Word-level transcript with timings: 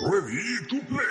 Ready 0.00 0.62
to 0.70 0.78
play. 0.86 1.02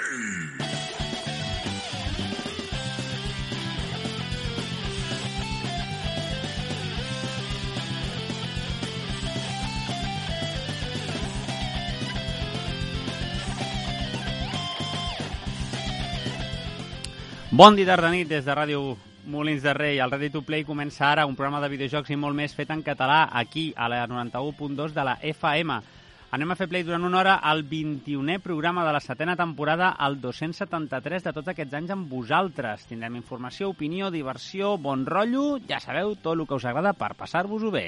Bon 17.52 17.76
dia 17.76 17.84
tarda 17.84 18.08
nit 18.08 18.30
des 18.30 18.46
de 18.46 18.56
Ràdio 18.56 18.96
Molins 19.26 19.62
de 19.64 19.74
Rei. 19.74 20.00
El 20.00 20.12
Ready 20.12 20.30
to 20.30 20.42
Play 20.48 20.64
comença 20.64 21.12
ara 21.12 21.26
un 21.28 21.36
programa 21.36 21.60
de 21.60 21.68
videojocs 21.76 22.16
i 22.16 22.16
molt 22.16 22.40
més 22.40 22.56
fet 22.56 22.72
en 22.72 22.80
català 22.88 23.28
aquí 23.36 23.74
a 23.76 23.92
la 23.92 24.06
91.2 24.08 24.96
de 24.96 25.04
la 25.04 25.20
FM. 25.20 25.82
Anem 26.28 26.52
a 26.52 26.58
fer 26.60 26.66
play 26.68 26.84
durant 26.84 27.06
una 27.08 27.22
hora 27.22 27.34
al 27.40 27.62
21è 27.64 28.42
programa 28.44 28.84
de 28.84 28.92
la 28.92 29.00
setena 29.00 29.38
temporada, 29.40 29.94
el 30.04 30.18
273 30.20 31.24
de 31.24 31.32
tots 31.32 31.54
aquests 31.54 31.78
anys 31.80 31.94
amb 31.96 32.12
vosaltres. 32.12 32.84
Tindrem 32.90 33.16
informació, 33.16 33.70
opinió, 33.72 34.10
diversió, 34.12 34.74
bon 34.76 35.06
rotllo, 35.08 35.46
ja 35.70 35.80
sabeu, 35.80 36.18
tot 36.20 36.36
el 36.36 36.44
que 36.44 36.60
us 36.60 36.68
agrada 36.68 36.92
per 37.00 37.14
passar-vos-ho 37.16 37.72
bé. 37.72 37.86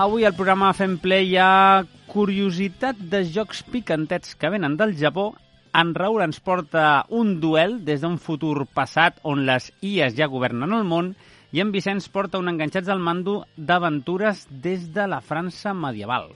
Avui 0.00 0.24
al 0.24 0.32
programa 0.32 0.72
Fem 0.72 0.96
Play 0.96 1.34
hi 1.34 1.38
ha 1.42 1.84
curiositat 2.08 2.96
de 3.12 3.26
jocs 3.28 3.60
picantets 3.68 4.38
que 4.40 4.48
venen 4.56 4.80
del 4.80 4.96
Japó. 4.96 5.34
En 5.76 5.92
Raül 5.92 6.24
ens 6.24 6.40
porta 6.40 7.04
un 7.12 7.36
duel 7.44 7.82
des 7.84 8.00
d'un 8.00 8.16
futur 8.16 8.64
passat 8.72 9.20
on 9.20 9.44
les 9.44 9.68
IAs 9.84 10.16
ja 10.16 10.32
governen 10.32 10.72
el 10.72 10.88
món 10.88 11.12
i 11.52 11.62
en 11.64 11.72
Vicenç 11.72 12.10
porta 12.12 12.40
un 12.42 12.50
enganxats 12.50 12.90
al 12.92 13.00
mando 13.00 13.40
d'aventures 13.56 14.46
des 14.50 14.90
de 14.92 15.08
la 15.08 15.22
França 15.24 15.72
medieval. 15.74 16.34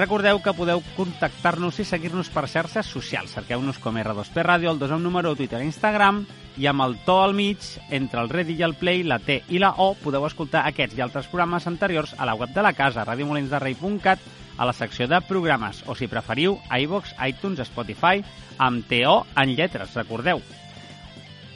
Recordeu 0.00 0.38
que 0.40 0.54
podeu 0.56 0.78
contactar-nos 0.96 1.76
i 1.82 1.84
seguir-nos 1.84 2.30
per 2.32 2.46
xarxes 2.48 2.88
socials. 2.88 3.34
Cerqueu-nos 3.34 3.76
com 3.82 3.98
R2P 4.00 4.44
Ràdio, 4.46 4.70
el 4.70 4.78
2 4.80 4.94
amb 4.96 5.04
número, 5.04 5.34
Twitter 5.36 5.60
i 5.60 5.66
Instagram, 5.68 6.22
i 6.56 6.68
amb 6.70 6.86
el 6.86 6.94
to 7.04 7.18
al 7.20 7.34
mig, 7.36 7.66
entre 7.90 8.22
el 8.22 8.30
Ready 8.30 8.56
i 8.56 8.64
el 8.64 8.78
Play, 8.80 9.02
la 9.04 9.18
T 9.20 9.42
i 9.50 9.60
la 9.60 9.74
O, 9.82 9.90
podeu 10.00 10.24
escoltar 10.24 10.62
aquests 10.70 10.96
i 10.96 11.04
altres 11.04 11.28
programes 11.28 11.66
anteriors 11.68 12.14
a 12.16 12.24
la 12.24 12.36
web 12.38 12.54
de 12.54 12.64
la 12.64 12.72
casa, 12.72 13.04
radiomolinsderrei.cat, 13.04 14.24
a 14.60 14.68
la 14.68 14.76
secció 14.76 15.08
de 15.08 15.22
programes, 15.24 15.80
o 15.88 15.96
si 15.96 16.04
preferiu, 16.06 16.58
iVox, 16.84 17.14
iTunes, 17.24 17.64
Spotify, 17.64 18.20
amb 18.60 18.84
TO 18.84 19.14
en 19.40 19.54
lletres, 19.56 19.96
recordeu. 19.96 20.44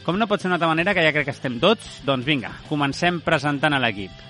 Com 0.06 0.16
no 0.16 0.28
pot 0.28 0.40
ser 0.40 0.48
d'una 0.48 0.56
altra 0.56 0.72
manera, 0.72 0.96
que 0.96 1.04
ja 1.04 1.12
crec 1.12 1.28
que 1.28 1.36
estem 1.36 1.60
tots, 1.60 2.00
doncs 2.08 2.24
vinga, 2.24 2.54
comencem 2.70 3.20
presentant 3.24 3.76
a 3.76 3.82
l'equip. 3.84 4.24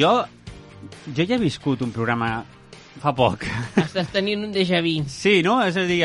Jo, 0.00 0.24
jo 1.12 1.24
ja 1.28 1.34
he 1.36 1.38
viscut 1.42 1.82
un 1.84 1.90
programa 1.92 2.30
fa 3.02 3.10
poc. 3.12 3.42
Estàs 3.82 4.08
tenint 4.14 4.46
un 4.46 4.54
déjà 4.54 4.78
vu. 4.80 5.02
Sí, 5.12 5.42
no? 5.44 5.58
És 5.60 5.76
a 5.76 5.84
dir, 5.84 6.00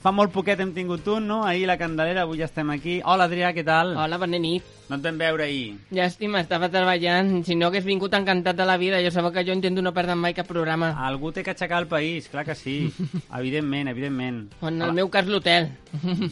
fa 0.00 0.14
molt 0.16 0.32
poquet 0.32 0.62
hem 0.64 0.72
tingut 0.72 1.04
un, 1.12 1.26
no? 1.28 1.42
Ahir 1.44 1.66
la 1.68 1.76
Candelera, 1.76 2.24
avui 2.24 2.40
ja 2.40 2.48
estem 2.48 2.72
aquí. 2.72 3.02
Hola, 3.04 3.26
Adrià, 3.28 3.52
què 3.52 3.66
tal? 3.68 3.92
Hola, 4.00 4.16
bona 4.22 4.40
nit. 4.40 4.77
No 4.88 4.96
et 4.96 5.04
vam 5.04 5.18
veure 5.20 5.44
ahir. 5.44 5.74
Llàstima, 5.92 6.40
estava 6.40 6.70
treballant. 6.72 7.42
Si 7.44 7.56
no 7.58 7.68
hagués 7.68 7.84
vingut 7.84 8.14
encantat 8.16 8.56
de 8.56 8.64
la 8.68 8.78
vida, 8.80 9.02
jo 9.04 9.10
sabeu 9.12 9.34
que 9.34 9.44
jo 9.44 9.52
intento 9.52 9.82
no 9.84 9.92
perdre 9.92 10.16
mai 10.16 10.32
cap 10.36 10.48
programa. 10.48 10.94
Algú 11.04 11.28
té 11.36 11.44
que 11.44 11.52
aixecar 11.52 11.82
el 11.82 11.88
país, 11.90 12.30
clar 12.32 12.46
que 12.48 12.56
sí. 12.56 12.78
evidentment, 13.40 13.92
evidentment. 13.92 14.40
En 14.64 14.80
el 14.82 14.94
meu 14.96 15.10
cas, 15.12 15.28
l'hotel. 15.28 15.68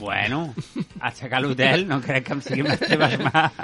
Bueno, 0.00 0.54
aixecar 1.04 1.42
l'hotel 1.44 1.86
no 1.88 2.00
crec 2.04 2.26
que 2.26 2.36
em 2.38 2.42
sigui 2.44 2.64
les 2.64 2.80
teves 2.80 3.18
mans. 3.26 3.60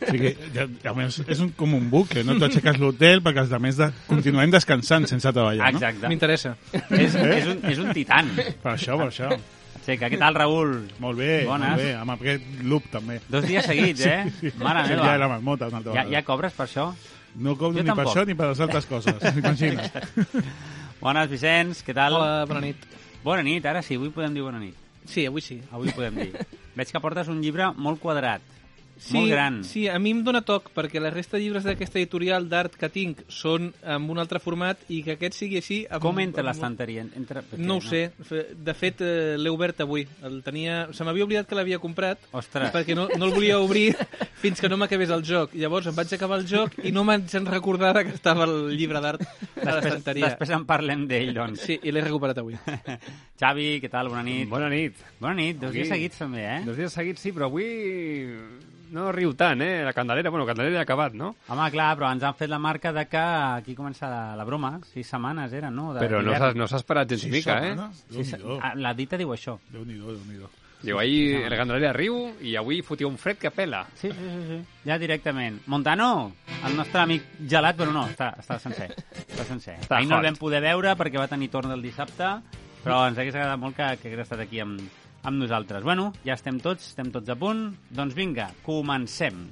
O 0.00 0.08
sigui, 0.08 0.34
ja, 0.56 0.66
ja, 0.86 0.96
més, 0.96 1.20
és 1.28 1.44
un, 1.44 1.52
com 1.56 1.76
un 1.76 1.90
bucle, 1.92 2.24
no? 2.24 2.38
Tu 2.40 2.48
aixeques 2.48 2.80
l'hotel 2.80 3.20
perquè 3.24 3.44
els 3.44 3.52
altres 3.52 3.80
de, 3.80 3.92
continuem 4.08 4.52
descansant 4.56 5.08
sense 5.10 5.36
treballar, 5.36 5.68
no? 5.68 5.80
Exacte. 5.80 6.08
M'interessa. 6.08 6.56
És, 6.72 7.14
és, 7.14 7.48
un, 7.52 7.64
és 7.68 7.80
un 7.82 7.92
titan. 7.96 8.32
Per 8.64 8.72
això, 8.72 8.96
per 8.96 9.10
això. 9.12 9.34
Aixeca, 9.80 10.10
què 10.12 10.18
tal, 10.20 10.34
Raül? 10.36 10.74
Molt 11.00 11.18
bé, 11.18 11.44
Bones. 11.48 11.70
molt 11.72 11.82
bé, 11.82 11.94
amb 11.96 12.10
aquest 12.14 12.42
loop 12.68 12.84
també. 12.92 13.20
Dos 13.28 13.46
dies 13.48 13.64
seguits, 13.66 14.04
eh? 14.06 14.52
Mare 14.60 14.84
Sí, 14.86 14.92
meva. 14.94 15.06
ja 15.08 15.16
la 15.18 15.28
marmota 15.28 15.68
una 15.68 15.78
altra 15.80 15.92
Ja, 15.94 16.02
vegada. 16.04 16.12
ja 16.18 16.22
cobres 16.26 16.52
per 16.52 16.66
això? 16.66 16.92
No 17.36 17.56
cobro 17.56 17.78
Jo 17.78 17.82
ni 17.82 17.88
per 17.88 17.96
tampoc. 17.96 18.12
això 18.14 18.26
ni 18.26 18.34
per 18.34 18.48
les 18.50 18.60
altres 18.60 18.86
coses, 18.86 19.14
imagina't. 19.36 19.90
Bones, 21.00 21.30
Vicenç, 21.30 21.82
què 21.86 21.94
tal? 21.96 22.14
Hola, 22.18 22.44
bona 22.46 22.60
nit. 22.60 22.76
Bona 23.24 23.42
nit, 23.42 23.64
ara 23.66 23.82
sí, 23.82 23.96
avui 23.96 24.10
podem 24.10 24.34
dir 24.36 24.42
bona 24.44 24.58
nit. 24.60 24.74
Sí, 25.06 25.24
avui 25.26 25.40
sí. 25.40 25.60
Avui 25.72 25.90
podem 25.96 26.14
dir. 26.14 26.32
Veig 26.76 26.92
que 26.92 27.00
portes 27.00 27.28
un 27.28 27.40
llibre 27.42 27.72
molt 27.76 28.00
quadrat, 28.00 28.42
Sí, 29.00 29.14
molt 29.16 29.30
gran. 29.32 29.54
Sí, 29.64 29.86
a 29.88 29.94
mi 29.98 30.10
em 30.12 30.18
dóna 30.22 30.42
toc, 30.44 30.66
perquè 30.76 31.00
la 31.00 31.08
resta 31.10 31.38
de 31.38 31.42
llibres 31.46 31.64
d'aquesta 31.64 31.96
editorial 31.98 32.44
d'art 32.50 32.74
que 32.76 32.90
tinc 32.92 33.22
són 33.32 33.70
amb 33.88 34.10
un 34.12 34.18
altre 34.20 34.38
format 34.44 34.82
i 34.92 34.98
que 35.06 35.14
aquest 35.16 35.38
sigui 35.38 35.56
així... 35.56 35.78
Amb, 35.88 36.02
Com 36.04 36.18
entra 36.20 36.42
amb- 36.44 36.50
l'estanteria? 36.50 37.06
Entra... 37.16 37.40
No 37.56 37.78
ho 37.78 37.80
sé. 37.84 38.10
Fe- 38.28 38.50
De 38.54 38.74
fet, 38.76 39.00
eh, 39.00 39.36
l'he 39.40 39.48
obert 39.50 39.80
avui. 39.80 40.04
El 40.22 40.42
tenia... 40.44 40.82
Se 40.92 41.02
m'havia 41.08 41.24
oblidat 41.24 41.48
que 41.48 41.56
l'havia 41.56 41.78
comprat 41.80 42.20
Ostres. 42.36 42.68
perquè 42.74 42.94
no, 42.94 43.08
no 43.16 43.30
el 43.30 43.32
volia 43.32 43.56
obrir 43.58 43.94
fins 44.44 44.60
que 44.60 44.68
no 44.68 44.76
m'acabés 44.76 45.10
el 45.16 45.24
joc. 45.24 45.56
Llavors 45.56 45.88
em 45.88 45.96
vaig 45.96 46.12
acabar 46.18 46.38
el 46.42 46.46
joc 46.50 46.76
i 46.84 46.92
no 46.92 47.02
me'n 47.08 47.24
recordar 47.48 47.94
que 48.04 48.12
estava 48.14 48.44
el 48.44 48.76
llibre 48.76 49.00
d'art 49.00 49.24
a 49.24 49.78
l'estanteria. 49.78 50.28
després 50.34 50.52
en 50.54 50.68
parlem 50.68 51.06
d'ell, 51.08 51.32
doncs. 51.34 51.64
Sí, 51.64 51.80
i 51.82 51.90
l'he 51.90 52.04
recuperat 52.04 52.38
avui. 52.44 52.58
Xavi, 53.40 53.70
què 53.80 53.88
tal? 53.88 54.12
Bona 54.12 54.22
nit. 54.28 54.46
Bona 54.52 54.68
nit. 54.68 55.00
Bona 55.18 55.34
nit, 55.40 55.56
dos 55.60 55.72
dies 55.72 55.88
seguits 55.88 56.20
també, 56.20 56.44
eh? 56.44 56.60
Dos 56.68 56.76
dies 56.76 56.92
seguits 56.92 57.24
sí, 57.24 57.32
però 57.32 57.48
avui 57.48 57.64
no 58.92 59.10
riu 59.12 59.32
tant, 59.38 59.60
eh? 59.62 59.82
La 59.86 59.92
Candelera, 59.96 60.30
bueno, 60.30 60.46
Candelera 60.48 60.80
ha 60.80 60.86
acabat, 60.86 61.14
no? 61.14 61.34
Home, 61.48 61.68
clar, 61.74 61.90
però 61.98 62.10
ens 62.12 62.24
han 62.26 62.34
fet 62.38 62.50
la 62.50 62.58
marca 62.58 62.92
de 62.92 63.06
que 63.10 63.20
aquí 63.20 63.74
comença 63.78 64.08
la, 64.10 64.22
la 64.36 64.44
broma. 64.44 64.76
Sis 64.92 65.08
setmanes 65.10 65.52
eren, 65.56 65.74
no? 65.74 65.92
De, 65.94 66.00
Però 66.06 66.22
no 66.24 66.34
s'ha 66.36 66.52
no 66.54 66.66
esperat 66.66 67.10
gens 67.14 67.22
Sí, 67.26 67.30
mica, 67.32 67.58
eh? 67.60 67.70
setmanes? 67.74 68.02
Sí, 68.08 68.22
Déu-n'hi-do, 68.22 68.58
ah, 68.62 68.74
la 68.76 68.94
dita 68.94 69.18
diu 69.20 69.32
això. 69.34 69.58
Déu-n'hi-do, 69.70 70.16
Déu-n'hi-do. 70.18 70.50
Diu, 70.80 70.96
ahir 70.96 71.44
la 71.52 71.56
Candelera 71.60 71.92
riu 71.92 72.14
i 72.40 72.54
avui 72.56 72.80
fotia 72.80 73.06
un 73.06 73.18
fred 73.20 73.36
que 73.36 73.50
pela. 73.52 73.82
Sí, 74.00 74.08
sí, 74.08 74.30
sí, 74.32 74.44
sí. 74.48 74.60
Ja 74.88 74.96
directament. 74.98 75.58
Montano, 75.68 76.32
el 76.64 76.76
nostre 76.78 77.02
amic 77.02 77.26
gelat, 77.46 77.76
però 77.76 77.92
no, 77.92 78.06
està, 78.08 78.30
està 78.40 78.56
sencer. 78.62 78.88
Està 79.26 79.44
sencer. 79.44 79.76
Està 79.84 79.98
Ahir 79.98 80.08
no 80.08 80.16
el 80.22 80.30
vam 80.30 80.38
poder 80.40 80.62
veure 80.64 80.94
perquè 80.96 81.20
va 81.20 81.28
tenir 81.28 81.50
torn 81.52 81.70
el 81.76 81.84
dissabte, 81.84 82.32
però 82.80 83.02
ens 83.10 83.20
hagués 83.20 83.36
agradat 83.36 83.60
molt 83.60 83.76
que, 83.76 83.90
que 84.00 84.08
hagués 84.08 84.24
estat 84.24 84.40
aquí 84.46 84.62
amb, 84.64 84.80
amb 85.22 85.40
nosaltres. 85.40 85.84
Bueno, 85.84 86.10
ja 86.24 86.36
estem 86.38 86.60
tots, 86.62 86.92
estem 86.92 87.10
tots 87.14 87.30
a 87.30 87.38
punt. 87.38 87.66
Doncs 87.90 88.16
vinga, 88.16 88.50
comencem. 88.66 89.48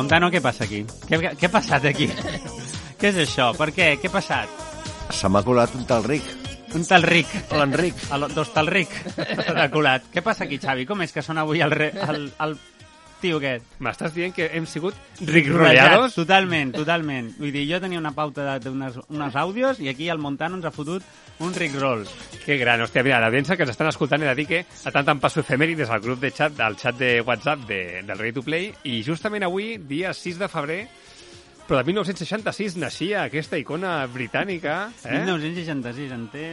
Montano, 0.00 0.30
què 0.32 0.40
passa 0.40 0.64
aquí? 0.64 0.80
Què, 1.10 1.18
què 1.36 1.50
ha 1.50 1.52
passat 1.52 1.84
aquí? 1.90 2.08
què 3.00 3.10
és 3.14 3.18
això? 3.24 3.50
Per 3.56 3.70
què? 3.76 3.94
Què 4.00 4.10
ha 4.10 4.14
passat? 4.14 4.58
Se 5.16 5.28
m'ha 5.32 5.42
colat 5.46 5.72
un 5.78 5.86
tal 5.88 6.04
ric, 6.06 6.26
Un 6.74 6.84
tal 6.86 7.02
ric. 7.02 7.26
l'Enric. 7.50 7.96
El, 8.14 8.28
dos 8.34 8.52
tal 8.54 8.68
ric. 8.70 8.92
S'ha 9.16 9.70
colat. 9.72 10.04
Què 10.14 10.22
passa 10.22 10.44
aquí, 10.44 10.58
Xavi? 10.62 10.84
Com 10.86 11.00
és 11.02 11.10
que 11.12 11.22
sona 11.22 11.42
avui 11.42 11.60
el, 11.64 11.72
re, 11.74 11.88
el, 12.06 12.28
el 12.44 12.54
tio 13.20 13.40
aquest? 13.40 13.64
M'estàs 13.82 14.14
dient 14.14 14.32
que 14.36 14.46
hem 14.54 14.68
sigut 14.70 14.94
rigrollados? 15.26 16.14
Totalment, 16.14 16.70
totalment. 16.76 17.32
Vull 17.40 17.50
dir, 17.56 17.64
jo 17.72 17.80
tenia 17.82 17.98
una 17.98 18.12
pauta 18.14 18.58
d'unes 18.62 19.00
unes 19.08 19.34
àudios 19.36 19.80
i 19.82 19.90
aquí 19.90 20.08
el 20.12 20.22
Montano 20.22 20.60
ens 20.60 20.68
ha 20.70 20.74
fotut 20.74 21.02
un 21.42 21.52
rickroll. 21.58 22.06
Que 22.44 22.56
gran, 22.60 22.84
hòstia, 22.86 23.02
mira, 23.02 23.18
la 23.18 23.26
l'audiència 23.26 23.56
que 23.58 23.66
ens 23.66 23.74
estan 23.74 23.90
escoltant 23.90 24.22
he 24.22 24.30
de 24.30 24.38
dir 24.38 24.46
que 24.46 24.62
a 24.62 24.94
tant 24.94 25.10
en 25.10 25.20
passo 25.20 25.42
efemèrides 25.42 25.90
al 25.90 26.04
grup 26.04 26.20
de 26.22 26.30
chat, 26.36 26.60
al 26.60 26.78
xat 26.78 27.00
de 27.00 27.16
WhatsApp 27.26 27.66
de, 27.66 27.82
del 28.06 28.18
Ready 28.18 28.38
to 28.38 28.46
Play, 28.46 28.70
i 28.84 29.00
justament 29.02 29.48
avui, 29.48 29.74
dia 29.90 30.14
6 30.14 30.38
de 30.38 30.48
febrer, 30.48 30.82
Però 31.70 31.78
de 31.78 31.86
1966 31.86 32.74
naixia 32.82 33.20
aquesta 33.28 33.54
icona 33.60 33.92
britànica, 34.10 34.88
eh? 35.04 35.20
1966, 35.22 36.14
en 36.16 36.24
té... 36.32 36.48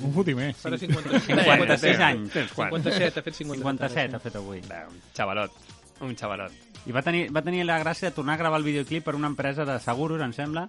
Un 0.00 0.14
fotimer. 0.14 0.46
Farà 0.56 0.78
50, 0.80 1.20
56 1.26 2.00
anys. 2.06 2.30
Tens 2.32 2.54
quant? 2.56 2.72
57, 2.72 3.20
ha 3.20 3.26
fet 3.26 3.36
57. 3.36 3.60
57 3.60 4.16
ha 4.16 4.20
fet 4.24 4.38
avui. 4.40 4.62
Bé, 4.64 4.78
un 4.88 5.02
xavalot. 5.18 5.60
Un 6.06 6.16
xavalot. 6.16 6.56
I 6.88 6.96
va 6.96 7.02
tenir, 7.04 7.26
va 7.28 7.42
tenir 7.44 7.66
la 7.68 7.76
gràcia 7.82 8.08
de 8.08 8.16
tornar 8.16 8.38
a 8.38 8.40
gravar 8.40 8.62
el 8.62 8.64
videoclip 8.70 9.04
per 9.04 9.12
una 9.18 9.28
empresa 9.28 9.68
de 9.68 9.76
seguros, 9.84 10.24
em 10.24 10.32
sembla, 10.32 10.64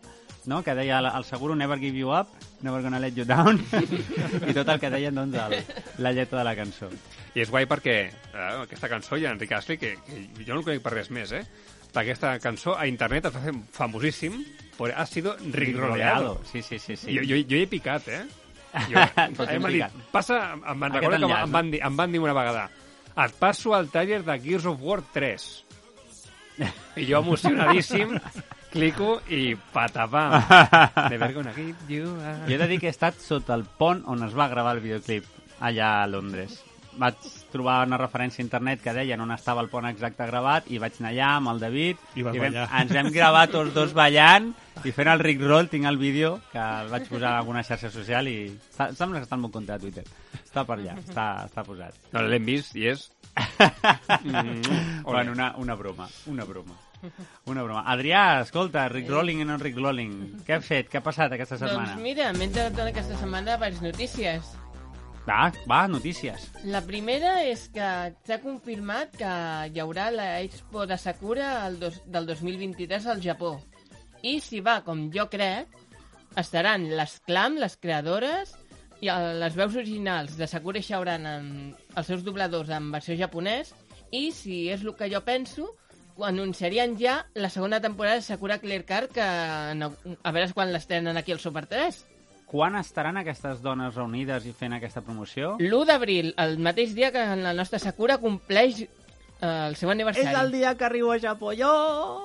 no? 0.51 0.59
que 0.65 0.75
deia 0.75 0.99
el, 0.99 1.07
el 1.07 1.23
seguro 1.23 1.55
Never 1.55 1.79
Give 1.79 2.03
You 2.03 2.11
Up, 2.11 2.35
Never 2.67 2.83
Gonna 2.83 2.99
Let 2.99 3.15
You 3.15 3.23
Down, 3.31 3.63
i 4.49 4.57
tot 4.57 4.67
el 4.67 4.83
que 4.83 4.91
deien 4.91 5.15
doncs, 5.15 5.39
el, 5.39 5.55
la 6.03 6.11
lletra 6.11 6.43
de 6.43 6.49
la 6.49 6.55
cançó. 6.59 6.91
I 7.31 7.45
és 7.45 7.53
guai 7.53 7.63
perquè 7.69 7.97
eh, 8.09 8.51
aquesta 8.65 8.91
cançó 8.91 9.15
i 9.15 9.31
Enric 9.31 9.55
Astley, 9.55 9.79
que, 9.79 9.95
que 10.03 10.43
jo 10.43 10.51
no 10.51 10.59
el 10.65 10.67
conec 10.67 10.83
per 10.83 10.97
res 10.97 11.13
més, 11.15 11.31
eh? 11.31 11.45
Aquesta 11.97 12.35
cançó 12.39 12.75
a 12.77 12.87
internet 12.87 13.29
es 13.29 13.35
va 13.37 13.41
fer 13.41 13.53
famosíssim, 13.73 14.41
però 14.77 14.93
ha 14.95 15.05
sido 15.05 15.35
rigroleado. 15.53 16.41
Sí, 16.51 16.61
sí, 16.61 16.79
sí. 16.79 16.95
sí. 16.95 17.15
Jo, 17.15 17.23
jo, 17.23 17.39
jo 17.47 17.57
hi 17.57 17.63
he 17.65 17.69
picat, 17.71 18.07
eh? 18.07 18.25
Jo, 18.91 19.01
dir, 19.47 19.61
picat. 19.63 19.95
passa, 20.11 20.41
em 20.53 20.83
van 20.83 20.93
recordar 20.93 21.17
que 21.17 21.25
enllaç, 21.25 21.47
em 21.47 21.55
van, 21.55 21.71
dir, 21.71 21.79
em 21.87 21.95
van 21.97 22.11
dir 22.13 22.21
una 22.21 22.35
vegada 22.37 22.67
et 23.17 23.33
passo 23.39 23.73
al 23.73 23.89
taller 23.89 24.21
de 24.25 24.35
Gears 24.43 24.67
of 24.69 24.81
War 24.81 25.01
3. 25.13 25.47
I 26.97 27.05
jo 27.05 27.21
emocionadíssim 27.21 28.15
clico 28.73 29.21
i 29.29 29.55
patapam. 29.73 30.37
Never 31.11 31.33
gonna 31.33 31.53
give 31.53 31.89
you 31.89 32.13
a... 32.21 32.45
Jo 32.45 32.55
he 32.55 32.61
de 32.61 32.67
dir 32.69 32.79
que 32.81 32.91
he 32.91 32.93
estat 32.93 33.17
sota 33.21 33.57
el 33.57 33.65
pont 33.65 34.03
on 34.05 34.25
es 34.25 34.37
va 34.37 34.49
gravar 34.53 34.75
el 34.77 34.83
videoclip, 34.85 35.25
allà 35.59 36.01
a 36.03 36.07
Londres. 36.09 36.59
Vaig 36.97 37.27
trobar 37.51 37.79
una 37.87 37.99
referència 38.01 38.41
a 38.41 38.45
internet 38.45 38.81
que 38.83 38.93
deien 38.95 39.21
on 39.21 39.33
estava 39.35 39.61
el 39.63 39.69
pont 39.71 39.85
exacte 39.89 40.25
gravat 40.29 40.69
i 40.73 40.79
vaig 40.81 40.97
anar 40.99 41.11
allà 41.13 41.27
amb 41.37 41.51
el 41.53 41.61
David 41.61 42.05
I 42.17 42.25
vas 42.25 42.39
vam, 42.41 42.57
ens 42.81 42.95
hem 43.01 43.11
gravat 43.13 43.53
tots 43.53 43.75
dos 43.75 43.93
ballant 43.97 44.49
i 44.85 44.93
fent 44.93 45.09
el 45.09 45.21
Rick 45.23 45.41
Roll, 45.41 45.69
tinc 45.71 45.87
el 45.89 45.97
vídeo 45.97 46.37
que 46.51 46.61
el 46.61 46.89
vaig 46.93 47.07
posar 47.09 47.33
en 47.33 47.41
alguna 47.41 47.63
xarxa 47.65 47.91
social 47.93 48.29
i 48.29 48.37
està, 48.53 48.91
sembla 48.97 49.21
que 49.21 49.29
està 49.29 49.37
en 49.37 49.45
bon 49.47 49.53
compte 49.53 49.73
a 49.73 49.79
Twitter. 49.81 50.05
Està 50.43 50.65
per 50.67 50.77
allà, 50.77 50.97
està, 51.01 51.27
està 51.47 51.63
posat. 51.65 51.97
No, 52.13 52.25
l'hem 52.25 52.45
vist 52.53 52.75
i 52.77 52.89
és... 52.93 53.07
Mm, 54.27 55.03
bueno, 55.03 55.31
una, 55.31 55.53
una 55.57 55.75
broma, 55.75 56.07
una 56.25 56.43
broma. 56.43 56.73
Una 57.45 57.63
broma. 57.63 57.83
Adrià, 57.85 58.41
escolta, 58.41 58.87
Rick 58.89 59.09
Rolling 59.09 59.43
i 59.43 59.45
no 59.45 59.57
Rick 59.61 59.77
Rolling. 59.77 60.15
Què 60.47 60.57
ha 60.57 60.61
fet? 60.63 60.89
Què 60.91 60.99
ha 60.99 61.05
passat 61.05 61.35
aquesta 61.35 61.59
setmana? 61.59 61.93
Doncs 61.93 62.03
mira, 62.03 62.31
m'he 62.33 62.47
enterat 62.49 62.79
aquesta 62.87 63.19
setmana 63.19 63.53
diverses 63.53 63.83
notícies. 63.85 64.55
Va, 65.27 65.49
va, 65.67 65.81
notícies. 65.91 66.45
La 66.63 66.79
primera 66.87 67.41
és 67.43 67.65
que 67.73 67.87
s'ha 68.27 68.37
confirmat 68.39 69.17
que 69.19 69.31
hi 69.73 69.81
haurà 69.83 70.07
la 70.13 70.27
Expo 70.39 70.85
de 70.87 70.95
Sakura 71.01 71.49
el 71.67 71.81
dos, 71.81 71.99
del 72.07 72.29
2023 72.29 73.09
al 73.11 73.19
Japó. 73.23 73.57
I 74.23 74.39
si 74.39 74.61
va 74.63 74.79
com 74.85 75.09
jo 75.11 75.27
crec, 75.29 75.73
estaran 76.39 76.87
les 76.95 77.17
Clam, 77.27 77.59
les 77.59 77.75
creadores, 77.75 78.55
i 79.03 79.11
eh, 79.11 79.33
les 79.41 79.59
veus 79.59 79.75
originals 79.75 80.37
de 80.39 80.47
Sakura 80.47 80.79
i 80.79 80.87
Shaoran 80.87 81.27
amb 81.27 81.97
els 81.99 82.07
seus 82.07 82.23
dobladors 82.23 82.71
en 82.71 82.87
versió 82.95 83.17
japonès, 83.19 83.73
i 84.15 84.29
si 84.31 84.65
és 84.71 84.85
el 84.85 84.95
que 84.95 85.11
jo 85.11 85.21
penso, 85.27 85.73
anunciarien 86.23 86.95
ja 86.97 87.19
la 87.35 87.51
segona 87.51 87.81
temporada 87.83 88.15
de 88.21 88.25
Sakura 88.25 88.61
Clear 88.63 88.85
Card, 88.87 89.11
que 89.11 89.27
a 89.27 90.31
veure 90.31 90.53
quan 90.55 90.71
l'estrenen 90.71 91.19
aquí 91.19 91.35
al 91.35 91.43
Super 91.43 91.67
3. 91.67 92.05
Quan 92.47 92.77
estaran 92.79 93.17
aquestes 93.19 93.59
dones 93.61 93.95
reunides 93.97 94.45
i 94.47 94.53
fent 94.55 94.73
aquesta 94.77 95.01
promoció? 95.03 95.57
L'1 95.59 95.85
d'abril, 95.89 96.29
el 96.39 96.57
mateix 96.63 96.93
dia 96.95 97.09
que 97.11 97.23
la 97.41 97.51
nostra 97.53 97.79
Sakura 97.83 98.15
compleix 98.23 98.85
eh, 98.85 99.67
el 99.67 99.75
seu 99.75 99.91
aniversari. 99.91 100.51
dia 100.53 100.71
que 100.79 100.85
arribo 100.87 101.11
a 101.11 101.17
Japó, 101.19 101.51
jo! 101.59 101.71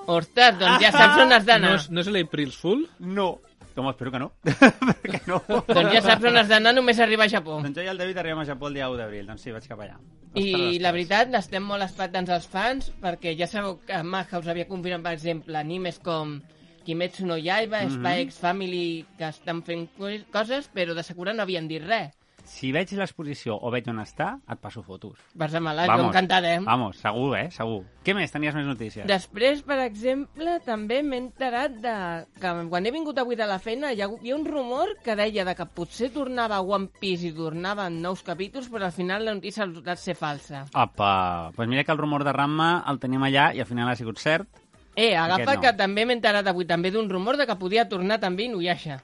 Ostres, 0.06 0.58
doncs 0.60 0.78
ja 0.84 0.92
saps 0.94 1.18
on 1.24 1.32
has 1.34 1.42
No 1.42 1.50
d'anar. 1.52 1.74
és, 1.74 1.88
no 1.90 2.00
és 2.04 2.06
l'April's 2.14 2.56
Fool? 2.56 2.86
No. 3.00 3.40
Com, 3.74 3.88
espero 3.88 4.10
que 4.12 4.18
no. 4.20 4.30
Perquè 4.44 5.22
no. 5.26 5.40
doncs 5.48 5.92
ja 5.96 6.02
saps 6.04 6.24
on 6.28 6.36
has 6.36 6.48
d'anar 6.50 6.74
només 6.76 6.98
arribar 7.00 7.24
a 7.26 7.32
Japó. 7.32 7.58
Doncs 7.64 7.74
jo 7.80 7.82
i 7.82 7.88
el 7.90 7.98
David 7.98 8.18
arribem 8.20 8.42
a 8.44 8.44
Japó 8.44 8.68
el 8.68 8.74
dia 8.78 8.90
1 8.92 8.98
d'abril. 9.00 9.26
Doncs 9.26 9.42
sí, 9.42 9.50
vaig 9.50 9.66
cap 9.66 9.80
allà. 9.80 9.96
I 10.38 10.78
la 10.80 10.92
veritat, 10.92 11.28
n'estem 11.32 11.64
molt 11.66 11.82
expectants 11.82 12.30
els 12.30 12.46
fans, 12.52 12.92
perquè 13.02 13.34
ja 13.36 13.48
sabeu 13.50 13.80
que 13.88 13.98
Madhouse 14.04 14.48
havia 14.52 14.68
confirmat, 14.68 15.02
per 15.08 15.16
exemple, 15.18 15.56
animes 15.58 15.98
com 16.04 16.38
Kimetsu 16.82 17.26
no 17.26 17.36
Yaiba, 17.38 17.82
Mhm. 17.84 17.90
Spy 18.00 18.20
X 18.28 18.38
Family, 18.38 19.06
que 19.18 19.28
estan 19.28 19.62
fent 19.62 19.88
co- 19.96 20.08
coses, 20.32 20.70
però 20.72 20.94
de 20.94 21.02
Sakura 21.02 21.32
no 21.32 21.42
havien 21.42 21.68
dit 21.68 21.82
res. 21.82 22.12
Si 22.44 22.72
veig 22.72 22.90
l'exposició 22.98 23.54
o 23.54 23.70
veig 23.70 23.86
on 23.88 24.00
està, 24.02 24.40
et 24.50 24.58
passo 24.58 24.82
fotos. 24.82 25.14
Vas-me-la, 25.38 25.86
jo 25.86 26.08
encantarem. 26.08 26.64
Vamos, 26.66 26.96
segur, 26.98 27.36
eh? 27.38 27.50
Segur. 27.54 27.84
Què 28.04 28.12
més? 28.18 28.32
Tenies 28.32 28.52
més 28.58 28.66
notícies? 28.66 29.06
Després, 29.06 29.62
per 29.62 29.78
exemple, 29.78 30.58
també 30.66 31.04
m'he 31.04 31.18
enterat 31.18 31.70
de 31.80 32.26
que 32.40 32.52
quan 32.68 32.84
he 32.84 32.90
vingut 32.90 33.16
avui 33.22 33.36
de 33.38 33.46
la 33.46 33.60
feina 33.60 33.92
hi 33.94 34.02
ha, 34.02 34.08
hi 34.20 34.32
ha 34.32 34.36
un 34.36 34.44
rumor 34.44 34.96
que 35.04 35.14
deia 35.14 35.44
de 35.46 35.54
que 35.54 35.66
potser 35.66 36.10
tornava 36.12 36.60
One 36.60 36.88
Piece 37.00 37.28
i 37.28 37.32
tornaven 37.32 38.02
nous 38.02 38.22
capítols, 38.24 38.68
però 38.68 38.86
al 38.86 38.92
final 38.92 39.24
la 39.24 39.34
notícia 39.34 39.62
ha 39.62 39.66
resultat 39.66 39.98
ser 39.98 40.16
falsa. 40.16 40.66
Apa, 40.74 41.44
doncs 41.44 41.56
pues 41.56 41.68
mira 41.68 41.84
que 41.84 41.92
el 41.92 41.98
rumor 41.98 42.24
de 42.24 42.32
Ramma 42.32 42.82
el 42.88 42.98
tenim 42.98 43.22
allà 43.22 43.54
i 43.54 43.60
al 43.60 43.66
final 43.66 43.88
ha 43.88 43.94
sigut 43.96 44.18
cert. 44.18 44.48
Eh, 44.94 45.14
agafa 45.16 45.54
no. 45.56 45.60
que 45.62 45.72
també 45.78 46.04
m'he 46.04 46.18
enterat 46.18 46.46
avui 46.50 46.66
també 46.68 46.90
d'un 46.92 47.08
rumor 47.08 47.38
de 47.40 47.46
que 47.48 47.56
podia 47.56 47.88
tornar 47.88 48.18
també 48.20 48.44
Inuyasha. 48.50 48.98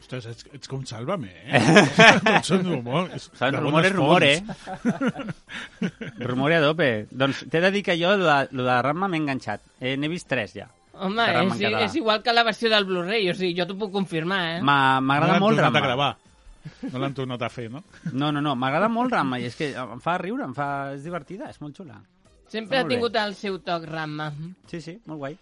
Ostres, 0.00 0.24
ets, 0.30 0.46
ets 0.56 0.70
com 0.70 0.86
Sálvame, 0.88 1.28
eh? 1.44 1.60
Tots 2.24 2.48
són 2.54 2.64
rumors. 2.64 3.26
Saps? 3.34 3.52
de 3.52 3.60
Rumor 3.60 3.82
bones 3.82 3.90
és 3.90 3.96
rumor, 3.96 4.24
eh? 4.24 4.40
rumor 6.30 6.52
a 6.56 6.60
dope. 6.64 6.88
Doncs 7.10 7.44
t'he 7.50 7.60
de 7.60 7.70
dir 7.74 7.82
que 7.84 7.96
jo, 8.00 8.14
lo 8.16 8.24
de, 8.24 8.38
lo 8.56 8.64
de 8.64 8.76
Ramma 8.82 9.08
m'he 9.08 9.20
enganxat. 9.20 9.60
Eh, 9.80 9.96
N'he 10.00 10.08
vist 10.08 10.28
tres, 10.30 10.54
ja. 10.56 10.68
Home, 10.98 11.22
és, 11.22 11.60
és 11.84 11.98
igual 12.00 12.24
que 12.24 12.32
la 12.34 12.42
versió 12.42 12.70
del 12.72 12.88
Blu-ray, 12.88 13.28
o 13.30 13.34
sigui, 13.36 13.52
jo 13.60 13.68
t'ho 13.68 13.76
puc 13.78 13.92
confirmar, 13.94 14.40
eh? 14.56 14.62
M'agrada 14.64 15.36
no 15.36 15.44
molt 15.44 15.60
l'han 15.60 15.68
tornat 15.68 15.76
Ramma. 15.76 15.78
a 15.78 15.86
gravar. 15.86 16.10
No 16.88 16.98
l'han 17.04 17.14
tornat 17.14 17.44
a 17.46 17.50
fer, 17.52 17.68
no? 17.70 17.84
No, 18.10 18.32
no, 18.34 18.40
no, 18.42 18.56
m'agrada 18.58 18.88
molt 18.90 19.12
Ramma 19.14 19.38
i 19.38 19.46
és 19.46 19.54
que 19.56 19.70
em 19.78 20.00
fa 20.04 20.16
riure, 20.18 20.42
em 20.48 20.56
fa... 20.56 20.94
és 20.96 21.04
divertida, 21.06 21.52
és 21.52 21.60
molt 21.62 21.76
xula. 21.78 22.00
Sempre 22.48 22.78
ha 22.78 22.82
molt 22.82 22.88
bé. 22.90 22.96
tingut 22.96 23.16
el 23.20 23.34
seu 23.36 23.58
toc 23.64 23.84
Ramma. 23.88 24.32
Sí, 24.70 24.80
sí, 24.80 24.98
molt 25.06 25.18
guai. 25.22 25.36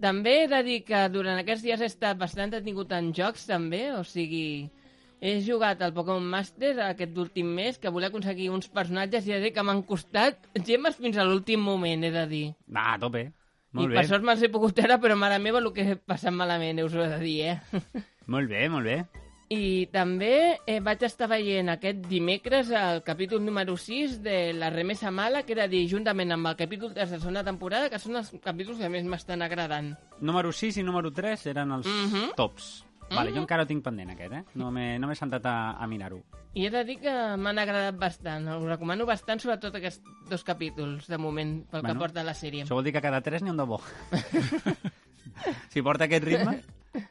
També 0.00 0.44
he 0.44 0.48
de 0.48 0.62
dir 0.62 0.80
que 0.86 1.04
durant 1.10 1.38
aquests 1.40 1.64
dies 1.66 1.80
he 1.82 1.88
estat 1.90 2.18
bastant 2.18 2.52
detingut 2.54 2.92
en 2.96 3.12
jocs, 3.14 3.46
també, 3.46 3.92
o 3.92 4.02
sigui... 4.06 4.70
He 5.18 5.40
jugat 5.42 5.80
al 5.82 5.90
Pokémon 5.90 6.22
Master 6.30 6.76
aquest 6.84 7.16
últim 7.18 7.48
mes, 7.50 7.74
que 7.82 7.90
volia 7.90 8.06
aconseguir 8.06 8.52
uns 8.54 8.68
personatges 8.70 9.26
i 9.26 9.32
he 9.32 9.40
de 9.40 9.48
dir 9.48 9.52
que 9.56 9.64
m'han 9.66 9.80
costat 9.82 10.46
gemes 10.62 10.94
fins 10.94 11.18
a 11.18 11.24
l'últim 11.26 11.58
moment, 11.58 12.04
he 12.06 12.12
de 12.14 12.22
dir. 12.30 12.44
Va, 12.70 12.92
a 12.92 13.00
tope. 13.02 13.24
Molt 13.74 13.90
I 13.90 13.96
bé. 13.96 13.96
per 13.98 14.04
sort 14.06 14.22
me'ls 14.22 14.44
he 14.46 14.48
pogut 14.54 14.76
treure, 14.78 15.00
però 15.02 15.16
mare 15.18 15.40
meva 15.42 15.58
el 15.58 15.72
que 15.74 15.82
he 15.82 15.96
passat 15.98 16.30
malament, 16.32 16.78
us 16.84 16.94
ho 16.94 17.02
he 17.02 17.08
de 17.10 17.18
dir, 17.18 17.34
eh? 17.50 17.82
Molt 18.30 18.46
bé, 18.48 18.68
molt 18.70 18.86
bé. 18.86 19.00
I 19.48 19.86
també 19.88 20.58
eh, 20.68 20.80
vaig 20.84 21.02
estar 21.06 21.24
veient 21.30 21.70
aquest 21.72 22.02
dimecres 22.04 22.68
el 22.76 22.98
capítol 23.02 23.40
número 23.40 23.78
6 23.80 24.18
de 24.22 24.52
La 24.52 24.68
remesa 24.68 25.10
mala, 25.10 25.44
que 25.44 25.54
era 25.56 25.64
dir, 25.72 25.86
juntament 25.88 26.34
amb 26.36 26.50
el 26.50 26.56
capítol 26.58 26.92
3 26.92 27.08
de 27.08 27.16
la 27.16 27.22
segona 27.22 27.44
temporada, 27.46 27.88
que 27.88 27.98
són 28.02 28.16
els 28.20 28.28
capítols 28.44 28.76
que 28.82 28.90
més 28.92 29.08
m'estan 29.08 29.40
agradant. 29.40 29.94
Número 30.20 30.52
6 30.52 30.76
i 30.76 30.84
número 30.84 31.10
3 31.16 31.46
eren 31.54 31.72
els 31.72 31.86
Mhm. 31.86 32.34
tops. 32.36 32.84
Vale, 33.08 33.32
jo 33.32 33.40
encara 33.40 33.62
ho 33.62 33.66
tinc 33.66 33.82
pendent, 33.82 34.10
aquest, 34.10 34.32
eh? 34.34 34.44
No 34.54 34.70
m'he 34.70 34.98
no 34.98 35.08
sentat 35.14 35.46
a, 35.46 35.70
a 35.80 35.86
mirar-ho. 35.86 36.20
I 36.52 36.66
he 36.66 36.70
de 36.70 36.84
dir 36.84 36.98
que 37.00 37.12
m'han 37.38 37.58
agradat 37.58 37.96
bastant. 37.96 38.46
Us 38.52 38.64
recomano 38.68 39.06
bastant, 39.06 39.40
sobretot 39.40 39.74
aquests 39.74 40.02
dos 40.28 40.44
capítols, 40.44 41.06
de 41.08 41.16
moment, 41.16 41.62
pel 41.70 41.80
Bueno, 41.80 41.94
que 41.94 41.98
porta 41.98 42.22
la 42.22 42.34
sèrie. 42.34 42.64
Això 42.66 42.74
vol 42.76 42.84
dir 42.84 42.92
que 42.92 43.00
cada 43.00 43.22
3 43.22 43.40
n'hi 43.42 43.48
ha 43.48 43.52
un 43.52 43.56
de 43.56 43.64
bo. 43.64 43.80
si 45.72 45.80
porta 45.80 46.04
aquest 46.04 46.24
ritme, 46.24 46.60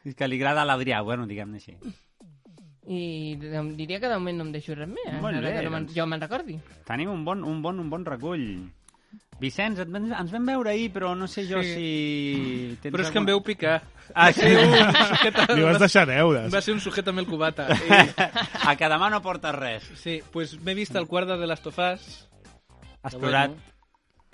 és 0.05 0.13
que 0.15 0.27
li 0.27 0.37
agrada 0.37 0.61
a 0.61 0.65
l'Adrià, 0.69 1.01
bueno, 1.03 1.25
diguem-ne 1.25 1.57
així. 1.57 1.75
I 2.87 3.35
diria 3.75 3.99
que 3.99 4.07
de 4.07 4.15
moment 4.15 4.37
no 4.39 4.45
em 4.47 4.51
deixo 4.55 4.75
res 4.75 4.87
més, 4.87 5.07
eh? 5.11 5.19
Molt 5.21 5.41
bé, 5.43 5.53
no 5.65 5.71
doncs. 5.73 5.93
jo 5.95 6.05
me'n 6.07 6.21
recordi. 6.23 6.55
Tenim 6.87 7.09
un 7.11 7.25
bon, 7.27 7.43
un 7.43 7.61
bon, 7.61 7.79
un 7.83 7.89
bon 7.91 8.05
recull. 8.07 8.45
Vicenç, 9.37 9.77
et, 9.83 9.91
ens 9.93 10.31
vam 10.33 10.47
veure 10.49 10.71
ahir, 10.71 10.87
però 10.95 11.11
no 11.15 11.27
sé 11.29 11.43
jo 11.45 11.59
Sí. 11.61 11.73
si... 11.75 12.77
Tens 12.81 12.93
Però 12.95 13.03
és 13.03 13.11
que 13.13 13.19
em 13.21 13.27
veu 13.27 13.41
picar. 13.45 13.75
Ah, 14.15 14.31
sí? 14.33 14.47
Li 14.47 15.61
vas 15.67 15.77
deixar 15.83 16.07
deures. 16.09 16.47
Va 16.53 16.61
ser 16.63 16.73
un 16.73 16.79
sujet 16.81 17.07
amb 17.11 17.19
el 17.21 17.27
cubata. 17.27 17.67
I, 17.75 17.99
a 18.71 18.75
que 18.79 18.89
demà 18.89 19.11
no 19.13 19.21
portes 19.21 19.53
res. 19.53 19.83
sí, 20.01 20.21
pues 20.31 20.55
m'he 20.59 20.73
vist 20.73 20.95
el 20.95 21.05
quart 21.11 21.27
de 21.29 21.37
The 21.37 21.47
Last 21.51 21.67
of 21.67 21.77
Us. 21.77 22.07
Has 23.03 23.15
plorat. 23.15 23.51
Bueno, 23.51 23.61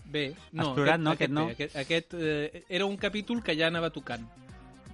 bé, 0.05 0.23
no, 0.53 0.61
Has 0.61 0.73
plorat, 0.77 0.99
no? 1.01 1.11
Aquest 1.17 1.31
no? 1.33 1.47
bé, 1.47 1.57
Aquest, 1.57 1.75
aquest 1.75 2.13
eh, 2.13 2.63
era 2.69 2.85
un 2.85 2.95
capítol 2.97 3.43
que 3.43 3.57
ja 3.57 3.67
anava 3.67 3.89
tocant. 3.89 4.23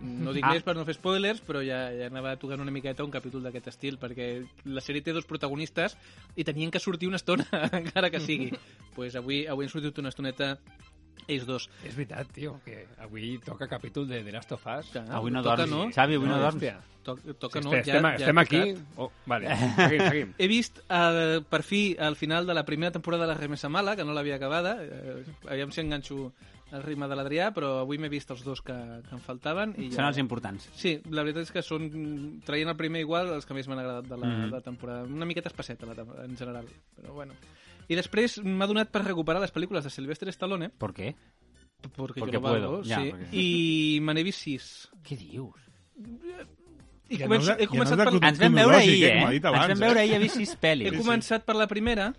No 0.01 0.31
dic 0.31 0.45
Ah. 0.45 0.53
més 0.53 0.63
per 0.63 0.75
no 0.77 0.85
fer 0.87 0.93
spoilers, 0.95 1.41
però 1.43 1.59
ja, 1.65 1.89
ja 1.91 2.07
anava 2.07 2.35
tocant 2.39 2.61
una 2.63 2.71
miqueta 2.71 3.03
un 3.03 3.11
capítol 3.11 3.43
d'aquest 3.43 3.67
estil, 3.67 3.97
perquè 3.99 4.45
la 4.65 4.79
sèrie 4.81 5.03
té 5.03 5.11
dos 5.11 5.25
protagonistes 5.27 5.97
i 6.39 6.45
tenien 6.47 6.71
que 6.71 6.79
sortir 6.79 7.09
una 7.09 7.17
estona, 7.19 7.45
encara 7.81 8.09
que 8.09 8.19
sigui. 8.23 8.51
pues 8.95 9.15
avui, 9.19 9.45
avui 9.47 9.65
han 9.65 9.71
sortit 9.71 9.97
una 9.99 10.09
estoneta 10.09 10.57
ells 11.27 11.45
dos. 11.45 11.69
És 11.83 11.95
veritat, 11.95 12.27
tio, 12.33 12.59
que 12.65 12.87
avui 12.99 13.37
toca 13.43 13.67
capítol 13.67 14.07
de 14.07 14.23
The 14.23 14.31
Last 14.31 14.51
of 14.53 14.65
Us. 14.65 14.89
Que, 14.93 14.99
Avui 14.99 15.31
no 15.31 15.43
toca, 15.43 15.65
dorms, 15.65 15.95
Xavi, 15.95 16.15
avui 16.15 16.27
no 16.29 16.37
dorms. 16.39 16.55
hòstia. 16.55 16.79
To 17.03 17.15
toca, 17.39 17.61
Sí, 17.61 17.65
no? 17.67 17.73
estem, 17.75 18.03
ja, 18.03 18.13
estem 18.15 18.35
ja 18.35 18.41
ha 18.41 18.43
aquí. 18.43 18.75
Oh, 18.97 19.11
vale, 19.25 19.47
seguim, 19.75 20.01
seguim. 20.09 20.33
He 20.37 20.47
vist, 20.47 20.79
eh, 20.89 21.41
per 21.49 21.63
fi, 21.63 21.95
al 21.97 22.15
final 22.15 22.45
de 22.45 22.53
la 22.53 22.65
primera 22.65 22.91
temporada 22.91 23.23
de 23.25 23.33
la 23.33 23.39
Remesa 23.39 23.69
Mala, 23.69 23.95
que 23.95 24.03
no 24.05 24.13
l'havia 24.13 24.35
acabada. 24.35 24.77
Eh, 24.83 25.23
aviam 25.49 25.71
si 25.71 25.81
enganxo 25.81 26.31
el 26.71 26.83
ritme 26.83 27.07
de 27.09 27.15
l'Adrià, 27.17 27.47
però 27.51 27.79
avui 27.79 27.97
m'he 27.97 28.09
vist 28.13 28.29
els 28.29 28.43
dos 28.45 28.61
que, 28.61 28.75
que 29.07 29.15
em 29.15 29.21
faltaven. 29.25 29.71
I 29.81 29.87
Són 29.91 30.05
els 30.05 30.19
importants. 30.21 30.67
Sí, 30.77 30.99
la 31.09 31.23
veritat 31.23 31.47
és 31.47 31.51
que 31.55 31.63
són, 31.65 31.87
traient 32.45 32.69
el 32.69 32.77
primer 32.77 33.01
igual, 33.01 33.31
els 33.33 33.47
que 33.47 33.55
més 33.57 33.65
m'han 33.67 33.79
agradat 33.81 34.05
de 34.05 34.17
la, 34.19 34.27
Mhm. 34.27 34.43
de 34.43 34.51
la 34.51 34.61
temporada. 34.61 35.03
Una 35.09 35.25
miqueta 35.25 35.49
espaceta, 35.49 35.87
la, 35.87 35.95
en 36.25 36.37
general, 36.37 36.67
però 36.95 37.13
bueno. 37.15 37.33
I 37.89 37.97
després 37.97 38.37
m'ha 38.45 38.67
donat 38.69 38.91
per 38.93 39.01
recuperar 39.03 39.41
les 39.41 39.51
pel·lícules 39.53 39.83
de 39.83 39.89
Sylvester 39.89 40.29
Stallone, 40.29 40.69
¿Por 40.69 40.93
qué? 40.93 41.15
porque, 41.95 42.19
Porque 42.19 42.33
yo 42.35 42.39
lo 42.39 42.41
valgo, 42.41 42.67
puedo, 42.77 42.83
ja, 42.83 42.99
sí, 43.01 43.11
perquè- 43.11 43.33
i 43.33 43.99
me 44.03 44.13
n'he 44.13 44.23
vist 44.27 44.41
sis. 44.45 44.65
Què 45.03 45.15
dius? 45.17 45.67
I 47.09 47.17
Ja 47.17 47.25
començo, 47.25 47.49
no 47.49 47.55
de- 47.55 47.63
he 47.63 47.65
ja 47.65 47.71
començat 47.71 47.97
no 47.97 48.03
és 48.03 48.11
de 48.13 48.19
per... 48.19 48.29
Ens 48.29 48.39
vam 48.43 48.53
veure 48.59 48.75
ahir, 48.77 49.03
eh, 49.03 49.13
eh? 49.23 49.29
dit 49.31 49.45
Ens 49.45 49.45
abans, 49.49 49.67
vam 49.71 49.77
eh? 49.81 49.85
veure 49.87 49.99
ahir, 50.03 50.13
he 50.13 50.19
vist 50.27 50.35
sis 50.37 50.51
He 50.53 50.59
pel·lis. 50.61 50.97
començat 50.99 51.45
per 51.47 51.55
la 51.57 51.65
primera 51.71 52.11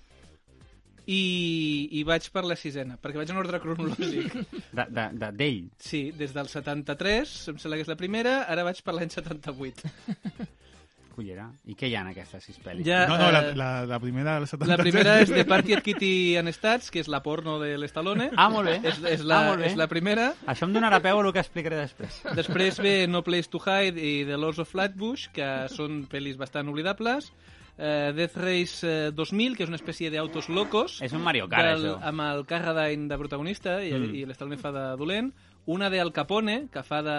i, 1.06 1.88
i 1.98 2.02
vaig 2.06 2.26
per 2.34 2.42
la 2.46 2.56
sisena, 2.58 2.96
perquè 3.00 3.20
vaig 3.20 3.30
en 3.30 3.38
ordre 3.40 3.60
cronològic. 3.62 4.34
De, 4.76 4.84
de, 4.88 5.04
de, 5.18 5.30
d'ell. 5.38 5.60
Sí, 5.78 6.02
des 6.16 6.32
del 6.34 6.48
73, 6.50 7.36
em 7.52 7.58
sembla 7.62 7.78
que 7.78 7.84
és 7.86 7.90
la 7.92 7.96
primera, 8.00 8.34
ara 8.50 8.64
vaig 8.66 8.82
per 8.86 8.94
l'any 8.96 9.10
78. 9.10 9.90
Cullera. 11.14 11.50
I 11.66 11.74
què 11.76 11.88
hi 11.90 11.94
ha 11.96 12.00
en 12.04 12.08
aquestes 12.12 12.44
sis 12.46 12.58
pel·lis? 12.62 12.84
Ja, 12.86 13.02
No, 13.10 13.18
no, 13.18 13.30
la, 13.34 13.40
eh, 13.50 13.54
la, 13.58 13.68
la 13.86 13.98
primera 14.00 14.34
del 14.38 14.46
73. 14.46 14.68
La 14.70 14.76
primera 14.82 15.18
és 15.20 15.28
The 15.32 15.44
Party 15.44 15.74
at 15.76 15.82
Kitty 15.86 16.12
and 16.40 16.48
Stats, 16.56 16.90
que 16.90 17.00
és 17.02 17.08
la 17.12 17.20
porno 17.22 17.58
de 17.60 17.76
l'Estalone. 17.78 18.30
Ah, 18.36 18.48
molt 18.48 18.68
bé. 18.70 18.78
És, 18.88 18.98
és, 19.04 19.22
la, 19.26 19.40
Ah, 19.42 19.46
molt 19.50 19.60
bé. 19.60 19.66
és 19.72 19.76
la 19.76 19.86
primera. 19.88 20.32
Això 20.46 20.64
em 20.68 20.72
donarà 20.74 21.00
peu 21.04 21.18
a 21.20 21.24
el 21.26 21.32
que 21.32 21.40
explicaré 21.42 21.76
després. 21.82 22.22
Després 22.36 22.78
ve 22.80 23.06
No 23.08 23.22
Place 23.26 23.50
to 23.50 23.60
Hide 23.60 24.00
i 24.00 24.24
The 24.24 24.36
Lords 24.38 24.58
of 24.64 24.70
Flatbush, 24.70 25.28
que 25.34 25.50
són 25.68 26.06
pel·lis 26.10 26.36
bastant 26.40 26.68
oblidables. 26.68 27.32
Uh, 27.80 28.12
Death 28.12 28.36
Race 28.36 28.84
eh, 28.84 29.10
2000, 29.16 29.54
que 29.56 29.62
és 29.64 29.70
una 29.70 29.78
espècie 29.78 30.10
d'autos 30.12 30.50
locos. 30.52 30.98
És 31.00 31.14
un 31.16 31.22
Mario 31.24 31.46
Kart, 31.48 31.78
del, 31.78 31.86
això. 31.94 32.00
amb 32.10 32.20
el 32.26 32.42
Carradine 32.44 33.06
de 33.08 33.16
protagonista 33.16 33.78
i, 33.82 33.94
Mm. 33.94 34.14
i 34.18 34.24
l'Stallone 34.28 34.58
fa 34.60 34.68
de 34.74 34.82
dolent. 35.00 35.30
Una 35.64 35.88
de 35.88 35.98
Al 36.00 36.12
Capone, 36.12 36.66
que 36.72 36.82
fa 36.84 37.00
de, 37.02 37.16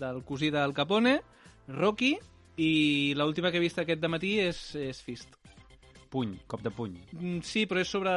del 0.00 0.24
cosí 0.26 0.50
d'Al 0.50 0.74
Capone. 0.74 1.20
Rocky. 1.68 2.16
I 2.60 3.14
l'última 3.16 3.50
que 3.50 3.56
he 3.56 3.64
vist 3.64 3.78
aquest 3.80 4.02
matí 4.12 4.34
és, 4.42 4.74
és 4.76 5.00
Fist. 5.02 5.38
Puny, 6.12 6.34
cop 6.46 6.60
de 6.60 6.70
puny. 6.70 6.98
Mm, 7.16 7.38
Sí, 7.40 7.64
però 7.66 7.80
és 7.80 7.88
sobre... 7.88 8.10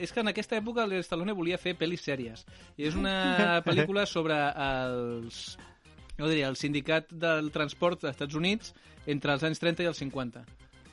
És 0.00 0.12
que 0.12 0.22
en 0.24 0.30
aquesta 0.30 0.56
època 0.56 0.86
l'Stallone 0.88 1.34
volia 1.36 1.58
fer 1.60 1.74
pel·lis 1.76 2.00
sèries. 2.06 2.46
I 2.80 2.86
és 2.88 2.96
una 2.96 3.58
pel·lícula 3.66 4.06
sobre 4.08 4.38
els... 4.56 5.58
Jo 6.16 6.28
diria, 6.28 6.48
el 6.48 6.56
sindicat 6.56 7.12
del 7.12 7.50
transport 7.52 8.00
dels 8.04 8.14
Estats 8.16 8.36
Units 8.38 8.72
entre 9.10 9.32
els 9.34 9.44
anys 9.44 9.60
30 9.60 9.84
i 9.84 9.90
els 9.90 10.00
50. 10.00 10.42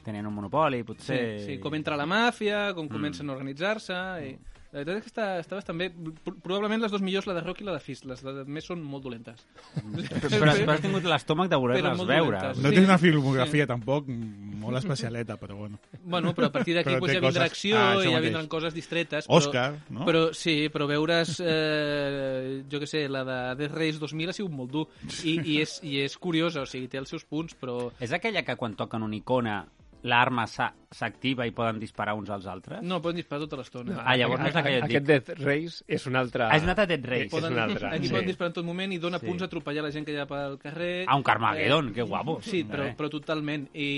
Tenien 0.04 0.28
un 0.28 0.34
monopoli, 0.36 0.80
Sí, 0.82 0.88
potser... 0.88 1.20
sí, 1.46 1.58
com 1.64 1.76
entra 1.76 1.96
la 2.00 2.08
màfia, 2.08 2.74
com 2.76 2.88
Mm. 2.88 2.92
comencen 2.98 3.30
a 3.30 3.34
organitzar-se... 3.38 4.00
I... 4.28 4.38
La 4.72 4.84
veritat 4.84 4.98
és 5.00 5.04
que 5.04 5.10
està, 5.10 5.24
està 5.42 5.56
bastant 5.58 5.80
bé. 5.82 5.88
Pro- 6.24 6.36
Probablement 6.46 6.82
les 6.84 6.92
dues 6.94 7.02
millors, 7.02 7.26
la 7.26 7.34
de 7.34 7.42
Rocky 7.42 7.64
i 7.64 7.66
la 7.66 7.74
de 7.74 7.80
Fist. 7.82 8.06
Les 8.06 8.22
de 8.22 8.44
més 8.46 8.68
són 8.70 8.84
molt 8.86 9.02
dolentes. 9.04 9.42
Però, 9.74 10.30
però, 10.30 10.74
has 10.76 10.82
tingut 10.84 11.04
l'estómac 11.10 11.50
de 11.50 11.58
voler-les 11.58 12.04
veure. 12.06 12.42
No 12.62 12.70
Sí. 12.70 12.76
té 12.76 12.84
una 12.84 12.98
filmografia 13.02 13.66
tampoc 13.66 14.06
molt 14.08 14.78
especialeta, 14.78 15.38
però 15.42 15.56
bueno. 15.58 15.80
Bueno, 16.04 16.36
però 16.36 16.46
a 16.48 16.52
partir 16.52 16.76
d'aquí 16.76 16.96
pues, 17.00 17.14
ja 17.14 17.20
vindrà 17.20 17.48
coses- 17.48 17.52
acció 17.52 17.78
Ah, 17.80 17.96
i 18.04 18.12
ja 18.12 18.20
vindran 18.20 18.48
coses 18.48 18.74
distretes. 18.74 19.26
Però, 19.28 19.38
Òscar, 19.42 19.74
no? 19.90 20.06
Però 20.06 20.34
sí, 20.34 20.70
però 20.70 20.86
veure's, 20.86 21.40
eh, 21.44 22.64
jo 22.70 22.80
que 22.80 22.86
sé, 22.88 23.08
la 23.10 23.24
de 23.26 23.56
Death 23.64 23.74
Race 23.76 23.98
2000 24.00 24.30
ha 24.30 24.34
sigut 24.34 24.52
molt 24.52 24.72
dur. 24.72 24.88
I, 25.24 25.40
i, 25.44 25.62
és, 25.62 25.80
I 25.84 26.02
és 26.04 26.18
curiosa, 26.18 26.62
o 26.62 26.66
sigui, 26.70 26.88
té 26.88 26.98
els 27.02 27.10
seus 27.10 27.26
punts, 27.26 27.56
però... 27.60 27.92
És 28.00 28.14
aquella 28.14 28.44
que 28.46 28.56
quan 28.56 28.76
toquen 28.76 29.02
una 29.04 29.16
icona 29.18 29.66
l'arma 30.04 30.46
s'activa 30.48 31.46
i 31.46 31.52
poden 31.52 31.78
disparar 31.80 32.14
uns 32.16 32.30
als 32.32 32.46
altres? 32.48 32.82
No, 32.82 33.02
poden 33.02 33.18
disparar 33.20 33.42
tota 33.44 33.58
l'estona. 33.60 33.98
Ah, 34.06 34.16
llavors 34.18 34.40
no 34.42 34.48
és 34.48 34.56
la 34.56 34.64
que 34.64 34.72
jo 34.72 34.78
et 34.78 34.84
Aquest 34.88 35.06
dic. 35.06 35.26
Death 35.28 35.42
Race 35.46 35.84
és 35.88 36.06
un 36.08 36.16
altre... 36.16 36.46
Ah, 36.48 36.56
és 36.56 36.64
una 36.64 36.72
altra 36.72 36.86
Dead 36.88 37.06
Race. 37.06 37.28
És 37.38 37.44
un 37.50 37.60
altre. 37.60 37.88
Aquí 37.90 38.08
sí. 38.08 38.14
poden 38.14 38.28
disparar 38.30 38.50
en 38.50 38.54
tot 38.60 38.66
moment 38.66 38.94
i 38.94 38.98
dona 38.98 39.20
Sí. 39.20 39.26
punts 39.28 39.44
a 39.44 39.46
atropellar 39.50 39.84
la 39.84 39.92
gent 39.92 40.06
que 40.08 40.14
hi 40.14 40.18
ha 40.18 40.26
pel 40.26 40.58
carrer. 40.62 41.06
Ah, 41.08 41.16
un 41.20 41.24
Carmageddon, 41.24 41.92
que 41.94 42.02
guapo. 42.02 42.40
Sí, 42.42 42.64
però, 42.64 42.88
Eh. 42.88 42.96
però 42.98 43.10
totalment. 43.10 43.68
I 43.74 43.90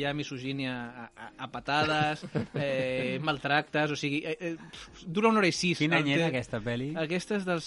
hi 0.00 0.04
ha 0.04 0.14
misogínia 0.14 0.74
a, 0.90 1.10
a, 1.14 1.30
a 1.44 1.50
patades, 1.52 2.24
eh, 2.54 3.18
maltractes, 3.22 3.90
o 3.92 3.96
sigui... 3.96 4.22
Eh, 4.24 4.36
eh, 4.40 4.56
dura 5.06 5.28
una 5.28 5.38
hora 5.44 5.48
i 5.48 5.52
sis. 5.52 5.78
Quin 5.78 5.92
El 5.92 6.02
any 6.02 6.14
era 6.16 6.24
té- 6.24 6.32
aquesta 6.36 6.60
pel·li? 6.64 6.94
Aquesta 6.96 7.36
és 7.36 7.44
del 7.44 7.60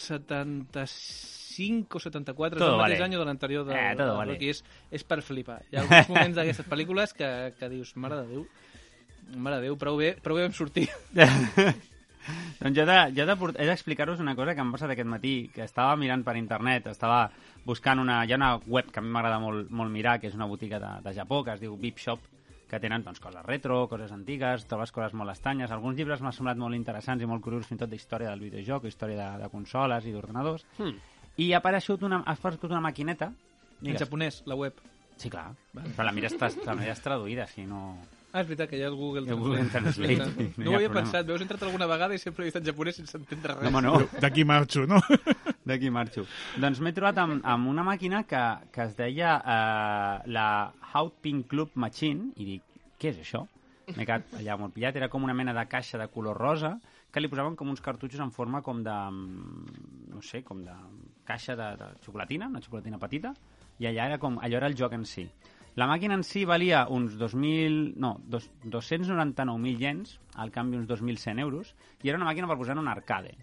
75 1.54 1.98
o 1.98 2.00
74, 2.02 2.60
Todo 2.60 2.68
és 2.70 2.74
el 2.74 2.82
mateix 2.82 3.00
vale. 3.00 3.06
any 3.10 3.18
de 3.20 3.26
l'anterior 3.26 3.66
de, 3.66 3.74
Eh, 3.78 3.96
todo 3.96 4.12
de 4.12 4.18
vale. 4.18 4.34
Rocky. 4.34 4.50
És, 4.50 4.64
és 4.92 5.04
per 5.04 5.22
flipar. 5.22 5.62
Hi 5.72 5.78
ha 5.78 5.82
alguns 5.86 6.10
moments 6.10 6.36
d'aquestes 6.38 6.68
pel·lícules 6.68 7.14
que, 7.14 7.54
que 7.60 7.70
dius, 7.70 7.96
mare 7.96 8.22
de 8.24 8.28
Déu, 8.34 8.46
mare 9.38 9.58
de 9.62 9.70
Déu, 9.70 9.78
prou 9.78 9.98
bé, 9.98 10.16
prou 10.22 10.38
bé 10.38 10.44
vam 10.48 10.54
sortir. 10.58 10.90
doncs 12.60 12.78
jo, 12.78 12.86
de, 12.88 12.98
jo 13.18 13.26
de, 13.28 13.36
port- 13.36 13.58
he 13.60 13.66
d'explicar-vos 13.68 14.20
una 14.24 14.36
cosa 14.36 14.54
que 14.56 14.62
em 14.64 14.70
ha 14.70 14.76
passat 14.78 14.94
aquest 14.94 15.10
matí, 15.10 15.34
que 15.54 15.64
estava 15.66 15.96
mirant 16.00 16.24
per 16.24 16.38
internet, 16.40 16.88
estava 16.88 17.26
buscant 17.66 18.00
una... 18.00 18.22
Hi 18.26 18.32
ha 18.34 18.40
una 18.40 18.54
web 18.68 18.92
que 18.92 19.00
a 19.02 19.04
mi 19.04 19.12
m'agrada 19.12 19.40
molt, 19.44 19.70
molt 19.72 19.92
mirar, 19.92 20.20
que 20.22 20.28
és 20.32 20.36
una 20.38 20.48
botiga 20.48 20.80
de, 20.80 20.94
de 21.04 21.14
Japó, 21.18 21.44
que 21.44 21.54
es 21.58 21.60
diu 21.64 21.76
Beep 21.80 22.00
Shop, 22.00 22.20
que 22.74 22.80
tenen 22.82 23.04
doncs, 23.06 23.20
coses 23.22 23.44
retro, 23.46 23.84
coses 23.92 24.12
antigues, 24.16 24.64
trobes 24.66 24.92
coses 24.96 25.14
molt 25.14 25.30
estranyes. 25.36 25.70
Alguns 25.72 26.00
llibres 26.00 26.24
m'han 26.26 26.34
semblat 26.34 26.58
molt 26.58 26.74
interessants 26.74 27.22
i 27.22 27.28
molt 27.30 27.44
curiosos, 27.46 27.68
fins 27.70 27.78
i 27.78 27.84
tot 27.84 27.92
d'història 27.92 28.32
del 28.32 28.40
videojoc, 28.48 28.88
història 28.90 29.20
de, 29.20 29.44
de 29.44 29.50
consoles 29.52 30.08
i 30.10 30.14
d'ordenadors. 30.16 30.64
Hmm. 30.80 30.96
I 31.38 31.52
ha 31.54 31.60
aparegut 31.62 32.04
una, 32.04 32.22
ha 32.26 32.36
aparegut 32.38 32.70
una 32.72 32.82
maquineta... 32.82 33.32
En 33.84 33.88
Digues. 33.90 34.00
japonès, 34.06 34.42
la 34.48 34.56
web. 34.56 34.74
Sí, 35.20 35.30
clar. 35.30 35.50
Però 35.76 36.04
la 36.08 36.12
mira 36.16 36.30
està, 36.30 36.48
la 36.64 36.76
mira 36.80 36.94
és 36.94 37.02
traduïda, 37.04 37.48
si 37.52 37.66
no... 37.68 37.98
Ah, 38.34 38.40
és 38.42 38.48
veritat 38.48 38.70
que 38.72 38.78
hi 38.80 38.82
ha 38.82 38.88
el 38.88 38.96
Google 38.98 39.28
el 39.30 39.36
Google 39.38 39.66
Translate, 39.70 40.26
No, 40.26 40.46
no 40.64 40.72
ha 40.72 40.72
ho 40.72 40.78
havia 40.80 40.88
problema. 40.90 40.94
pensat, 41.02 41.28
veus, 41.28 41.42
he 41.42 41.46
entrat 41.46 41.66
alguna 41.68 41.86
vegada 41.86 42.16
i 42.16 42.22
sempre 42.22 42.42
he 42.46 42.48
vist 42.48 42.58
en 42.58 42.64
japonès 42.66 42.96
sense 42.98 43.14
entendre 43.20 43.54
res. 43.60 43.68
No, 43.68 43.78
home, 43.78 43.82
no. 43.86 44.22
D'aquí 44.24 44.46
marxo, 44.48 44.88
no? 44.90 44.98
D'aquí 45.70 45.92
marxo. 45.94 46.24
Doncs 46.64 46.80
m'he 46.82 46.94
trobat 46.98 47.20
amb, 47.22 47.44
amb 47.46 47.70
una 47.70 47.84
màquina 47.86 48.24
que, 48.26 48.42
que 48.74 48.88
es 48.88 48.96
deia 48.98 49.36
eh, 49.38 50.32
la 50.34 50.48
Hot 50.96 51.20
Pink 51.22 51.46
Club 51.52 51.76
Machine, 51.76 52.32
i 52.42 52.48
dic, 52.56 52.64
què 52.98 53.12
és 53.14 53.20
això? 53.22 53.44
M'he 53.92 54.02
quedat 54.08 54.34
allà 54.40 54.58
molt 54.58 54.74
pillat, 54.74 54.96
era 54.98 55.12
com 55.14 55.28
una 55.28 55.36
mena 55.38 55.54
de 55.54 55.68
caixa 55.70 56.00
de 56.02 56.08
color 56.10 56.40
rosa, 56.42 56.78
que 57.14 57.22
li 57.22 57.30
posaven 57.30 57.54
com 57.60 57.70
uns 57.70 57.84
cartutxos 57.86 58.24
en 58.24 58.32
forma 58.34 58.64
com 58.66 58.82
de, 58.82 58.98
mm, 59.14 60.10
no 60.16 60.24
sé, 60.26 60.42
com 60.42 60.64
de 60.66 60.74
caixa 61.26 61.56
de, 61.56 61.72
de 61.80 61.88
xocolatina, 62.06 62.48
una 62.48 62.62
xocolatina 62.62 63.00
petita, 63.00 63.34
i 63.80 63.88
allà 63.90 64.06
era 64.12 64.20
com, 64.22 64.38
allò 64.42 64.58
era 64.60 64.68
el 64.70 64.76
joc 64.78 64.94
en 64.94 65.06
si. 65.06 65.28
La 65.76 65.88
màquina 65.90 66.14
en 66.14 66.22
si 66.24 66.44
valia 66.46 66.84
uns 66.94 67.16
2.000, 67.18 67.96
no, 67.98 68.20
dos, 68.30 68.50
299.000 68.64 69.78
yens, 69.82 70.20
al 70.36 70.52
canvi 70.54 70.78
uns 70.78 70.88
2.100 70.90 71.40
euros, 71.42 71.74
i 72.04 72.10
era 72.12 72.20
una 72.20 72.28
màquina 72.30 72.48
per 72.50 72.58
posar 72.60 72.76
en 72.78 72.84
un 72.84 72.92
arcade. 72.92 73.34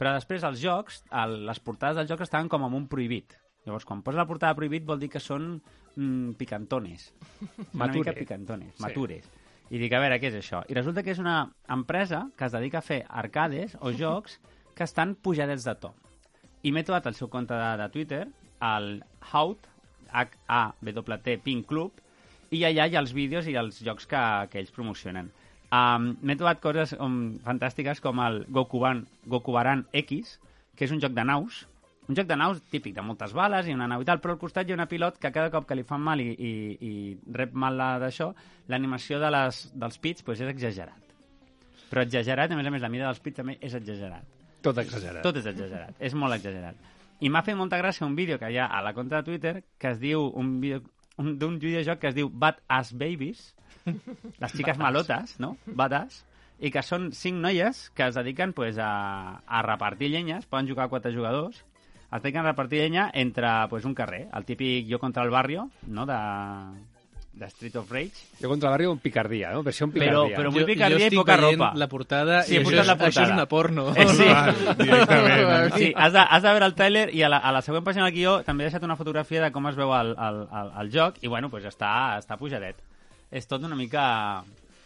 Però 0.00 0.12
després 0.16 0.44
els 0.44 0.60
jocs, 0.62 1.02
el, 1.12 1.38
les 1.48 1.60
portades 1.60 1.96
del 1.96 2.08
joc 2.08 2.22
estaven 2.24 2.48
com 2.52 2.64
amb 2.64 2.76
un 2.76 2.86
prohibit. 2.88 3.36
Llavors, 3.66 3.84
quan 3.84 4.00
posa 4.02 4.20
la 4.22 4.26
portada 4.28 4.56
prohibit 4.56 4.86
vol 4.88 5.00
dir 5.00 5.10
que 5.12 5.20
són 5.20 5.54
mm, 5.96 6.36
picantones. 6.40 7.10
Una 7.74 7.86
Mature. 7.86 7.98
mica 7.98 8.14
picantones, 8.16 8.74
Sí. 8.76 8.82
matures. 8.84 9.28
I 9.70 9.78
dic, 9.78 9.92
a 9.94 10.00
veure, 10.02 10.16
què 10.18 10.32
és 10.32 10.38
això? 10.40 10.64
I 10.68 10.74
resulta 10.74 11.04
que 11.06 11.12
és 11.14 11.20
una 11.22 11.44
empresa 11.70 12.24
que 12.36 12.48
es 12.48 12.52
dedica 12.56 12.80
a 12.80 12.86
fer 12.86 13.04
arcades 13.08 13.76
o 13.80 13.92
jocs 14.04 14.40
que 14.74 14.84
estan 14.84 15.14
pujadets 15.14 15.64
de 15.68 15.74
to. 15.80 15.92
I 16.62 16.72
m'he 16.72 16.84
trobat 16.84 17.08
el 17.08 17.16
seu 17.16 17.30
compte 17.32 17.56
de, 17.56 17.70
de 17.80 17.88
Twitter, 17.94 18.24
el 18.60 18.88
Hout, 19.32 19.68
H-A-W-T, 20.12 21.36
Pink 21.44 21.66
Club, 21.70 22.02
i 22.50 22.64
allà 22.66 22.86
hi 22.86 22.96
ha 22.96 23.02
els 23.04 23.14
vídeos 23.16 23.46
i 23.48 23.56
els 23.56 23.78
jocs 23.86 24.08
que, 24.10 24.22
que 24.52 24.60
ells 24.60 24.74
promocionen. 24.74 25.30
Um, 25.70 26.14
M'he 26.26 26.34
trobat 26.34 26.60
coses 26.60 26.96
um, 26.98 27.38
fantàstiques 27.44 28.02
com 28.02 28.20
el 28.24 28.42
Gokuban, 28.50 29.04
Gokubaran 29.30 29.86
X, 30.02 30.38
que 30.74 30.88
és 30.88 30.94
un 30.94 31.00
joc 31.02 31.14
de 31.14 31.24
naus, 31.24 31.62
un 32.10 32.16
joc 32.18 32.26
de 32.26 32.36
naus 32.36 32.58
típic, 32.72 32.96
de 32.96 33.04
moltes 33.06 33.32
bales 33.36 33.68
i 33.70 33.76
una 33.76 33.86
nau 33.86 34.02
i 34.02 34.08
tal, 34.08 34.18
però 34.18 34.34
al 34.34 34.40
costat 34.40 34.66
hi 34.66 34.74
ha 34.74 34.78
una 34.80 34.88
pilot 34.90 35.20
que 35.22 35.30
cada 35.30 35.52
cop 35.54 35.68
que 35.68 35.78
li 35.78 35.86
fan 35.86 36.02
mal 36.02 36.20
i, 36.20 36.32
i, 36.34 36.50
i 36.82 36.92
rep 37.36 37.54
mal 37.54 37.78
d'això, 38.02 38.32
l'animació 38.72 39.22
de 39.22 39.30
les, 39.30 39.62
dels 39.78 40.00
pits 40.02 40.26
pues, 40.26 40.42
és 40.42 40.50
exagerat. 40.50 41.14
Però 41.90 42.02
exagerat, 42.02 42.50
a 42.50 42.58
més 42.58 42.66
a 42.66 42.74
més, 42.74 42.82
la 42.82 42.90
mida 42.90 43.06
dels 43.06 43.22
pits 43.22 43.38
també 43.38 43.56
és 43.62 43.78
exagerat. 43.78 44.39
Tot 44.62 44.78
exagerat. 44.78 45.22
Tot 45.24 45.36
és 45.40 45.46
exagerat, 45.46 45.94
és 45.98 46.14
molt 46.14 46.34
exagerat. 46.36 46.76
I 47.20 47.28
m'ha 47.28 47.42
fet 47.44 47.56
molta 47.56 47.78
gràcia 47.80 48.06
un 48.06 48.14
vídeo 48.16 48.38
que 48.38 48.48
hi 48.50 48.56
ha 48.58 48.66
a 48.66 48.80
la 48.82 48.92
compte 48.96 49.14
de 49.14 49.22
Twitter 49.22 49.64
que 49.78 49.90
es 49.90 50.00
diu, 50.00 50.22
un 50.34 50.60
vídeo 50.60 50.82
un- 51.18 51.38
d'un 51.38 51.58
videojoc 51.58 51.98
que 52.00 52.08
es 52.08 52.14
diu 52.14 52.30
Bad 52.32 52.60
Ass 52.68 52.92
Babies, 52.96 53.54
les 53.84 54.52
xiques 54.52 54.78
malotes, 54.84 55.38
no? 55.40 55.56
Badass, 55.66 56.24
i 56.60 56.70
que 56.70 56.82
són 56.84 57.10
cinc 57.12 57.36
noies 57.40 57.90
que 57.96 58.06
es 58.08 58.14
dediquen 58.16 58.52
pues, 58.52 58.78
a, 58.78 59.40
a 59.46 59.62
repartir 59.62 60.10
llenyes, 60.10 60.46
poden 60.46 60.68
jugar 60.68 60.86
a 60.86 60.88
quatre 60.92 61.12
jugadors, 61.14 61.64
es 62.12 62.22
dediquen 62.22 62.40
a 62.44 62.50
repartir 62.52 62.80
llenya 62.80 63.10
entre 63.14 63.48
pues, 63.68 63.84
un 63.84 63.94
carrer, 63.94 64.28
el 64.32 64.44
típic 64.44 64.88
Jo 64.90 64.98
contra 64.98 65.22
el 65.24 65.30
barrio, 65.30 65.70
no?, 65.86 66.06
de, 66.06 66.16
de 67.40 67.46
Street 67.46 67.74
of 67.80 67.90
Rage, 67.90 68.12
Jo 68.40 68.48
contra 68.50 68.68
el 68.68 68.72
barrio 68.72 68.92
en 68.92 68.98
picardía, 68.98 69.50
¿no? 69.50 69.62
Versión 69.62 69.90
Però- 69.92 70.28
picardía. 70.28 70.36
però- 70.36 70.52
Muy 70.52 70.64
picardía 70.64 71.06
i 71.08 71.16
poca 71.16 71.36
ropa. 71.38 71.72
la 71.74 71.88
portada 71.88 72.42
Sí, 72.44 72.54
i 72.54 72.58
això, 72.58 72.84
la 72.84 72.96
portada. 72.96 73.08
això 73.08 73.22
és 73.24 73.30
una 73.32 73.46
porno. 73.46 73.86
Eh, 73.96 74.06
sí. 74.08 74.26
Val. 74.84 75.72
Sí, 75.76 75.92
has 75.96 76.12
de, 76.12 76.18
has 76.20 76.42
de 76.42 76.48
veure 76.52 76.66
el 76.66 76.74
tràiler 76.76 77.06
i 77.14 77.22
a 77.22 77.28
la, 77.32 77.38
a 77.38 77.52
la 77.52 77.62
següent 77.62 77.84
pàgina 77.86 78.04
del 78.04 78.14
guió 78.14 78.42
també 78.44 78.64
he 78.64 78.68
deixat 78.68 78.84
una 78.84 78.96
fotografia 78.96 79.42
de 79.42 79.50
com 79.52 79.66
es 79.70 79.76
veu 79.78 79.92
el, 79.96 80.12
el, 80.18 80.40
el, 80.60 80.70
el 80.84 80.92
joc 80.92 81.16
i 81.24 81.28
bueno, 81.32 81.48
pues 81.50 81.64
està, 81.64 82.18
està 82.20 82.36
pujadet. 82.38 82.76
És 83.30 83.46
tot 83.48 83.62
una 83.64 83.76
mica 83.78 84.42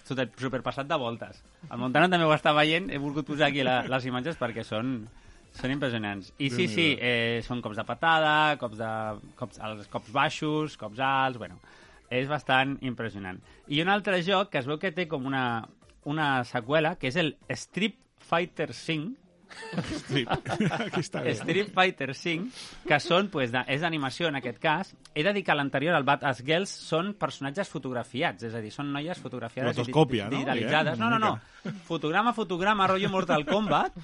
super, 0.07 0.29
superpassat 0.39 0.87
de 0.87 0.97
voltes. 1.01 1.43
El 1.71 1.79
Montana 1.81 2.09
també 2.13 2.25
ho 2.27 2.33
està 2.37 2.53
veient, 2.55 2.91
he 2.93 2.99
volgut 3.03 3.27
posar 3.27 3.49
aquí 3.49 3.63
la, 3.67 3.83
les 3.89 4.07
imatges 4.07 4.39
perquè 4.41 4.63
són, 4.65 5.09
Són 5.55 5.71
impressionants. 5.71 6.33
I 6.43 6.49
sí, 6.51 6.65
sí, 6.67 6.85
eh, 6.99 7.39
són 7.47 7.61
cops 7.63 7.77
de 7.79 7.85
patada, 7.87 8.57
cops 8.59 8.75
de, 8.77 8.89
cops, 9.39 9.61
els 9.63 9.87
cops 9.87 10.11
baixos, 10.11 10.75
cops 10.77 10.99
alts, 10.99 11.39
bueno, 11.39 11.61
és 12.15 12.31
bastant 12.31 12.79
impressionant. 12.87 13.41
I 13.69 13.83
un 13.83 13.91
altre 13.93 14.23
joc 14.27 14.53
que 14.53 14.63
es 14.63 14.71
veu 14.71 14.79
que 14.79 14.93
té 14.95 15.09
com 15.11 15.27
una, 15.27 15.45
una 16.09 16.29
seqüela, 16.49 16.97
que 17.01 17.11
és 17.11 17.21
el 17.21 17.35
Street 17.53 17.99
Fighter 18.25 18.73
5, 18.73 19.25
Sí. 20.09 20.25
Aquí 20.29 21.01
està 21.01 21.23
bé. 21.23 21.35
Street 21.39 21.71
Fighter 21.75 22.15
5, 22.17 22.49
que 22.89 22.99
són, 23.03 23.29
pues, 23.33 23.53
de, 23.55 23.63
és 23.71 23.85
d'animació 23.85 24.29
en 24.31 24.39
aquest 24.41 24.59
cas. 24.63 24.93
He 25.15 25.25
de 25.27 25.35
dir 25.37 25.45
que 25.47 25.55
l'anterior, 25.57 25.97
el 25.97 26.07
Badass 26.07 26.43
Girls, 26.47 26.73
són 26.89 27.13
personatges 27.21 27.71
fotografiats, 27.71 28.49
és 28.49 28.55
a 28.57 28.63
dir, 28.65 28.73
són 28.75 28.93
noies 28.95 29.21
fotografiades 29.23 29.77
i 29.77 29.83
Rotoscòpia, 29.83 30.29
no? 30.29 30.37
digitalitzades. 30.37 30.99
Eh? 30.99 31.03
No, 31.03 31.11
no, 31.13 31.21
no. 31.23 31.75
Fotograma, 31.87 32.35
fotograma, 32.37 32.89
rotllo 32.91 33.11
Mortal 33.13 33.47
Kombat, 33.49 33.97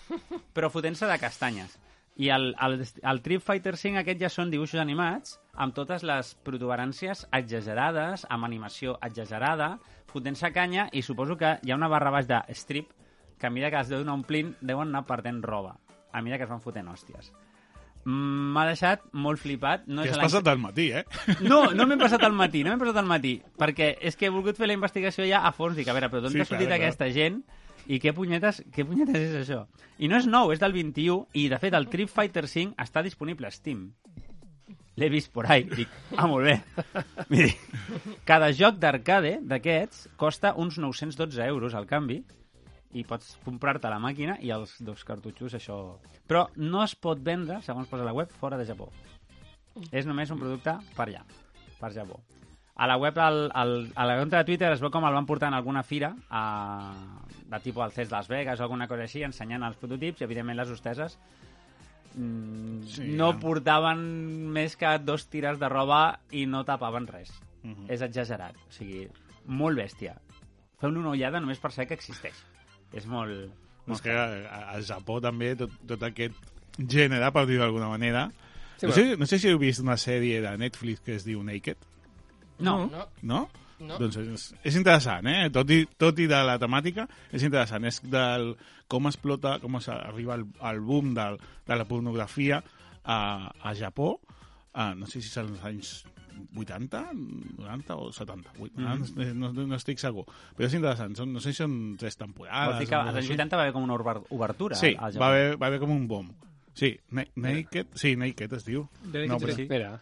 però 0.54 0.70
fotent-se 0.72 1.08
de 1.10 1.18
castanyes. 1.20 1.78
I 2.20 2.28
el, 2.34 2.50
el, 2.60 2.74
el 2.82 3.20
Street 3.22 3.40
Fighter 3.40 3.76
5 3.80 4.02
aquest 4.02 4.20
ja 4.20 4.28
són 4.28 4.50
dibuixos 4.52 4.80
animats 4.82 5.38
amb 5.56 5.72
totes 5.76 6.02
les 6.04 6.34
protuberàncies 6.44 7.22
exagerades, 7.32 8.26
amb 8.28 8.44
animació 8.44 8.98
exagerada, 9.06 9.78
fotent-se 10.12 10.50
canya, 10.52 10.88
i 10.92 11.00
suposo 11.06 11.36
que 11.40 11.54
hi 11.64 11.70
ha 11.72 11.78
una 11.78 11.88
barra 11.88 12.10
baix 12.12 12.26
de 12.28 12.40
strip 12.54 12.90
que 13.40 13.46
a 13.48 13.50
mesura 13.50 13.70
que 13.72 13.80
es 13.80 13.88
deuen 13.88 14.04
anar 14.08 14.18
omplint, 14.20 14.50
deuen 14.60 14.88
anar 14.92 15.06
perdent 15.08 15.40
roba, 15.42 15.78
a 16.12 16.20
mesura 16.20 16.36
que 16.42 16.44
es 16.44 16.50
van 16.52 16.60
fotent 16.60 16.90
hòsties. 16.92 17.30
Mm, 18.04 18.52
M'ha 18.54 18.66
deixat 18.68 19.02
molt 19.12 19.40
flipat. 19.40 19.82
No 19.86 20.02
Que 20.02 20.08
és 20.08 20.14
has 20.14 20.18
l'any- 20.20 20.28
passat 20.30 20.46
al 20.48 20.58
matí, 20.60 20.86
eh? 20.92 21.04
no, 21.50 21.70
no 21.76 21.86
m'he 21.86 21.98
passat 22.00 22.22
al 22.24 22.32
matí, 22.36 22.62
no 22.64 22.72
m'he 22.74 22.80
passat 22.80 22.96
al 23.00 23.08
matí, 23.08 23.34
perquè 23.60 23.94
és 24.00 24.16
que 24.16 24.28
he 24.28 24.32
volgut 24.32 24.56
fer 24.60 24.68
la 24.70 24.76
investigació 24.76 25.24
ja 25.28 25.42
a 25.44 25.52
fons, 25.52 25.76
dic, 25.76 25.88
a 25.88 25.96
veure, 25.96 26.08
però 26.12 26.22
d'on 26.24 26.32
Sí, 26.32 26.40
ha 26.40 26.48
sortit 26.48 26.66
clar, 26.68 26.78
clar. 26.78 26.86
aquesta 26.90 27.10
gent 27.16 27.42
i 27.88 28.00
què 28.02 28.12
punyetes, 28.16 28.62
què 28.74 28.84
punyetes 28.86 29.16
és 29.16 29.36
això? 29.42 29.64
I 29.98 30.10
no 30.10 30.18
és 30.20 30.26
nou, 30.28 30.52
és 30.52 30.60
del 30.60 30.74
21, 30.76 31.28
i 31.38 31.48
de 31.52 31.60
fet 31.62 31.76
el 31.76 31.88
Street 31.88 32.12
Fighter 32.12 32.46
5 32.48 32.76
està 32.84 33.02
disponible 33.06 33.48
a 33.48 33.54
Steam. 33.54 33.88
L'he 35.00 35.08
vist 35.08 35.30
por 35.32 35.46
ahí, 35.48 35.64
dic, 35.64 35.88
ah, 36.16 36.26
molt 36.28 36.44
bé. 36.44 36.58
Miri, 37.32 37.54
cada 38.28 38.50
joc 38.52 38.76
d'arcade 38.82 39.38
d'aquests 39.48 40.10
costa 40.20 40.52
uns 40.60 40.76
912 40.82 41.46
euros 41.46 41.78
al 41.78 41.88
canvi, 41.88 42.20
i 42.92 43.04
pots 43.06 43.36
comprar-te 43.44 43.90
la 43.90 44.00
màquina 44.02 44.36
i 44.42 44.50
els 44.54 44.74
dos 44.82 45.04
cartutxos, 45.06 45.54
això... 45.54 45.76
Però 46.26 46.48
no 46.58 46.82
es 46.82 46.96
pot 46.98 47.22
vendre, 47.22 47.60
segons 47.62 47.88
posa 47.90 48.06
la 48.06 48.14
web, 48.16 48.32
fora 48.42 48.58
de 48.58 48.66
Japó. 48.66 48.90
És 49.94 50.08
només 50.08 50.30
un 50.34 50.40
producte 50.42 50.74
per 50.96 51.06
allà, 51.06 51.22
per 51.78 51.92
Japó. 51.94 52.18
A 52.80 52.86
la 52.88 52.96
web, 52.96 53.18
al, 53.20 53.50
al, 53.52 53.72
a 53.94 54.06
la 54.08 54.14
compte 54.18 54.38
de 54.40 54.44
Twitter 54.48 54.70
es 54.72 54.80
veu 54.80 54.88
com 54.90 55.04
el 55.04 55.12
van 55.12 55.26
portar 55.28 55.50
en 55.52 55.56
alguna 55.58 55.82
fira 55.84 56.14
a, 56.30 56.94
de 57.50 57.58
tipus 57.60 57.82
al 57.84 57.92
CES 57.92 58.10
Las 58.10 58.28
Vegas 58.32 58.60
o 58.60 58.64
alguna 58.64 58.86
cosa 58.88 59.04
així, 59.04 59.20
ensenyant 59.26 59.66
els 59.68 59.76
prototips 59.76 60.22
i, 60.22 60.24
evidentment, 60.24 60.56
les 60.56 60.70
hosteses 60.72 61.18
mm, 62.14 62.82
Sí, 62.88 63.04
no 63.16 63.32
ja. 63.34 63.38
portaven 63.42 64.00
més 64.54 64.76
que 64.80 64.94
dos 65.04 65.26
tires 65.30 65.58
de 65.60 65.68
roba 65.68 66.20
i 66.32 66.46
no 66.46 66.64
tapaven 66.64 67.06
res. 67.10 67.32
Mhm. 67.62 67.90
És 67.92 68.00
exagerat. 68.02 68.56
O 68.56 68.72
sigui, 68.72 69.06
molt 69.46 69.76
bèstia. 69.78 70.16
Feu 70.80 70.88
una 70.96 71.10
ullada 71.12 71.40
només 71.40 71.60
per 71.60 71.72
saber 71.72 71.88
que 71.90 71.98
existeix. 72.00 72.36
És 72.96 73.04
molt... 73.06 73.50
És 73.84 73.88
molt 73.92 74.02
que 74.04 74.16
a- 74.16 74.70
al 74.72 74.82
Japó 74.86 75.20
també 75.20 75.52
tot, 75.56 75.70
tot 75.86 76.02
aquest 76.08 76.36
gènere, 76.78 77.28
per 77.32 77.44
dir-ho 77.46 77.64
d'alguna 77.66 77.88
manera... 77.92 78.30
Sí, 78.80 78.86
no, 78.88 78.92
sé, 78.96 79.02
no 79.20 79.26
sé 79.28 79.36
si 79.38 79.50
heu 79.50 79.58
vist 79.60 79.82
una 79.84 79.98
sèrie 80.00 80.38
de 80.40 80.54
Netflix 80.56 81.02
que 81.04 81.12
es 81.18 81.24
diu 81.26 81.42
Naked, 81.44 81.76
No, 82.60 82.86
No, 82.86 83.06
no? 83.22 83.48
no. 83.80 83.98
Doncs 83.98 84.16
és, 84.20 84.54
és 84.62 84.76
interessant, 84.76 85.26
eh? 85.26 85.48
Tot 85.50 85.70
i, 85.72 85.86
tot 85.96 86.18
i 86.20 86.26
de 86.28 86.40
la 86.44 86.58
temàtica, 86.60 87.06
és 87.32 87.42
interessant. 87.42 87.84
És 87.88 88.00
del 88.04 88.54
com 88.88 89.06
explota, 89.08 89.58
com 89.62 89.76
es 89.76 89.88
arriba 89.88 90.34
al, 90.34 90.44
al 90.60 90.80
boom 90.80 91.14
del, 91.14 91.38
de 91.66 91.76
la 91.76 91.84
pornografia 91.88 92.62
a, 93.04 93.50
a 93.62 93.74
Japó, 93.74 94.18
a, 94.74 94.94
no 94.94 95.06
sé 95.06 95.22
si 95.22 95.28
són 95.32 95.48
els 95.54 95.64
anys 95.64 96.04
80, 96.56 97.00
90 97.14 97.96
o 97.96 98.12
70. 98.12 98.52
vuit- 98.58 98.72
Mhm. 98.76 99.34
no, 99.38 99.52
no, 99.52 99.66
no 99.66 99.76
estic 99.76 99.98
segur. 99.98 100.24
Però 100.56 100.66
és 100.66 100.74
interessant. 100.74 101.16
Són, 101.16 101.32
no 101.32 101.40
sé 101.40 101.52
si 101.52 101.62
són 101.62 101.96
tres 101.98 102.16
temporades. 102.16 102.74
Vol 102.74 102.78
dir 102.80 102.88
que 102.88 102.94
als 102.94 103.08
anys 103.14 103.18
així. 103.24 103.32
80 103.34 103.56
va 103.56 103.62
haver 103.62 103.72
com 103.74 103.82
una 103.84 103.94
ober- 103.94 104.22
obertura 104.30 104.76
Sí, 104.76 104.94
al 104.98 105.12
Japó. 105.12 105.20
va 105.20 105.28
haver, 105.28 105.56
va 105.62 105.66
haver 105.66 105.80
com 105.80 105.90
un 105.90 106.06
boom. 106.08 106.30
Sí, 106.74 106.98
na 107.10 107.24
Naked, 107.34 107.88
sí, 107.94 108.14
Naked 108.16 108.52
es 108.54 108.64
diu. 108.64 108.88
De 109.02 109.26
No, 109.26 109.34
Naked 109.34 109.48
però- 109.48 109.56
sí. 109.56 109.66
Mira, 109.68 110.00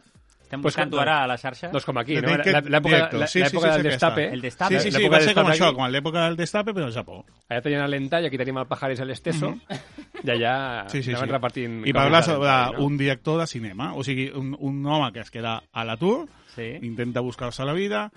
Estem 0.48 0.62
Pues 0.64 0.72
buscant-ho 0.74 0.96
com- 0.96 1.02
ara 1.02 1.16
a 1.24 1.26
la 1.28 1.36
xarxa. 1.36 1.68
doncs 1.68 1.84
com 1.84 1.98
aquí, 2.00 2.14
no? 2.16 2.30
L'època 2.38 3.26
Sí, 3.28 3.34
sí, 3.34 3.40
l'època 3.42 3.68
sí, 3.68 3.82
del 3.82 3.82
destape. 3.82 4.24
El 4.32 4.40
destape. 4.40 4.78
Sí, 4.78 4.80
sí, 4.86 4.90
sí, 4.90 4.96
L'època 4.96 5.12
va 5.12 5.18
del 5.18 5.26
ser 5.28 5.34
com 5.34 5.44
destape 5.50 5.68
això, 5.68 5.74
com 5.76 5.90
l'època 5.92 6.22
del 6.24 6.36
destape, 6.38 6.72
però 6.72 6.86
al 6.86 6.94
Japó. 6.94 7.18
Allà 7.50 7.60
tenien 7.62 7.82
el 7.84 7.90
Lentai, 7.90 8.24
aquí 8.26 8.38
tenim 8.40 8.56
el 8.56 8.66
Pajares 8.66 9.00
el 9.04 9.10
Esteso, 9.10 9.50
i 10.24 10.30
allà 10.30 10.88
Sí, 10.88 11.02
sí, 11.02 11.10
anaven 11.10 11.28
sí. 11.28 11.32
repartint... 11.32 11.76
I 11.86 11.92
parla 11.92 12.22
sobre 12.22 12.48
no? 12.48 12.86
un 12.86 12.96
director 12.96 13.38
de 13.42 13.46
cinema, 13.46 13.92
o 13.94 14.02
sigui, 14.02 14.30
un, 14.34 14.56
un 14.58 14.86
home 14.86 15.12
que 15.12 15.20
es 15.20 15.30
queda 15.30 15.62
a 15.70 15.84
l'atur, 15.84 16.26
Sí. 16.56 16.78
intenta 16.80 17.20
buscar-se 17.20 17.62
la 17.68 17.74
vida, 17.74 18.10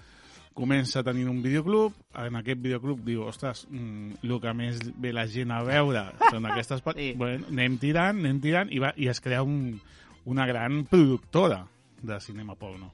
comença 0.54 1.04
tenint 1.04 1.28
un 1.30 1.42
videoclub, 1.44 1.94
en 2.16 2.36
aquest 2.40 2.60
videoclub 2.62 3.04
diu, 3.04 3.24
ostres, 3.28 3.68
mm, 3.70 4.24
el 4.24 4.40
que 4.40 4.54
més 4.54 4.80
ve 4.96 5.12
la 5.14 5.28
gent 5.28 5.52
a 5.52 5.62
veure 5.64 6.06
són 6.32 6.46
aquestes... 6.46 6.82
Sí. 6.96 7.12
Bueno, 7.18 7.46
anem 7.52 7.78
tirant, 7.78 8.20
anem 8.24 8.40
tirant, 8.40 8.72
i, 8.72 8.80
va, 8.80 8.94
i 8.96 9.08
es 9.12 9.20
crea 9.20 9.44
un, 9.44 9.82
una 10.26 10.46
gran 10.46 10.86
productora 10.86 11.66
de 12.02 12.20
cinema 12.20 12.56
porno. 12.56 12.94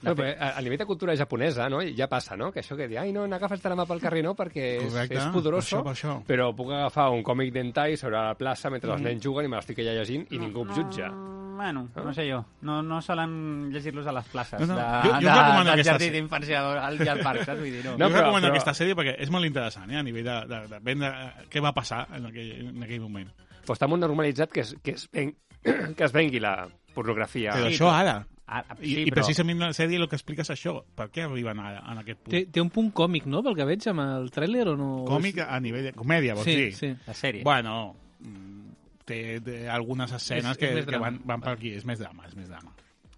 No, 0.00 0.14
però 0.16 0.30
a, 0.40 0.54
a 0.56 0.62
nivell 0.64 0.78
de 0.80 0.86
cultura 0.86 1.14
japonesa, 1.16 1.66
no? 1.68 1.82
ja 1.82 2.06
passa, 2.08 2.36
no? 2.40 2.50
Que 2.52 2.60
això 2.62 2.76
que 2.76 2.86
diu, 2.88 2.98
ai, 3.02 3.10
no, 3.12 3.26
n'agafes 3.28 3.60
de 3.62 3.68
la 3.68 3.76
mà 3.76 3.84
pel 3.86 4.00
carrer, 4.00 4.22
no? 4.24 4.32
Perquè 4.34 4.78
és, 4.78 4.86
Correcte, 4.88 5.18
és 5.18 5.26
poderoso, 5.32 5.82
per 5.84 5.92
això, 5.92 5.92
per 5.92 5.92
això. 5.92 6.14
però 6.26 6.46
puc 6.56 6.70
agafar 6.72 7.10
un 7.12 7.22
còmic 7.22 7.52
d'entai 7.52 7.96
sobre 8.00 8.16
la 8.16 8.34
plaça 8.34 8.70
mentre 8.70 8.88
Mm. 8.90 8.94
els 8.94 9.02
nens 9.02 9.22
juguen 9.22 9.44
i 9.44 9.48
me 9.48 9.56
l'estic 9.56 9.78
allà 9.84 9.92
llegint 9.98 10.26
i 10.32 10.38
ningú 10.38 10.62
em 10.64 10.72
jutja. 10.74 11.10
No, 11.10 11.56
bueno, 11.56 11.88
no 11.94 12.12
sé 12.14 12.24
jo. 12.30 12.40
No, 12.62 12.82
no 12.82 13.00
solen 13.02 13.70
llegir-los 13.72 14.06
a 14.06 14.12
les 14.12 14.24
places 14.26 14.60
No, 14.60 14.66
no. 14.66 14.74
de, 14.74 14.82
Jo- 15.08 15.14
jo 15.14 15.20
de, 15.20 15.34
recomano 15.34 15.70
del 15.70 15.84
jardí 15.84 16.10
d'infància 16.10 16.60
al 16.64 17.08
al 17.08 17.20
parc, 17.20 17.44
saps? 17.44 17.60
Vull 17.60 17.70
dir, 17.70 17.84
no. 17.84 17.92
No, 17.98 18.08
jo 18.08 18.14
però- 18.14 18.20
recomano 18.24 18.46
però- 18.46 18.50
aquesta 18.56 18.74
sèrie 18.74 18.96
perquè 18.96 19.16
és 19.20 19.30
molt 19.30 19.44
interessant, 19.46 19.90
eh, 19.92 19.96
a 19.98 20.02
nivell 20.02 20.24
de, 20.24 20.40
de, 20.48 20.66
de 20.68 20.78
vendre 20.80 21.08
eh, 21.08 21.46
què 21.50 21.60
va 21.62 21.72
passar 21.72 22.06
en 22.16 22.26
aquell, 22.26 22.68
en 22.72 22.82
aquell 22.82 23.00
moment. 23.00 23.28
Però 23.64 23.76
està 23.76 23.86
molt 23.86 24.00
normalitzat 24.00 24.50
que 24.50 24.60
es, 24.64 24.74
que 24.82 24.92
es, 24.96 25.08
ven, 25.12 25.36
que 25.96 26.04
es 26.04 26.12
vengui 26.12 26.40
la 26.40 26.68
pornografia. 26.94 27.52
Però 27.52 27.68
això 27.68 27.90
ara. 27.92 28.24
Ara, 28.46 28.76
I, 28.82 28.90
sí, 28.90 29.00
I 29.00 29.04
però... 29.08 29.22
precisament 29.22 29.58
la 29.62 29.70
sèrie 29.72 29.96
el 29.96 30.06
que 30.08 30.16
explica 30.18 30.42
és 30.44 30.50
això. 30.52 30.74
Per 30.94 31.06
què 31.10 31.24
arriben 31.24 31.60
ara, 31.64 31.80
en 31.92 31.98
aquest 32.02 32.20
punt? 32.20 32.34
Té, 32.34 32.42
té 32.52 32.60
un 32.60 32.68
punt 32.70 32.90
còmic, 32.92 33.24
no?, 33.26 33.40
pel 33.42 33.56
que 33.56 33.64
veig 33.64 33.86
amb 33.88 34.04
el 34.04 34.30
tràiler 34.34 34.66
o 34.74 34.76
no? 34.76 34.88
Còmic 35.08 35.38
a 35.46 35.58
nivell 35.64 35.86
de 35.88 35.92
comèdia, 35.96 36.34
vols 36.36 36.44
Sí, 36.44 36.56
dir? 36.56 36.72
sí. 36.76 36.90
La 37.06 37.14
sèrie. 37.16 37.42
Bueno, 37.46 37.94
mm, 38.20 38.74
té, 39.08 39.40
té 39.40 39.68
algunes 39.68 40.12
escenes 40.12 40.50
És- 40.52 40.58
que, 40.60 40.72
és 40.82 40.86
que 40.86 40.98
van, 41.00 41.20
van 41.24 41.40
per 41.40 41.54
aquí. 41.56 41.72
És 41.78 41.86
més 41.88 41.98
drama, 41.98 42.26
és 42.28 42.36
més 42.36 42.48
drama. 42.52 42.74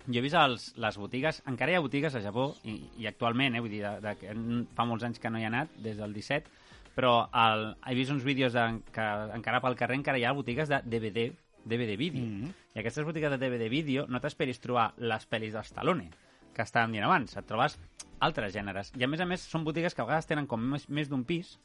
Jo 0.06 0.20
he 0.20 0.22
vist 0.22 0.36
els, 0.38 0.68
les 0.78 0.96
botigues, 1.02 1.42
encara 1.50 1.72
hi 1.72 1.74
ha 1.74 1.80
botigues 1.82 2.14
a 2.14 2.20
Japó, 2.22 2.52
i, 2.62 2.76
i 3.02 3.08
actualment, 3.10 3.56
eh, 3.56 3.60
vull 3.64 3.72
dir, 3.74 3.82
de, 3.82 3.96
de, 4.04 4.12
que 4.20 4.36
fa 4.78 4.84
molts 4.86 5.02
anys 5.02 5.18
que 5.18 5.30
no 5.34 5.40
hi 5.40 5.48
ha 5.48 5.50
anat, 5.50 5.72
des 5.82 5.96
del 5.98 6.12
17, 6.14 6.46
però 6.94 7.26
el, 7.34 7.72
he 7.90 7.96
vist 7.98 8.12
uns 8.14 8.22
vídeos 8.22 8.54
de, 8.54 8.62
que 8.94 9.08
encara 9.34 9.58
pel 9.60 9.74
carrer 9.74 9.98
encara 9.98 10.20
hi 10.22 10.24
ha 10.24 10.30
botigues 10.32 10.70
de 10.70 10.78
DVD, 10.86 11.32
DVD 11.66 11.96
vídeo. 11.98 12.24
Mm 12.24 12.44
-hmm. 12.44 12.55
I 12.74 12.79
aquestes 12.81 13.05
botigues 13.05 13.31
de 13.31 13.38
DVD 13.38 13.68
vídeo 13.68 14.07
no 14.09 14.20
t'esperis 14.20 14.61
trobar 14.61 14.94
les 14.96 15.29
pel·lis 15.29 15.52
d'Stallone, 15.52 16.11
que 16.55 16.62
estàvem 16.62 16.92
dient 16.92 17.05
abans, 17.05 17.37
et 17.37 17.46
trobes 17.46 17.79
altres 18.20 18.55
gèneres. 18.55 18.92
I 18.96 19.05
a 19.05 19.09
més 19.09 19.20
a 19.20 19.26
més 19.26 19.40
són 19.40 19.64
botigues 19.64 19.94
que 19.94 20.02
a 20.02 20.05
vegades 20.05 20.26
tenen 20.26 20.46
com 20.46 20.61
més, 20.61 20.88
més 20.88 21.09
d'un 21.09 21.24
pis, 21.24 21.59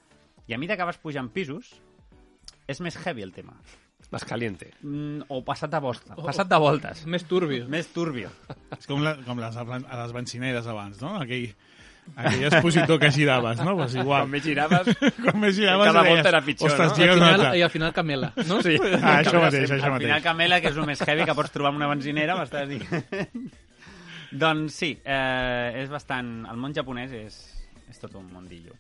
i 0.47 0.53
a 0.53 0.57
mesura 0.57 0.77
que 0.77 0.83
vas 0.83 0.97
pujant 0.97 1.29
pisos, 1.29 1.75
és 2.67 2.81
més 2.81 2.97
heavy 3.05 3.21
el 3.21 3.31
tema. 3.31 3.53
Més 4.11 4.25
caliente. 4.27 4.73
Mm, 4.81 5.23
o 5.31 5.39
passat 5.47 5.71
de, 5.71 5.79
volta, 5.79 6.15
passat 6.15 6.49
de 6.51 6.57
voltes. 6.59 7.05
Més 7.07 7.23
turbio. 7.23 7.67
Més 7.71 7.87
turbio. 7.93 8.31
És 8.75 8.87
com, 8.89 8.99
la, 9.05 9.15
com 9.23 9.39
les, 9.39 9.55
a 9.55 9.63
les 10.01 10.11
benzineres 10.11 10.67
abans, 10.67 10.99
no? 10.99 11.13
Aquell, 11.21 11.53
aquell 12.15 12.43
expositor 12.49 12.99
que 12.99 13.11
giraves, 13.11 13.61
no? 13.63 13.75
Pues 13.77 13.95
igual. 13.95 14.23
Quan 14.25 14.31
més 14.33 14.43
giraves... 14.43 14.89
Quan 15.23 15.39
més 15.39 15.55
giraves 15.55 15.87
Cada 15.91 16.03
volta 16.07 16.29
era 16.33 16.41
pitjor, 16.45 16.71
Ostres, 16.71 16.91
no? 16.97 17.03
I 17.05 17.07
al, 17.07 17.15
final. 17.21 17.57
I 17.57 17.61
al 17.67 17.73
final 17.73 17.93
Camela, 17.93 18.33
no? 18.47 18.61
Sí. 18.65 18.75
Ah, 19.01 19.17
això 19.21 19.41
mateix, 19.41 19.71
això 19.71 19.89
Al 19.89 19.95
mateix. 19.95 20.07
final 20.09 20.23
Camela, 20.25 20.61
que 20.61 20.71
és 20.73 20.77
el 20.77 20.87
més 20.89 21.01
heavy 21.07 21.25
que 21.29 21.35
pots 21.37 21.53
trobar 21.55 21.71
en 21.73 21.81
una 21.81 21.89
benzinera, 21.93 22.35
m'estàs 22.39 22.69
dient. 22.69 23.51
doncs 24.45 24.77
sí, 24.83 24.93
eh, 25.03 25.81
és 25.81 25.89
bastant... 25.91 26.31
El 26.51 26.57
món 26.61 26.75
japonès 26.75 27.11
és, 27.15 27.41
és 27.89 27.99
tot 28.01 28.15
un 28.19 28.29
mundillo. 28.31 28.75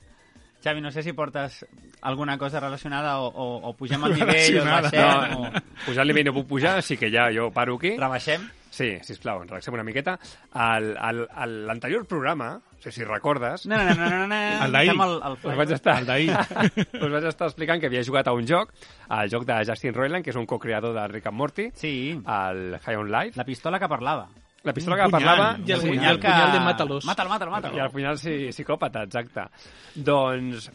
Xavi, 0.61 0.81
no 0.81 0.91
sé 0.93 1.01
si 1.01 1.13
portes 1.17 1.63
alguna 2.05 2.37
cosa 2.37 2.59
relacionada 2.59 3.17
o, 3.19 3.31
o, 3.33 3.45
o 3.69 3.73
pugem 3.73 4.03
al 4.05 4.13
nivell 4.13 4.59
o 4.61 4.65
baixem 4.67 5.01
No, 5.01 5.47
o 5.47 5.85
pujar 5.87 6.03
el 6.05 6.11
nivell 6.13 6.27
no 6.29 6.33
puc 6.35 6.45
pujar, 6.51 6.75
així 6.77 6.97
que 7.01 7.09
ja 7.09 7.31
jo 7.33 7.47
paro 7.55 7.79
aquí. 7.81 7.95
rebaixem. 7.97 8.45
Sí, 8.71 8.85
sisplau, 9.03 9.41
ens 9.43 9.49
relaxem 9.51 9.75
una 9.75 9.83
miqueta. 9.83 10.13
Al- 10.55 10.93
al- 10.97 11.25
a 11.27 11.45
L'anterior 11.45 12.05
programa, 12.07 12.53
no 12.55 12.79
sé 12.81 12.91
si 12.95 13.03
recordes, 13.03 13.65
No, 13.67 13.75
no, 13.83 13.93
no, 13.93 14.09
no, 14.09 14.17
no, 14.21 14.27
no. 14.31 14.35
El 14.65 14.71
d'ahir. 14.71 14.91
El, 14.95 15.15
el 15.27 15.33
us 15.51 15.57
vaig 15.59 15.71
estar, 15.75 15.97
El 15.99 16.05
d'ahir. 16.07 16.31
us 17.03 17.11
vaig 17.11 17.25
estar 17.27 17.49
explicant 17.49 17.81
que 17.83 17.87
havia 17.91 18.03
jugat 18.07 18.29
a 18.31 18.33
un 18.33 18.47
joc, 18.47 18.71
el 19.09 19.29
joc 19.29 19.43
de 19.45 19.57
Justin 19.67 19.93
Roiland, 19.93 20.23
que 20.23 20.31
és 20.31 20.39
un 20.39 20.47
co-creador 20.47 20.95
de 20.95 21.03
Rick 21.11 21.27
and 21.27 21.37
Morty, 21.37 21.67
Sí, 21.75 21.93
al 22.25 22.79
High 22.79 22.95
on 22.95 23.11
Life. 23.11 23.35
la 23.37 23.43
pistola 23.43 23.77
que 23.77 23.89
parlava. 23.91 24.29
La 24.63 24.73
pistola 24.73 24.95
que 24.95 25.09
punyal. 25.09 25.21
parlava... 25.25 25.57
I 25.67 25.71
el, 25.73 25.81
Sí, 25.81 25.87
punyal 25.89 26.13
el 26.15 26.19
que- 26.21 26.27
punyal 26.29 26.51
de 26.53 26.59
Mátalos. 26.61 27.05
Mátalo, 27.05 27.29
mátalo, 27.29 27.51
mátalo. 27.51 27.75
I 27.75 27.79
al 27.81 27.91
final 27.91 28.17
sí, 28.17 28.51
psicòpata, 28.53 29.03
exacte. 29.03 29.47
Doncs 29.95 30.71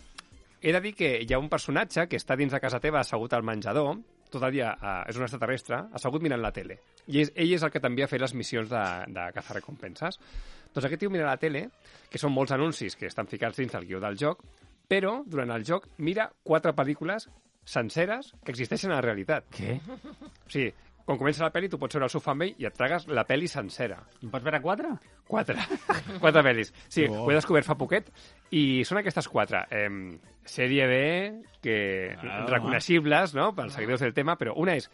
he 0.60 0.72
de 0.72 0.80
dir 0.80 0.94
que 0.98 1.10
hi 1.22 1.32
ha 1.32 1.38
un 1.38 1.48
personatge 1.48 2.08
que 2.10 2.16
està 2.18 2.36
dins 2.36 2.52
de 2.52 2.58
casa 2.60 2.80
teva 2.82 3.00
assegut 3.00 3.32
al 3.36 3.44
menjador 3.46 3.96
tot 4.32 4.42
el 4.46 4.52
dia 4.56 4.72
uh, 4.76 4.98
és 5.10 5.16
un 5.18 5.24
extraterrestre, 5.26 5.78
assegut 5.96 6.22
mirant 6.24 6.42
la 6.42 6.52
tele. 6.52 6.78
I 7.06 7.20
és, 7.22 7.32
ell 7.34 7.52
és 7.56 7.62
el 7.66 7.70
que 7.74 7.80
també 7.82 8.04
ha 8.04 8.08
fet 8.10 8.20
les 8.22 8.34
missions 8.34 8.68
de, 8.70 8.84
de 9.14 9.26
cazar 9.36 9.56
recompenses. 9.58 10.18
Doncs 10.74 10.84
aquest 10.88 11.00
tio 11.04 11.10
mira 11.10 11.28
la 11.28 11.36
tele, 11.40 11.66
que 12.10 12.18
són 12.20 12.34
molts 12.34 12.52
anuncis 12.56 12.96
que 12.98 13.06
estan 13.10 13.26
ficats 13.30 13.56
dins 13.62 13.72
del 13.72 13.86
guió 13.88 14.00
del 14.02 14.18
joc, 14.20 14.42
però 14.88 15.20
durant 15.26 15.50
el 15.54 15.64
joc 15.66 15.88
mira 15.98 16.28
quatre 16.46 16.74
pel·lícules 16.76 17.28
senceres 17.66 18.32
que 18.44 18.52
existeixen 18.54 18.92
a 18.92 19.00
la 19.00 19.06
realitat. 19.06 19.48
Què? 19.50 19.78
O 19.82 20.50
sigui, 20.52 20.68
quan 21.06 21.18
comença 21.18 21.42
la 21.46 21.50
pel·li, 21.54 21.68
tu 21.70 21.78
pots 21.78 21.94
veure 21.96 22.06
el 22.06 22.12
sofà 22.12 22.32
amb 22.34 22.44
ell 22.46 22.54
i 22.62 22.66
et 22.68 22.74
tragues 22.76 23.06
la 23.10 23.24
pel·li 23.26 23.48
sencera. 23.50 23.98
En 24.22 24.30
pots 24.30 24.44
veure 24.46 24.60
quatre? 24.62 24.92
Quatre. 25.26 25.58
quatre 26.22 26.42
pel·lis. 26.46 26.70
Sí, 26.88 27.06
Oh. 27.10 27.24
ho 27.24 27.30
he 27.30 27.38
descobert 27.38 27.66
fa 27.66 27.74
poquet. 27.78 28.10
I 28.50 28.84
són 28.86 28.98
aquestes 29.00 29.26
quatre. 29.28 29.64
Eh, 29.70 30.18
sèrie 30.46 30.86
B, 30.86 30.98
que 31.62 32.16
Ah. 32.22 32.46
reconeixibles, 32.48 33.34
no?, 33.34 33.54
pels 33.54 33.74
seguidors 33.74 34.00
del 34.00 34.14
tema, 34.14 34.36
però 34.38 34.52
una 34.56 34.76
és 34.76 34.90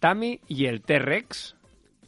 Tammy 0.00 0.40
i 0.48 0.66
el 0.66 0.82
T-Rex, 0.82 1.54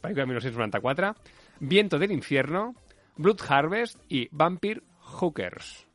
pel·lícula 0.01 0.25
de 0.25 0.31
1994, 0.33 1.13
Viento 1.61 1.97
del 1.99 2.11
Infierno, 2.11 2.75
Blood 3.17 3.41
Harvest 3.47 3.99
i 4.09 4.27
Vampire 4.31 4.81
Hookers, 5.19 5.87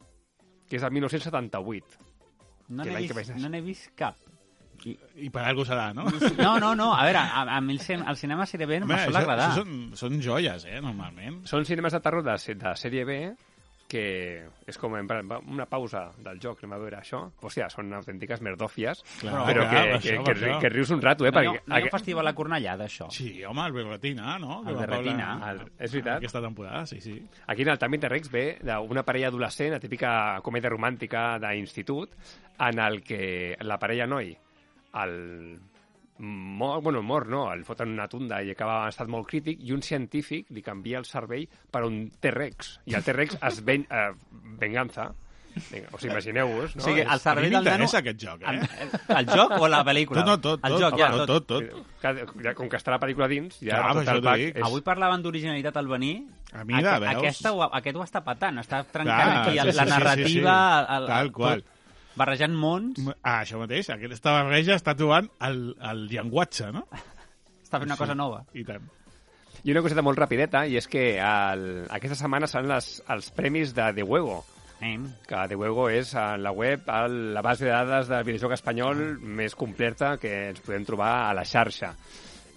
que 0.68 0.76
és 0.76 0.82
del 0.82 0.90
1978. 0.90 1.98
No 2.68 2.82
Que 2.82 2.90
n'he 2.90 3.00
vist, 3.04 3.14
vaig 3.14 3.30
no 3.40 3.62
vist 3.62 3.90
cap. 3.94 4.16
I 4.84 5.30
per 5.30 5.44
algú 5.46 5.64
serà, 5.64 5.92
no? 5.94 6.04
No, 6.36 6.58
no, 6.58 6.74
no. 6.74 6.90
A 6.94 7.04
veure, 7.06 7.18
a, 7.22 7.42
a 7.56 7.60
mi 7.60 7.76
el, 7.78 8.02
el 8.08 8.16
cinema 8.16 8.44
sèrie 8.44 8.66
B 8.66 8.80
no 8.80 8.86
me 8.86 8.98
sol 9.04 9.14
això, 9.14 9.20
agradar. 9.22 9.50
això 9.52 9.62
són, 9.62 9.92
són 9.96 10.20
joies, 10.20 10.64
eh, 10.66 10.80
normalment. 10.82 11.44
Són 11.46 11.64
cinemes 11.64 11.92
de 11.92 12.00
terror 12.00 12.24
de, 12.26 12.34
de 12.56 12.72
sèrie 12.76 13.04
B 13.04 13.18
que 13.88 14.46
és 14.66 14.78
com 14.80 14.94
en 14.96 15.06
plan, 15.06 15.28
una 15.52 15.66
pausa 15.70 16.06
del 16.24 16.38
joc, 16.42 16.62
anem 16.62 16.72
a 16.74 16.78
veure 16.80 16.96
això. 16.98 17.20
Hòstia, 17.44 17.68
són 17.70 17.92
autèntiques 17.94 18.40
merdòfies, 18.42 19.02
Clar, 19.20 19.42
però 19.46 19.66
clar, 19.68 19.70
que, 19.70 19.90
per 19.92 20.00
que, 20.00 20.14
això, 20.14 20.24
que, 20.24 20.32
això. 20.34 20.60
que 20.62 20.70
rius 20.72 20.90
un 20.96 21.02
rato, 21.04 21.26
eh? 21.26 21.30
No, 21.30 21.36
perquè, 21.38 21.60
no 21.66 21.76
hi 21.76 21.84
ha 21.84 21.90
un 21.90 21.92
festival 21.92 22.30
a 22.30 22.34
Cornellà 22.34 22.76
d'això. 22.80 23.10
Sí, 23.12 23.28
home, 23.44 23.66
el 23.68 23.76
Berretina, 23.76 24.38
no? 24.38 24.62
El 24.66 24.80
Berretina. 24.80 25.28
El- 25.50 25.60
és 25.78 25.92
veritat. 25.92 26.16
Aquesta 26.16 26.40
temporada, 26.40 26.86
sí, 26.86 27.00
sí. 27.00 27.18
Aquí 27.46 27.62
en 27.62 27.68
el 27.68 27.78
Tammy 27.78 27.98
de 27.98 28.08
Rex 28.08 28.30
ve 28.32 28.46
d'una 28.62 29.04
parella 29.04 29.28
adolescent, 29.28 29.72
la 29.76 29.80
típica 29.80 30.14
comèdia 30.42 30.72
romàntica 30.72 31.38
d'institut, 31.38 32.16
en 32.58 32.78
el 32.78 33.02
que 33.04 33.56
la 33.60 33.78
parella 33.78 34.06
noi, 34.06 34.32
el 34.94 35.60
mor, 36.18 36.82
bueno, 36.82 37.02
mor 37.02 37.26
no, 37.26 37.52
el 37.52 37.64
foten 37.64 37.96
una 37.96 38.06
tunda 38.08 38.40
i 38.42 38.52
acaba 38.54 38.82
en 38.84 38.94
estat 38.94 39.10
molt 39.10 39.28
crític, 39.30 39.60
i 39.64 39.74
un 39.74 39.82
científic 39.82 40.50
li 40.54 40.62
canvia 40.62 41.00
el 41.02 41.08
cervell 41.08 41.48
per 41.70 41.84
un 41.86 42.06
T-Rex. 42.20 42.78
I 42.90 42.98
el 42.98 43.04
T-Rex 43.04 43.38
es 43.42 43.60
ven, 43.66 43.86
eh, 43.90 44.10
venganza. 44.60 45.12
Vinga, 45.70 45.86
o 45.92 45.98
sigui, 45.98 46.10
imagineu-vos, 46.10 46.72
no? 46.74 46.82
O 46.82 46.84
sigui, 46.84 47.02
el 47.04 47.08
A 47.08 47.14
mi 47.14 47.22
cervell 47.22 47.52
del 47.54 47.68
nano... 47.68 47.86
aquest 47.86 48.18
joc, 48.18 48.40
eh? 48.42 48.54
El, 48.82 48.88
el 49.20 49.28
joc 49.30 49.52
o 49.54 49.68
la 49.70 49.84
pel·lícula? 49.86 50.24
Tot, 50.24 50.26
no, 50.26 50.34
tot, 50.42 50.64
el 50.66 50.72
tot, 50.74 50.80
joc, 50.82 50.96
ja, 50.98 51.10
tot, 51.12 51.28
tot. 51.30 51.46
tot, 51.46 51.84
tot. 52.02 52.40
Ja, 52.42 52.54
com 52.58 52.70
que 52.72 52.80
està 52.80 52.94
la 52.94 52.98
pel·lícula 53.02 53.28
dins, 53.30 53.60
ja 53.62 53.78
Clar, 53.78 53.92
tot 54.00 54.10
el 54.16 54.22
pack 54.26 54.48
és... 54.48 54.64
Avui 54.66 54.82
parlaven 54.86 55.22
d'originalitat 55.22 55.78
al 55.78 55.92
venir. 55.92 56.16
A 56.50 56.64
mira, 56.66 56.96
veus? 56.98 57.20
Aquesta, 57.22 57.54
aquest 57.70 58.00
ho 58.00 58.02
està 58.02 58.24
patant, 58.26 58.58
està 58.64 58.82
trencant 58.82 59.30
Clar, 59.30 59.38
aquí 59.44 59.54
sí, 59.54 59.62
el, 59.62 59.70
sí, 59.70 59.78
la 59.78 59.84
sí, 59.84 59.86
sí, 59.86 59.94
narrativa... 59.94 60.58
sí. 60.58 60.96
El, 60.96 61.06
el, 61.06 61.08
Tal 61.12 61.32
qual. 61.38 61.64
Barrejant 62.16 62.54
mons, 62.54 63.00
Ah, 63.22 63.40
això 63.42 63.58
mateix, 63.60 63.90
aquesta 63.90 64.32
barreja 64.36 64.76
està 64.78 64.94
trobant 64.98 65.28
el, 65.46 65.74
el 65.90 66.06
llenguatge, 66.10 66.70
no? 66.74 66.86
està 67.62 67.80
fent 67.80 67.90
una 67.90 67.98
cosa 68.00 68.14
nova. 68.18 68.44
I 68.54 68.64
tant. 68.68 68.86
I 69.64 69.72
una 69.72 69.80
coseta 69.80 70.02
molt 70.04 70.18
rapideta, 70.20 70.66
i 70.68 70.76
és 70.76 70.86
que 70.90 71.14
el, 71.16 71.62
aquesta 71.90 72.18
setmana 72.20 72.46
seran 72.50 72.68
les, 72.68 72.98
els 73.08 73.30
premis 73.32 73.72
de 73.76 73.92
The 73.96 74.04
Huevo, 74.04 74.42
Eh? 74.84 74.98
que 75.26 75.42
The 75.48 75.56
Huevo 75.56 75.86
és 75.88 76.10
a 76.18 76.36
la 76.36 76.50
web 76.52 76.88
el, 76.92 77.14
la 77.32 77.40
base 77.46 77.64
de 77.64 77.70
dades 77.70 78.08
del 78.10 78.24
videojoc 78.26 78.52
espanyol 78.56 78.98
més 79.22 79.54
completa 79.56 80.16
que 80.20 80.32
ens 80.50 80.60
podem 80.60 80.84
trobar 80.84 81.12
a 81.30 81.34
la 81.38 81.44
xarxa. 81.48 81.94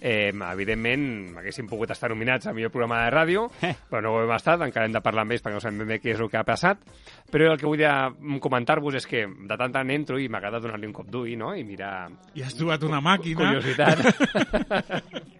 Eh, 0.00 0.30
evidentment, 0.30 1.34
haguéssim 1.40 1.66
pogut 1.66 1.90
estar 1.90 2.10
nominats 2.12 2.46
a 2.46 2.52
millor 2.54 2.70
programa 2.70 3.00
de 3.04 3.10
ràdio, 3.10 3.48
però 3.90 4.02
no 4.04 4.12
ho 4.14 4.20
hem 4.22 4.34
estat, 4.36 4.62
encara 4.62 4.86
hem 4.86 4.94
de 4.94 5.02
parlar 5.02 5.24
amb 5.26 5.34
ells 5.34 5.42
perquè 5.42 5.56
no 5.56 5.62
sabem 5.64 5.80
ben 5.82 5.90
bé 5.94 5.98
què 6.02 6.12
és 6.14 6.20
el 6.22 6.30
que 6.30 6.38
ha 6.38 6.44
passat. 6.46 6.84
Però 7.32 7.50
el 7.52 7.58
que 7.58 7.66
vull 7.66 7.82
eh, 7.82 8.38
comentar-vos 8.44 8.94
és 9.00 9.08
que 9.10 9.24
de 9.26 9.58
tant 9.58 9.74
tant 9.74 9.90
entro 9.90 10.20
i 10.22 10.28
m'agrada 10.30 10.60
donar-li 10.62 10.86
un 10.86 10.94
cop 10.94 11.10
d'ull, 11.10 11.34
no?, 11.40 11.50
i 11.58 11.64
mirar 11.66 12.08
I 12.38 12.46
has 12.46 12.54
trobat 12.58 12.86
una 12.86 13.02
màquina... 13.02 13.50
curiositat. 13.58 13.98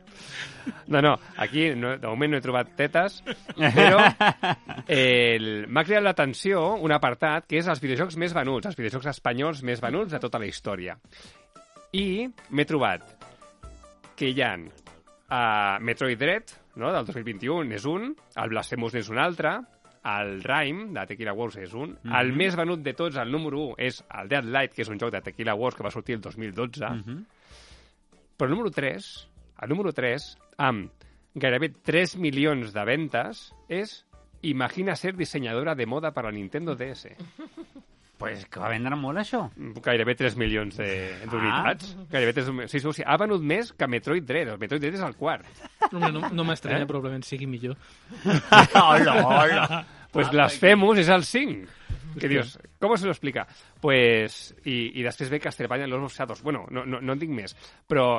No, 0.88 1.00
no, 1.00 1.18
aquí 1.36 1.70
no, 1.76 1.94
de 1.96 2.06
moment 2.08 2.32
no 2.32 2.38
he 2.38 2.44
trobat 2.44 2.74
tetes, 2.76 3.22
però 3.76 4.02
el- 4.88 5.66
m'ha 5.68 5.84
cridat 5.86 6.04
l'atenció 6.04 6.74
un 6.84 6.92
apartat 6.92 7.46
que 7.48 7.60
és 7.60 7.68
els 7.70 7.80
videojocs 7.80 8.18
més 8.20 8.34
venuts, 8.36 8.68
els 8.68 8.76
videojocs 8.76 9.08
espanyols 9.14 9.62
més 9.64 9.80
venuts 9.84 10.12
de 10.12 10.20
tota 10.20 10.40
la 10.40 10.48
història. 10.48 10.98
I 11.96 12.28
m'he 12.52 12.66
trobat 12.68 13.04
que 14.18 14.32
hi 14.34 14.42
ha 14.42 14.52
uh, 14.58 15.78
Metroid 15.84 16.18
Dread, 16.18 16.50
no, 16.76 16.90
del 16.94 17.06
2021, 17.06 17.74
és 17.78 17.84
un, 17.88 18.10
el 18.36 18.50
Blasphemous 18.52 18.94
és 18.98 19.08
un 19.12 19.18
altre, 19.22 19.54
el 20.08 20.38
Rime, 20.42 20.88
de 20.94 21.06
Tequila 21.10 21.32
Wars, 21.36 21.56
és 21.62 21.72
un, 21.74 21.96
Mhm. 22.02 22.14
el 22.20 22.32
més 22.34 22.56
venut 22.56 22.80
de 22.82 22.94
tots, 22.94 23.16
el 23.16 23.30
número 23.30 23.58
1, 23.70 23.74
és 23.78 24.02
el 24.20 24.28
Dead 24.30 24.44
Light, 24.44 24.72
que 24.74 24.82
és 24.82 24.88
un 24.88 24.98
joc 24.98 25.10
de 25.12 25.20
Tequila 25.22 25.54
Wars 25.54 25.76
que 25.76 25.82
va 25.86 25.90
sortir 25.90 26.14
el 26.16 26.20
2012, 26.22 26.84
Mhm. 26.88 27.24
però 28.38 28.46
el 28.46 28.50
número 28.50 28.70
3, 28.70 29.28
el 29.62 29.68
número 29.68 29.92
3, 29.92 30.38
amb 30.56 30.90
gairebé 31.34 31.68
3 31.82 32.16
milions 32.16 32.72
de 32.72 32.84
ventes, 32.84 33.54
és 33.68 34.04
Imagina 34.40 34.94
ser 34.94 35.16
dissenyadora 35.16 35.74
de 35.74 35.84
moda 35.84 36.12
per 36.14 36.24
a 36.26 36.30
Nintendo 36.30 36.76
DS. 36.76 37.08
Pues 38.18 38.44
que 38.50 38.58
va 38.58 38.68
vendre 38.72 38.96
molt, 38.98 39.20
això. 39.22 39.44
Gairebé 39.84 40.16
3 40.18 40.34
milions 40.36 40.76
de- 40.76 41.14
d'unitats. 41.30 41.92
Ah. 41.96 42.06
Gairebé 42.10 42.32
3 42.34 42.48
milions. 42.50 42.70
Sí, 42.72 42.80
sí, 42.82 42.92
sí, 42.96 43.02
ha 43.06 43.16
venut 43.16 43.40
més 43.46 43.72
que 43.72 43.86
Metroid 43.86 44.24
Dread. 44.26 44.48
El 44.56 44.58
Metroid 44.58 44.82
Dread 44.82 44.96
és 44.98 45.04
el 45.06 45.14
quart. 45.14 45.46
Home, 45.92 46.10
no, 46.12 46.28
no 46.34 46.44
m'estranya, 46.44 46.82
Eh? 46.82 46.86
probablement 46.90 47.22
sigui 47.24 47.46
millor. 47.46 47.76
hola, 48.74 49.14
hola. 49.24 49.84
Pues 50.10 50.30
Blasphemous 50.32 50.98
és 50.98 51.08
el 51.14 51.22
5. 51.24 51.68
Que 52.18 52.26
dius, 52.26 52.56
com 52.80 52.96
se 52.96 53.04
lo 53.06 53.12
explica? 53.12 53.46
Pues, 53.80 54.54
i, 54.64 54.98
i 54.98 55.02
després 55.04 55.30
ve 55.30 55.38
Castlevania 55.38 55.86
Los 55.86 56.16
Shadows. 56.16 56.42
Bueno, 56.42 56.66
no, 56.70 56.84
no, 56.84 57.00
no 57.00 57.12
en 57.14 57.18
dic 57.20 57.30
més, 57.30 57.54
però 57.86 58.16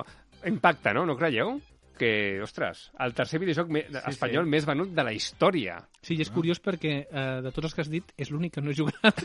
impacta, 0.48 0.94
no? 0.94 1.06
No 1.10 1.18
creieu? 1.18 1.58
Que, 2.00 2.40
ostres, 2.42 2.86
el 3.04 3.12
tercer 3.14 3.42
videojoc 3.44 3.68
me, 3.76 3.82
sí, 3.90 3.98
espanyol 4.14 4.46
sí. 4.46 4.50
més 4.54 4.66
venut 4.66 4.94
de 4.96 5.04
la 5.04 5.12
història. 5.12 5.82
Sí, 6.02 6.16
i 6.16 6.22
és 6.24 6.30
curiós 6.32 6.62
perquè 6.64 6.94
eh, 7.12 7.26
de 7.44 7.52
tots 7.52 7.68
els 7.68 7.76
que 7.76 7.84
has 7.84 7.90
dit 7.92 8.14
és 8.16 8.32
l'únic 8.32 8.54
que 8.56 8.62
no 8.64 8.72
he 8.72 8.78
jugat. 8.78 9.20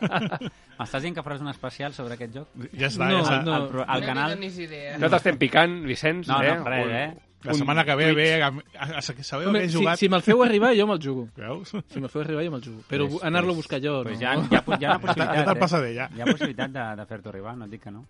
M'estàs 0.78 1.00
dient 1.04 1.16
que 1.16 1.24
faràs 1.24 1.40
un 1.40 1.48
especial 1.48 1.94
sobre 1.96 2.18
aquest 2.18 2.34
joc? 2.36 2.52
Ja 2.76 2.90
està, 2.90 3.08
No, 3.08 3.22
ja 3.22 3.24
està. 3.24 3.40
no. 3.46 3.56
El, 3.56 3.66
pro- 3.72 3.86
el 3.88 4.04
no 4.04 4.10
canal... 4.12 4.36
No. 4.36 5.00
No 5.00 5.10
t'estem 5.16 5.38
picant, 5.40 5.80
Vicenç, 5.88 6.28
No, 6.28 6.42
eh? 6.44 6.54
no, 6.58 6.68
res, 6.68 6.86
Un- 6.86 6.94
eh? 7.00 7.08
La 7.42 7.54
setmana 7.56 7.86
que 7.88 7.94
ve, 7.96 8.12
ve, 8.12 8.26
a, 8.44 8.48
a, 8.52 8.86
a, 8.98 9.00
sabeu 9.00 9.48
Home, 9.48 9.60
que 9.60 9.64
he 9.64 9.68
si, 9.70 9.78
jugat... 9.78 9.96
si 9.96 10.10
me'l 10.12 10.20
feu 10.20 10.42
arribar, 10.44 10.74
jo 10.76 10.84
me'l 10.86 11.00
jugo. 11.00 11.22
Veus? 11.40 11.70
Si 11.88 11.96
me'l 12.02 12.10
feu 12.12 12.20
arribar, 12.20 12.44
jo 12.44 12.50
me'l 12.52 12.60
jugo. 12.66 12.82
Però 12.90 13.06
Pues- 13.08 13.24
anar-lo 13.24 13.54
a 13.54 13.56
pues- 13.56 13.62
buscar 13.64 13.80
jo, 13.80 14.02
Pues 14.04 14.20
no. 14.20 14.26
ja, 14.26 14.34
hi, 14.36 14.56
ha, 14.58 14.60
hi 14.60 14.60
ha 14.60 14.62
una 14.68 14.78
Ja 14.92 14.98
possibilitat, 15.00 15.44
te'l 15.46 15.56
eh? 15.56 15.60
passaré, 15.64 15.94
ja. 15.96 16.10
Hi 16.12 16.20
ha 16.20 16.26
possibilitat 16.28 16.74
de, 16.76 16.84
de 17.00 17.06
fer-t'ho 17.08 17.32
arribar, 17.32 17.56
no 17.56 17.64
et 17.64 17.70
dic 17.72 17.82
que 17.88 17.94
no. 17.96 18.04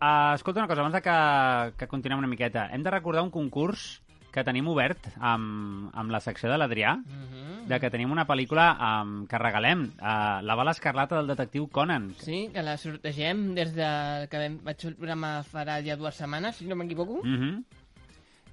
Uh, 0.00 0.34
escolta 0.34 0.60
una 0.60 0.68
cosa, 0.68 0.80
abans 0.80 0.94
de 0.94 1.02
que, 1.02 1.76
que 1.76 1.88
continuem 1.88 2.20
una 2.20 2.28
miqueta, 2.30 2.68
hem 2.72 2.84
de 2.84 2.90
recordar 2.90 3.22
un 3.22 3.30
concurs 3.34 4.00
que 4.30 4.44
tenim 4.44 4.68
obert 4.70 5.08
amb, 5.18 5.88
amb 5.96 6.12
la 6.12 6.20
secció 6.20 6.50
de 6.50 6.58
l'Adrià, 6.60 6.92
Mhm. 7.02 7.66
de 7.66 7.80
que 7.80 7.90
tenim 7.90 8.12
una 8.12 8.26
pel·lícula 8.26 8.68
um, 8.78 9.26
que 9.26 9.38
regalem, 9.38 9.82
uh, 9.98 10.40
La 10.42 10.54
bala 10.54 10.70
escarlata 10.70 11.16
del 11.16 11.26
detectiu 11.26 11.66
Conan. 11.68 12.14
Sí, 12.20 12.48
que 12.52 12.62
la 12.62 12.76
sortegem 12.76 13.54
des 13.54 13.74
de 13.74 14.28
que 14.30 14.38
vam, 14.38 14.60
vaig 14.62 14.78
fer 14.80 14.90
el 14.90 14.96
programa 14.96 15.42
farà 15.42 15.82
ja 15.84 15.96
dues 15.96 16.14
setmanes, 16.14 16.56
si 16.56 16.66
no 16.66 16.76
m'equivoco. 16.76 17.20
Mm 17.24 17.36
-hmm. 17.36 17.64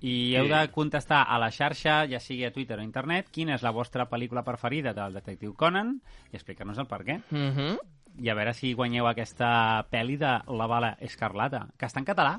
I 0.01 0.35
heu 0.35 0.47
de 0.47 0.71
contestar 0.71 1.25
a 1.27 1.37
la 1.39 1.49
xarxa, 1.51 2.05
ja 2.07 2.19
sigui 2.19 2.43
a 2.45 2.51
Twitter 2.51 2.77
o 2.77 2.81
a 2.81 2.83
internet, 2.83 3.29
quina 3.31 3.55
és 3.55 3.63
la 3.63 3.71
vostra 3.71 4.09
pel·lícula 4.09 4.43
preferida 4.43 4.93
del 4.93 5.13
detectiu 5.13 5.53
Conan 5.55 6.01
i 6.31 6.35
explicar-nos 6.35 6.77
el 6.77 6.85
per 6.87 7.01
què. 7.05 7.21
Mm 7.29 7.51
-hmm. 7.55 7.79
I 8.19 8.29
a 8.29 8.35
veure 8.37 8.53
si 8.55 8.73
guanyeu 8.73 9.07
aquesta 9.09 9.85
pel·li 9.91 10.17
de 10.17 10.31
La 10.55 10.67
bala 10.67 10.95
escarlata, 11.03 11.65
que 11.77 11.85
està 11.85 11.99
en 11.99 12.05
català. 12.07 12.37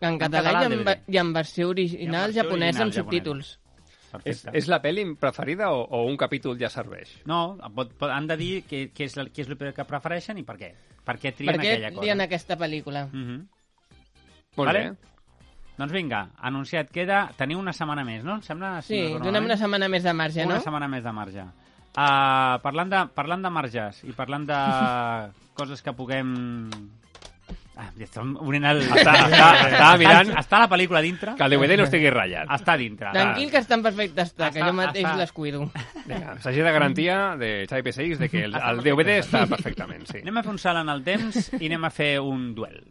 En 0.00 0.18
català, 0.18 0.52
català, 0.52 0.68
i, 0.68 0.78
en, 0.78 1.12
i 1.14 1.18
en 1.18 1.32
versió 1.34 1.68
original 1.68 2.30
versió 2.30 2.42
japonesa 2.42 2.82
original 2.84 2.86
amb 2.86 2.96
subtítols. 2.96 3.50
És, 3.52 3.60
Perfecte. 4.12 4.52
és 4.58 4.66
la 4.68 4.78
pel·li 4.84 5.06
preferida 5.16 5.70
o, 5.72 5.86
o 5.88 6.02
un 6.04 6.18
capítol 6.20 6.58
ja 6.60 6.68
serveix? 6.68 7.14
No, 7.26 7.56
pot, 7.74 7.94
pot, 7.96 8.10
han 8.12 8.26
de 8.28 8.36
dir 8.36 8.50
què, 8.68 8.84
és, 8.92 8.92
què 8.92 9.46
és 9.46 9.48
el 9.48 9.72
que 9.72 9.86
prefereixen 9.88 10.38
i 10.38 10.44
per 10.44 10.58
què. 10.60 10.74
Per 11.02 11.16
què 11.18 11.32
trien 11.34 11.54
Per 11.54 11.62
què 11.62 11.70
aquella 11.72 11.90
cosa. 11.94 12.04
trien 12.04 12.20
aquesta 12.20 12.58
pel·lícula? 12.60 13.06
Mm 13.12 13.24
-hmm. 13.24 13.40
Molt 14.56 14.66
Vale. 14.68 14.90
bé. 14.90 14.96
Doncs 15.78 15.92
vinga, 15.92 16.26
anunciat 16.38 16.90
queda... 16.90 17.32
Teniu 17.36 17.58
una 17.58 17.72
setmana 17.72 18.04
més, 18.04 18.22
no? 18.22 18.34
Em 18.34 18.42
sembla... 18.42 18.82
si 18.82 18.94
Sí, 18.94 19.14
no 19.14 19.24
donem 19.24 19.44
una 19.44 19.56
setmana 19.56 19.88
més 19.88 20.02
de 20.02 20.12
marge, 20.12 20.44
Una 20.44 20.54
no? 20.54 20.60
setmana 20.60 20.88
més 20.88 21.02
de 21.02 21.12
marge. 21.12 21.44
Uh, 21.92 22.56
parlant, 22.64 22.88
de, 22.88 23.00
parlant 23.12 23.42
de 23.44 23.50
marges 23.52 23.98
i 24.08 24.14
parlant 24.16 24.46
de 24.48 24.58
coses 25.58 25.82
que 25.84 25.92
puguem... 25.92 26.30
Ah, 27.72 27.86
ja 27.96 28.04
estem 28.04 28.34
obrint 28.36 28.66
el... 28.68 28.82
Està, 28.84 29.12
està, 29.26 29.46
està 29.72 29.86
mirant 30.00 30.30
Està 30.36 30.58
la 30.60 30.66
pel·lícula 30.68 31.00
dintre? 31.04 31.32
que 31.38 31.44
el 31.46 31.54
DVD 31.54 31.78
no 31.80 31.86
estigui 31.88 32.10
ratllat. 32.12 32.50
Està 32.52 32.74
dintre. 32.80 33.12
Tranquil, 33.16 33.48
que 33.52 33.62
està 33.64 33.78
en 33.78 33.84
perfecte 33.86 34.24
estat, 34.26 34.52
que 34.52 34.60
Està- 34.60 34.68
jo 34.68 34.76
mateix 34.76 35.06
està- 35.06 35.16
les 35.22 35.32
cuido. 35.32 35.62
S'hagi 36.44 36.60
de 36.64 36.72
garantia 36.76 37.16
de 37.40 37.52
Xavi 37.70 37.86
PSX 37.88 38.20
de 38.20 38.28
que 38.28 38.44
el, 38.44 38.56
el 38.60 38.82
DVD 38.84 39.18
està 39.22 39.46
perfectament, 39.48 40.04
sí. 40.08 40.20
Anem 40.20 40.40
a 40.42 40.44
fer 40.44 40.52
un 40.52 40.60
salt 40.60 40.82
en 40.84 40.92
el 40.92 41.00
temps 41.06 41.48
i 41.58 41.64
anem 41.70 41.88
a 41.88 41.92
fer 41.92 42.10
un 42.20 42.50
duel. 42.54 42.82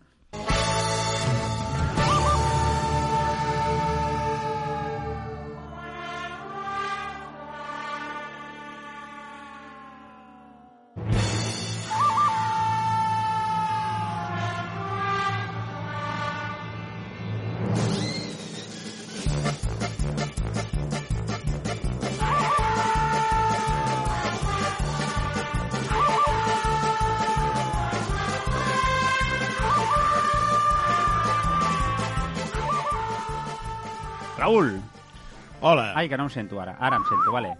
Hola. 35.82 35.98
Ai, 36.00 36.08
que 36.10 36.17
no 36.20 36.30
em 36.30 36.34
sento 36.34 36.62
ara. 36.62 36.78
Ara 36.80 37.02
em 37.02 37.06
sento, 37.10 37.34
vale. 37.34 37.56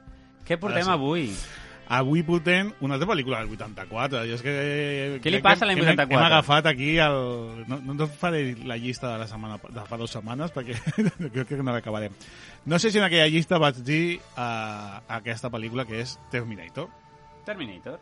Què 0.48 0.58
portem 0.62 0.86
sí. 0.88 0.94
avui? 0.94 1.26
Avui 1.92 2.22
portem 2.24 2.70
una 2.80 2.96
altra 2.96 3.10
pel·lícula 3.10 3.42
del 3.42 3.50
84. 3.52 4.22
I 4.24 4.32
és 4.38 4.44
que, 4.46 4.52
Què 5.20 5.34
li 5.34 5.42
passa 5.44 5.66
a 5.66 5.68
l'any 5.68 5.82
hem- 5.82 5.90
84? 5.90 6.16
Hem 6.16 6.24
agafat 6.30 6.70
aquí 6.72 6.94
el... 7.04 7.66
No, 7.68 7.82
no 7.84 8.08
faré 8.08 8.56
la 8.64 8.78
llista 8.80 9.12
de 9.12 9.18
la 9.20 9.28
setmana 9.28 9.58
de 9.60 9.84
fa 9.90 10.00
dues 10.00 10.14
setmanes 10.16 10.54
perquè 10.56 10.78
crec 11.34 11.50
que 11.50 11.60
no 11.60 11.74
l'acabarem. 11.76 12.16
No 12.66 12.80
sé 12.80 12.94
si 12.94 13.02
en 13.02 13.04
aquella 13.10 13.28
llista 13.28 13.60
vaig 13.60 13.82
dir 13.84 14.22
uh, 14.38 15.02
aquesta 15.20 15.52
pel·lícula 15.52 15.84
que 15.90 16.00
és 16.06 16.16
Terminator. 16.32 16.88
Terminator. 17.44 18.00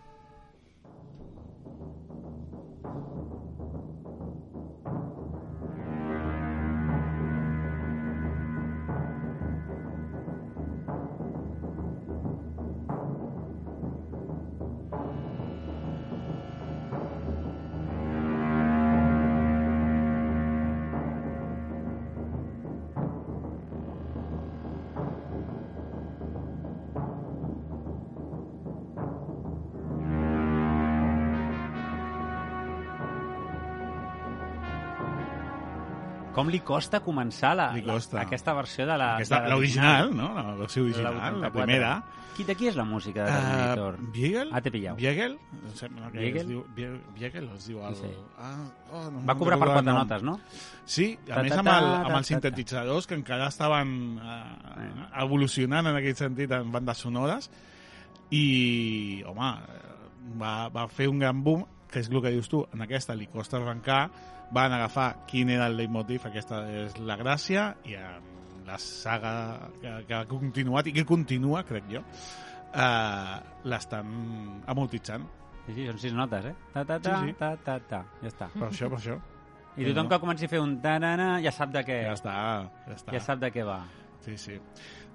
Com 36.39 36.49
li 36.54 36.62
costa 36.65 37.02
començar 37.04 37.52
la, 37.60 37.67
Li 37.75 37.84
costa. 37.84 38.21
La, 38.21 38.23
aquesta 38.30 38.56
versió 38.56 38.88
de 38.88 38.95
la... 38.99 39.10
La 39.19 39.41
L'original, 39.52 40.13
no? 40.15 40.32
La 40.38 40.56
versió 40.56 40.86
original, 40.86 41.17
la, 41.19 41.30
84. 41.36 41.58
primera. 41.60 41.91
Qui, 42.38 42.45
de 42.47 42.54
qui 42.56 42.69
és 42.69 42.78
la 42.80 42.86
música 42.88 43.25
de? 43.28 43.32
Uh, 43.84 44.12
Biegel? 44.15 44.52
Ah, 44.56 44.62
t'he 44.63 44.71
pillat. 44.71 44.95
Biegel? 44.95 45.34
Em 45.58 45.73
sembla 45.75 46.08
que 46.13 46.21
Biegel? 46.21 46.45
es 46.45 46.47
diu... 46.47 46.62
Bie- 46.78 46.99
Biegel 47.17 47.49
es 47.58 47.65
diu 47.67 47.82
el... 47.84 47.97
Sí. 47.99 48.12
Ah, 48.39 48.54
oh, 48.93 49.02
no, 49.12 49.23
Va 49.28 49.36
cobrar 49.36 49.58
per 49.60 49.67
quatre 49.73 49.91
notes, 49.91 50.23
no? 50.23 50.38
Sí, 50.88 51.10
a 51.28 51.34
Ta, 51.34 51.43
més 51.43 51.52
ta, 51.52 51.60
amb, 51.60 51.71
el, 51.73 51.88
amb 51.97 52.15
els 52.21 52.32
sintetitzadors 52.32 53.10
que 53.12 53.17
encara 53.19 53.49
estaven 53.52 53.91
eh, 54.23 54.88
evolucionant 55.25 55.91
en 55.91 55.99
aquest 55.99 56.23
sentit 56.23 56.56
en 56.56 56.71
bandes 56.71 57.04
sonores 57.04 57.49
i, 58.32 58.45
home, 59.28 59.52
va, 60.39 60.54
va 60.71 60.88
fer 60.88 61.10
un 61.12 61.19
gran 61.19 61.43
boom 61.43 61.67
que 61.91 61.99
és 61.99 62.08
el 62.08 62.21
que 62.23 62.32
dius 62.32 62.47
tu, 62.47 62.63
en 62.71 62.86
aquesta 62.86 63.15
li 63.17 63.28
costa 63.28 63.58
arrencar, 63.60 64.04
van 64.51 64.73
agafar 64.73 65.25
quin 65.27 65.49
era 65.53 65.67
el 65.69 65.77
leitmotiv, 65.77 66.25
aquesta 66.25 66.63
és 66.69 66.97
la 66.99 67.15
gràcia, 67.17 67.75
i 67.85 67.95
en 67.95 68.65
la 68.65 68.77
saga 68.81 69.33
que, 69.81 69.91
que 70.07 70.13
ha 70.15 70.25
continuat 70.29 70.88
i 70.88 70.93
que 70.93 71.05
continua, 71.05 71.63
crec 71.65 71.85
jo, 71.89 72.01
eh, 72.73 73.35
l'estan 73.69 74.62
amortitzant. 74.67 75.25
Sí, 75.67 75.75
sí, 75.75 75.85
són 75.89 75.99
sis 76.01 76.13
notes, 76.17 76.45
eh? 76.49 76.55
Ta, 76.73 76.83
ta, 76.85 76.97
ta, 76.99 77.19
Sí, 77.21 77.27
sí. 77.29 77.35
ta, 77.38 77.51
ta, 77.65 77.77
ta. 77.79 78.03
Ja 78.23 78.27
està. 78.31 78.47
Per 78.55 78.67
això, 78.71 78.89
per 78.89 78.97
això. 78.97 79.19
I 79.77 79.85
tothom 79.85 80.07
No. 80.07 80.09
que 80.09 80.19
comenci 80.19 80.45
a 80.45 80.49
fer 80.49 80.59
un 80.59 80.79
tarana 80.81 81.39
ja 81.43 81.51
sap 81.51 81.69
de 81.71 81.83
què, 81.85 81.99
Ja 82.07 82.13
està, 82.17 82.33
ja 82.88 82.95
està. 82.95 83.12
ja 83.13 83.19
sap 83.21 83.39
de 83.39 83.51
què 83.53 83.63
va. 83.63 83.83
Sí, 84.25 84.38
sí. 84.38 84.58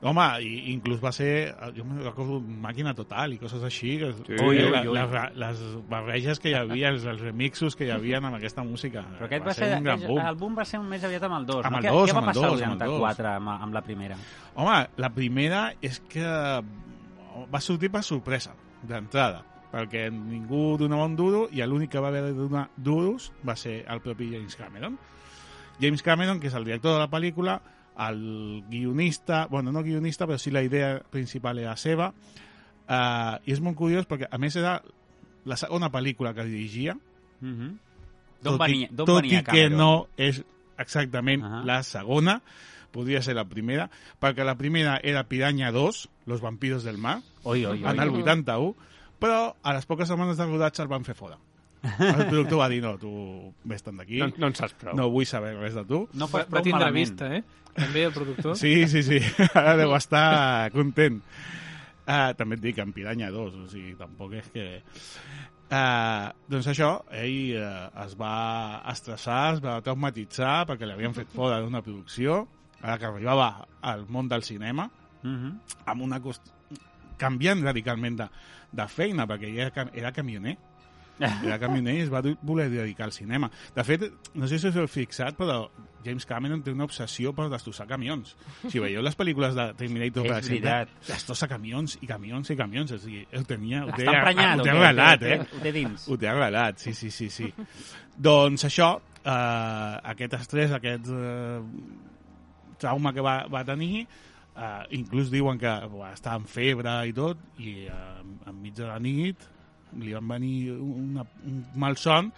Home, 0.04 0.24
i, 0.44 0.72
inclús 0.74 0.98
va 1.00 1.10
ser... 1.12 1.54
Jo 1.76 1.84
me 1.88 2.02
recordo 2.02 2.38
màquina 2.40 2.92
total 2.96 3.32
i 3.32 3.38
coses 3.40 3.62
així. 3.64 3.94
Que, 4.00 4.10
Sí. 4.12 4.36
Ui, 4.42 4.58
ui, 4.58 4.66
ui. 4.88 4.96
Les, 4.98 5.14
les 5.40 5.62
barreges 5.88 6.40
que 6.40 6.50
hi 6.50 6.56
havia, 6.58 6.90
els, 6.92 7.04
els 7.08 7.22
remixos 7.24 7.76
que 7.76 7.86
hi 7.86 7.92
havia 7.94 8.18
amb 8.20 8.34
aquesta 8.36 8.64
música. 8.64 9.04
Però 9.16 9.28
aquest 9.30 9.46
va, 9.46 9.54
ser, 9.56 9.70
un 9.78 9.84
gran 9.86 10.04
boom. 10.04 10.20
el 10.26 10.36
boom 10.40 10.58
va 10.58 10.64
ser 10.68 10.80
més 10.84 11.04
aviat 11.08 11.24
amb 11.28 11.38
el 11.38 11.46
2. 11.46 11.64
Amb 11.64 11.72
no? 11.76 11.78
el 11.80 11.84
Què- 11.86 11.94
dos, 11.94 12.10
Què 12.10 12.14
va 12.16 12.20
amb 12.24 12.28
el 12.28 12.34
passar 12.34 12.50
dos, 12.50 12.60
al 12.60 12.64
amb 12.68 12.74
el 12.74 12.78
dos. 12.88 13.00
84 13.00 13.30
amb, 13.32 13.48
amb 13.54 13.74
la 13.78 13.82
primera? 13.86 14.18
Home, 14.54 14.76
la 15.06 15.10
primera 15.14 15.62
és 15.80 16.00
que 16.00 16.28
va 17.52 17.60
sortir 17.60 17.90
per 17.90 18.02
sorpresa, 18.06 18.52
d'entrada, 18.84 19.42
perquè 19.72 20.06
ningú 20.12 20.76
donava 20.78 21.06
un 21.08 21.16
duro 21.16 21.46
i 21.50 21.62
l'únic 21.66 21.90
que 21.96 22.02
va 22.02 22.08
haver 22.12 22.22
de 22.28 22.34
donar 22.36 22.68
duros 22.76 23.32
va 23.46 23.56
ser 23.56 23.84
el 23.88 24.00
propi 24.04 24.30
James 24.34 24.54
Cameron. 24.56 24.98
James 25.80 26.02
Cameron, 26.06 26.38
que 26.40 26.46
és 26.52 26.54
el 26.54 26.64
director 26.68 26.92
de 26.94 27.00
la 27.00 27.08
pel·lícula, 27.10 27.56
el 28.08 28.64
guionista, 28.68 29.46
bueno, 29.46 29.72
no 29.72 29.82
guionista, 29.82 30.26
però 30.26 30.38
sí 30.38 30.50
la 30.50 30.62
idea 30.62 30.98
principal 31.10 31.58
era 31.62 31.76
seva, 31.76 32.10
uh, 32.10 33.36
i 33.46 33.54
és 33.54 33.60
molt 33.62 33.78
curiós 33.78 34.08
perquè, 34.10 34.28
a 34.30 34.38
més, 34.38 34.56
era 34.56 34.80
la 35.44 35.56
segona 35.60 35.92
pel·lícula 35.92 36.34
que 36.34 36.44
dirigia, 36.44 36.96
-huh. 37.44 37.72
D'on 38.44 38.58
tot 38.58 38.68
i, 38.68 38.72
venia, 38.72 38.88
d'on 38.90 39.08
tot 39.08 39.22
venia 39.22 39.40
i 39.40 39.44
que 39.46 39.68
no 39.72 40.08
és 40.16 40.42
exactament 40.78 41.42
uh. 41.42 41.48
-huh. 41.48 41.64
la 41.64 41.82
segona, 41.82 42.40
podria 42.90 43.22
ser 43.22 43.34
la 43.34 43.44
primera, 43.44 43.90
perquè 44.20 44.44
la 44.44 44.56
primera 44.56 45.00
era 45.02 45.24
Piranya 45.24 45.72
2, 45.72 46.08
Los 46.26 46.40
vampiros 46.40 46.84
del 46.84 46.98
mar, 46.98 47.22
Oi, 47.42 47.64
oi, 47.66 47.82
oi. 47.82 47.90
en 47.90 48.00
el 48.00 48.10
81, 48.10 48.74
però 49.20 49.54
a 49.62 49.74
les 49.74 49.86
poques 49.86 50.08
setmanes 50.08 50.36
de 50.36 50.46
rodatge 50.46 50.82
el 50.82 50.88
van 50.88 51.04
fer 51.04 51.14
fora. 51.14 51.38
El 51.84 52.26
productor 52.30 52.58
va 52.58 52.68
dir, 52.72 52.80
no, 52.82 52.94
tu 52.98 53.10
vés-te'n 53.64 53.96
d'aquí, 54.00 54.18
No, 54.22 54.26
no, 54.28 54.34
no 54.38 54.46
en 54.48 54.54
saps 54.56 54.74
prou. 54.80 54.94
no 54.96 55.10
vull 55.12 55.26
saber 55.28 55.54
res 55.58 55.74
de 55.74 55.84
tu. 55.84 56.08
No 56.14 56.26
fas 56.28 56.46
prou 56.48 56.62
tindre 56.64 56.80
malament. 56.86 57.10
vista, 57.10 57.28
eh? 57.36 57.42
També 57.74 58.04
el 58.06 58.12
productor. 58.14 58.56
Sí, 58.56 58.86
sí, 58.88 59.02
sí, 59.02 59.18
ara 59.54 59.76
deu 59.76 59.92
estar 59.96 60.70
content. 60.72 61.20
Uh, 62.06 62.32
també 62.36 62.56
et 62.56 62.62
dic, 62.62 62.78
en 62.78 62.92
Piranya 62.92 63.30
2, 63.32 63.54
o 63.64 63.68
sigui, 63.68 63.94
tampoc 63.96 64.32
és 64.40 64.48
que... 64.52 64.66
Uh, 65.74 66.28
doncs 66.52 66.66
això, 66.70 66.90
ell 67.16 67.56
uh, 67.56 67.88
es 68.04 68.12
va 68.20 68.82
estressar, 68.92 69.54
es 69.56 69.62
va 69.64 69.78
traumatitzar 69.82 70.66
perquè 70.68 70.86
l'havien 70.86 71.14
fet 71.16 71.32
fora 71.32 71.62
d'una 71.64 71.80
producció, 71.82 72.42
ara 72.82 72.98
que 73.00 73.08
arribava 73.08 73.48
al 73.82 74.06
món 74.08 74.28
del 74.28 74.42
cinema, 74.44 74.90
Uh 75.24 75.30
-huh. 75.30 75.52
amb 75.86 76.02
una 76.02 76.20
cost... 76.20 76.42
canviant 77.16 77.62
radicalment 77.64 78.16
de, 78.18 78.26
de 78.72 78.86
feina, 78.88 79.24
perquè 79.26 79.48
ell 79.48 79.58
era, 79.58 79.70
cam- 79.72 79.90
era 79.94 80.12
camioner. 80.12 80.58
Era 81.20 81.58
camioner 81.62 81.94
i 81.98 82.04
es 82.04 82.12
va 82.12 82.22
voler 82.42 82.68
dedicar 82.72 83.06
al 83.06 83.12
cinema. 83.14 83.50
De 83.74 83.84
fet, 83.86 84.06
no 84.34 84.48
sé 84.50 84.58
si 84.58 84.68
us 84.70 84.78
heu 84.78 84.88
fixat, 84.90 85.36
però 85.38 85.62
James 86.04 86.26
Cameron 86.28 86.62
té 86.64 86.72
una 86.74 86.84
obsessió 86.88 87.32
per 87.36 87.46
destrossar 87.52 87.86
camions. 87.88 88.34
Si 88.66 88.82
veieu 88.82 89.02
les 89.04 89.16
pel·lícules 89.16 89.54
de 89.56 89.68
Terminator, 89.78 90.26
per 90.28 90.40
exemple, 90.42 90.74
destrossa 91.06 91.48
camions 91.50 91.96
i 92.02 92.10
camions 92.10 92.50
i 92.50 92.58
camions. 92.58 92.92
O 92.96 93.00
sigui, 93.00 93.24
ho 93.30 93.44
tenia... 93.48 93.84
Ho 93.86 93.94
té, 93.94 94.04
Està 94.04 94.18
emprenyat. 94.20 94.60
ho 94.60 94.66
té 94.66 94.74
arrelat, 94.74 95.26
eh? 95.30 95.38
Ho 95.46 95.62
té 95.62 95.74
dins. 95.78 96.08
Ho 96.10 96.20
té 96.20 96.30
arrelat, 96.32 96.82
sí, 96.82 96.94
sí, 96.98 97.10
sí, 97.14 97.30
sí. 97.32 97.48
doncs 98.28 98.66
això, 98.68 98.90
eh, 99.22 99.94
aquest 100.12 100.36
estrès, 100.42 100.76
aquest 100.76 101.08
eh, 101.14 101.56
trauma 102.82 103.14
que 103.16 103.24
va, 103.24 103.38
va 103.50 103.64
tenir, 103.64 104.04
eh, 104.04 104.76
inclús 104.98 105.32
diuen 105.32 105.62
que 105.62 105.72
va 105.94 106.12
estar 106.12 106.36
amb 106.36 106.50
febre 106.50 107.00
i 107.08 107.16
tot, 107.16 107.40
i 107.62 107.84
eh, 107.88 108.04
enmig 108.50 108.76
de 108.76 108.90
la 108.90 109.00
nit 109.02 109.48
li 110.00 110.14
van 110.14 110.28
venir 110.28 110.72
una, 110.74 111.24
un 111.46 111.62
malson 111.74 112.32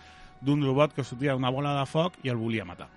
d'un 0.45 0.63
robot 0.65 0.95
que 0.95 1.05
sortia 1.05 1.37
una 1.37 1.51
bola 1.51 1.75
de 1.79 1.87
foc 1.89 2.19
i 2.25 2.33
el 2.33 2.41
volia 2.41 2.67
matar. 2.69 2.89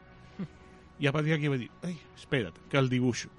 I 1.00 1.08
a 1.08 1.14
partir 1.16 1.32
d'aquí 1.36 1.48
va 1.48 1.60
dir, 1.60 1.70
ei, 1.88 1.96
espera't, 2.18 2.58
que 2.70 2.78
el 2.78 2.90
dibuixo. 2.92 3.30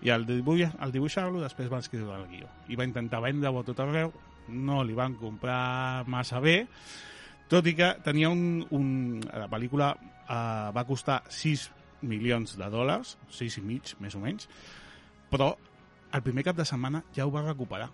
I 0.00 0.12
al, 0.14 0.24
dibuix, 0.26 0.70
al 0.78 0.94
dibuixar-lo 0.94 1.42
després 1.42 1.68
va 1.72 1.82
escriure 1.82 2.16
el 2.16 2.28
guió. 2.30 2.48
I 2.70 2.78
va 2.78 2.86
intentar 2.86 3.20
vendre-ho 3.20 3.60
a 3.60 3.66
tot 3.66 3.80
arreu, 3.84 4.12
no 4.48 4.80
li 4.86 4.96
van 4.96 5.18
comprar 5.20 6.06
massa 6.08 6.40
bé, 6.40 6.62
tot 7.48 7.66
i 7.66 7.74
que 7.76 7.94
tenia 8.04 8.30
un... 8.32 8.64
un 8.76 8.88
la 9.28 9.48
pel·lícula 9.50 9.92
eh, 9.96 10.68
va 10.76 10.86
costar 10.88 11.22
6 11.32 11.68
milions 12.08 12.56
de 12.60 12.68
dòlars, 12.70 13.16
6 13.34 13.58
i 13.60 13.64
mig, 13.64 13.94
més 14.00 14.14
o 14.14 14.22
menys, 14.22 14.48
però 15.32 15.54
el 16.14 16.24
primer 16.24 16.44
cap 16.46 16.56
de 16.56 16.66
setmana 16.68 17.02
ja 17.16 17.26
ho 17.26 17.32
va 17.34 17.44
recuperar. 17.44 17.90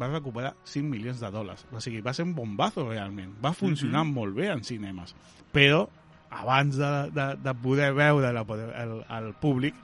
Va 0.00 0.08
recuperar 0.10 0.54
5 0.64 0.88
milions 0.90 1.20
de 1.22 1.30
dòlars. 1.30 1.66
O 1.72 1.80
sigui, 1.80 2.00
va 2.02 2.14
ser 2.14 2.24
un 2.26 2.34
bombazo 2.34 2.88
realment. 2.88 3.34
Va 3.42 3.52
funcionar 3.52 4.04
mm 4.04 4.08
-hmm. 4.08 4.14
molt 4.14 4.34
bé 4.34 4.50
en 4.52 4.64
cinemes. 4.64 5.14
Però 5.52 5.88
abans 6.30 6.76
de, 6.76 7.10
de, 7.10 7.36
de 7.36 7.54
poder 7.54 7.92
veure 7.94 8.32
la, 8.32 8.44
el, 8.82 9.04
el 9.08 9.34
públic 9.34 9.74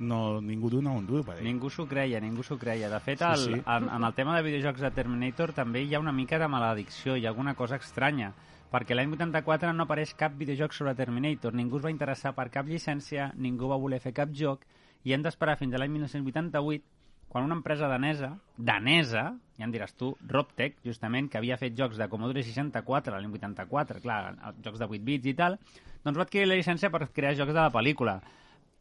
no, 0.00 0.40
ningú 0.40 0.70
dona 0.70 0.90
un 0.90 1.06
duro 1.06 1.22
per 1.22 1.38
ell. 1.38 1.44
Ningú 1.44 1.70
s'ho 1.70 1.86
creia, 1.86 2.20
ningú 2.20 2.42
s'ho 2.42 2.56
creia. 2.58 2.88
De 2.90 3.00
fet, 3.04 3.22
el, 3.22 3.36
Sí, 3.36 3.52
sí. 3.52 3.62
En, 3.66 3.88
en 3.88 4.04
el 4.04 4.14
tema 4.14 4.36
de 4.36 4.42
videojocs 4.42 4.80
de 4.80 4.90
Terminator 4.90 5.52
també 5.52 5.84
hi 5.84 5.94
ha 5.94 6.00
una 6.00 6.12
mica 6.12 6.38
de 6.38 6.48
maledicció, 6.48 7.16
hi 7.16 7.26
ha 7.26 7.28
alguna 7.28 7.54
cosa 7.54 7.76
estranya, 7.76 8.32
perquè 8.72 8.96
l'any 8.96 9.12
84 9.12 9.74
no 9.74 9.84
apareix 9.84 10.14
cap 10.14 10.36
videojoc 10.38 10.74
sobre 10.74 10.94
Terminator, 10.94 11.54
ningú 11.54 11.78
es 11.78 11.84
va 11.84 11.92
interessar 11.92 12.34
per 12.34 12.48
cap 12.50 12.66
llicència, 12.66 13.30
ningú 13.36 13.68
va 13.68 13.78
voler 13.78 14.00
fer 14.00 14.14
cap 14.16 14.32
joc, 14.32 14.64
i 15.04 15.12
hem 15.12 15.22
d'esperar 15.22 15.58
fins 15.60 15.74
a 15.74 15.80
l'any 15.80 15.92
1988, 15.98 16.84
quan 17.30 17.44
una 17.46 17.54
empresa 17.54 17.86
danesa, 17.86 18.32
danesa, 18.58 19.22
ja 19.54 19.66
em 19.66 19.70
diràs 19.70 19.92
tu, 19.94 20.10
Robtech, 20.26 20.80
justament, 20.82 21.28
que 21.30 21.38
havia 21.38 21.58
fet 21.60 21.76
jocs 21.78 22.00
de 22.00 22.08
Commodore 22.10 22.42
64 22.42 23.14
l'any 23.14 23.28
84, 23.30 24.00
clar, 24.02 24.20
jocs 24.64 24.82
de 24.82 24.88
8 24.88 25.04
bits 25.06 25.30
i 25.30 25.34
tal, 25.38 25.54
doncs 26.02 26.18
va 26.18 26.26
adquirir 26.26 26.48
la 26.48 26.56
llicència 26.58 26.90
per 26.90 27.06
crear 27.14 27.36
jocs 27.38 27.54
de 27.54 27.60
la 27.60 27.70
pel·lícula. 27.70 28.16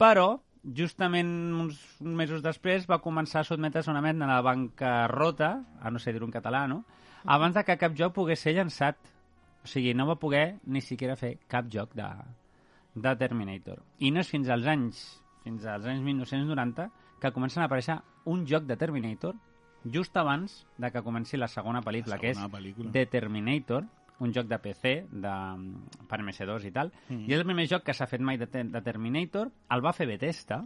Però, 0.02 0.40
justament 0.82 1.30
uns 1.62 1.84
mesos 2.02 2.42
després, 2.42 2.90
va 2.90 2.98
començar 3.06 3.44
a 3.44 3.50
sotmetre's 3.52 3.88
a 3.88 3.94
una 3.94 4.02
mena 4.02 4.32
de 4.34 4.42
bancarrota, 4.50 5.52
a 5.78 5.94
no 5.94 6.02
sé 6.02 6.16
dir-ho 6.16 6.26
en 6.26 6.34
català, 6.34 6.66
no?, 6.72 6.82
abans 7.30 7.54
de 7.54 7.66
que 7.68 7.78
cap 7.78 7.94
joc 8.00 8.18
pogués 8.18 8.42
ser 8.42 8.56
llançat. 8.58 8.98
O 9.62 9.68
sigui, 9.68 9.94
no 9.94 10.08
va 10.08 10.18
poder 10.18 10.58
ni 10.66 10.82
siquiera 10.82 11.20
fer 11.20 11.36
cap 11.52 11.70
joc 11.70 11.94
de, 11.94 12.08
de 12.96 13.16
Terminator. 13.20 13.84
I 14.00 14.10
no 14.16 14.24
és 14.24 14.32
fins 14.32 14.50
als 14.50 14.66
anys 14.72 15.04
fins 15.44 15.66
als 15.66 15.86
anys 15.86 16.04
1990, 16.04 16.90
que 17.20 17.32
comencen 17.32 17.64
a 17.64 17.68
aparèixer 17.68 18.00
un 18.26 18.46
joc 18.48 18.64
de 18.66 18.78
Terminator 18.78 19.36
just 19.94 20.16
abans 20.18 20.66
de 20.78 20.92
que 20.92 21.02
comenci 21.04 21.38
la 21.38 21.48
segona 21.48 21.82
pel·lícula, 21.82 22.16
La 22.16 22.20
que 22.20 22.32
és 22.32 22.38
segona 22.38 22.52
pel·lícula. 22.58 22.92
The 22.92 23.06
Terminator, 23.06 23.86
un 24.20 24.34
joc 24.36 24.48
de 24.48 24.58
PC 24.60 25.06
de, 25.12 25.34
per 26.10 26.20
MS2 26.20 26.66
i 26.68 26.72
tal, 26.76 26.92
Mm. 27.10 27.24
i 27.30 27.34
és 27.34 27.40
el 27.40 27.46
primer 27.46 27.68
joc 27.72 27.84
que 27.88 27.94
s'ha 27.94 28.08
fet 28.08 28.20
mai 28.22 28.38
de, 28.38 28.46
de 28.48 28.82
Terminator, 28.82 29.52
el 29.70 29.82
va 29.86 29.94
fer 29.94 30.08
Bethesda, 30.08 30.66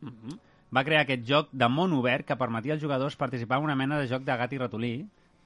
Mm-hmm. 0.00 0.38
va 0.74 0.82
crear 0.84 1.02
aquest 1.02 1.26
joc 1.28 1.48
de 1.52 1.66
món 1.68 1.92
obert 1.92 2.24
que 2.26 2.36
permetia 2.40 2.72
als 2.72 2.80
jugadors 2.82 3.16
participar 3.16 3.58
en 3.58 3.64
una 3.64 3.74
mena 3.76 3.98
de 3.98 4.06
joc 4.08 4.22
de 4.24 4.36
gat 4.36 4.52
i 4.54 4.58
ratolí, 4.58 4.92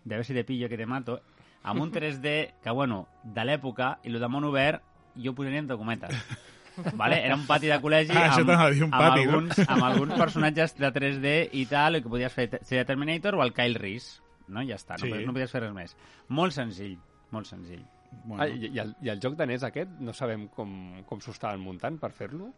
de 0.04 0.16
ver 0.16 0.24
si 0.24 0.34
te 0.34 0.44
pillo 0.44 0.68
que 0.68 0.76
te 0.76 0.86
mato, 0.86 1.20
amb 1.64 1.80
un 1.82 1.90
3D 1.96 2.52
que, 2.62 2.70
bueno, 2.70 3.08
de 3.24 3.44
l'època, 3.44 3.98
i 4.04 4.12
el 4.12 4.20
de 4.20 4.28
món 4.28 4.44
obert, 4.44 4.82
jo 5.16 5.32
ho 5.32 5.34
posaria 5.34 5.58
entre 5.58 5.76
cometes. 5.76 6.14
Vale? 6.94 7.20
Era 7.26 7.36
un 7.36 7.46
pati 7.46 7.66
de 7.70 7.78
col·legi 7.80 8.10
Ah, 8.16 8.32
amb, 8.34 8.46
t'anava 8.46 8.66
a 8.66 8.70
dir, 8.74 8.82
un 8.84 8.92
amb, 8.92 9.02
pati, 9.02 9.24
no? 9.24 9.30
alguns, 9.32 9.58
amb 9.68 9.84
alguns 9.84 10.14
personatges 10.18 10.76
de 10.78 10.90
3D 10.92 11.34
i 11.52 11.66
tal, 11.70 11.96
i 11.96 12.02
que 12.02 12.08
podies 12.10 12.32
fer 12.34 12.48
ser 12.62 12.78
de 12.80 12.84
Terminator 12.84 13.34
o 13.38 13.42
el 13.44 13.52
Kyle 13.54 13.78
Reese. 13.78 14.20
No? 14.48 14.60
Ja 14.66 14.74
està, 14.76 14.96
no, 14.98 15.06
Sí. 15.06 15.24
no 15.24 15.32
podies 15.32 15.50
fer 15.54 15.62
res 15.62 15.72
més. 15.72 15.96
Molt 16.28 16.52
senzill, 16.52 16.98
molt 17.30 17.46
senzill. 17.46 17.84
Bueno, 18.24 18.42
Ah, 18.44 18.48
i, 18.48 18.68
i, 18.68 18.78
el, 18.78 18.94
I 19.02 19.08
el 19.10 19.20
joc 19.20 19.34
danès 19.38 19.62
aquest, 19.66 19.90
no 20.00 20.12
sabem 20.12 20.48
com, 20.48 21.02
com 21.06 21.20
s'ho 21.20 21.32
estaven 21.32 21.60
muntant 21.60 21.96
per 21.98 22.12
fer-lo? 22.12 22.52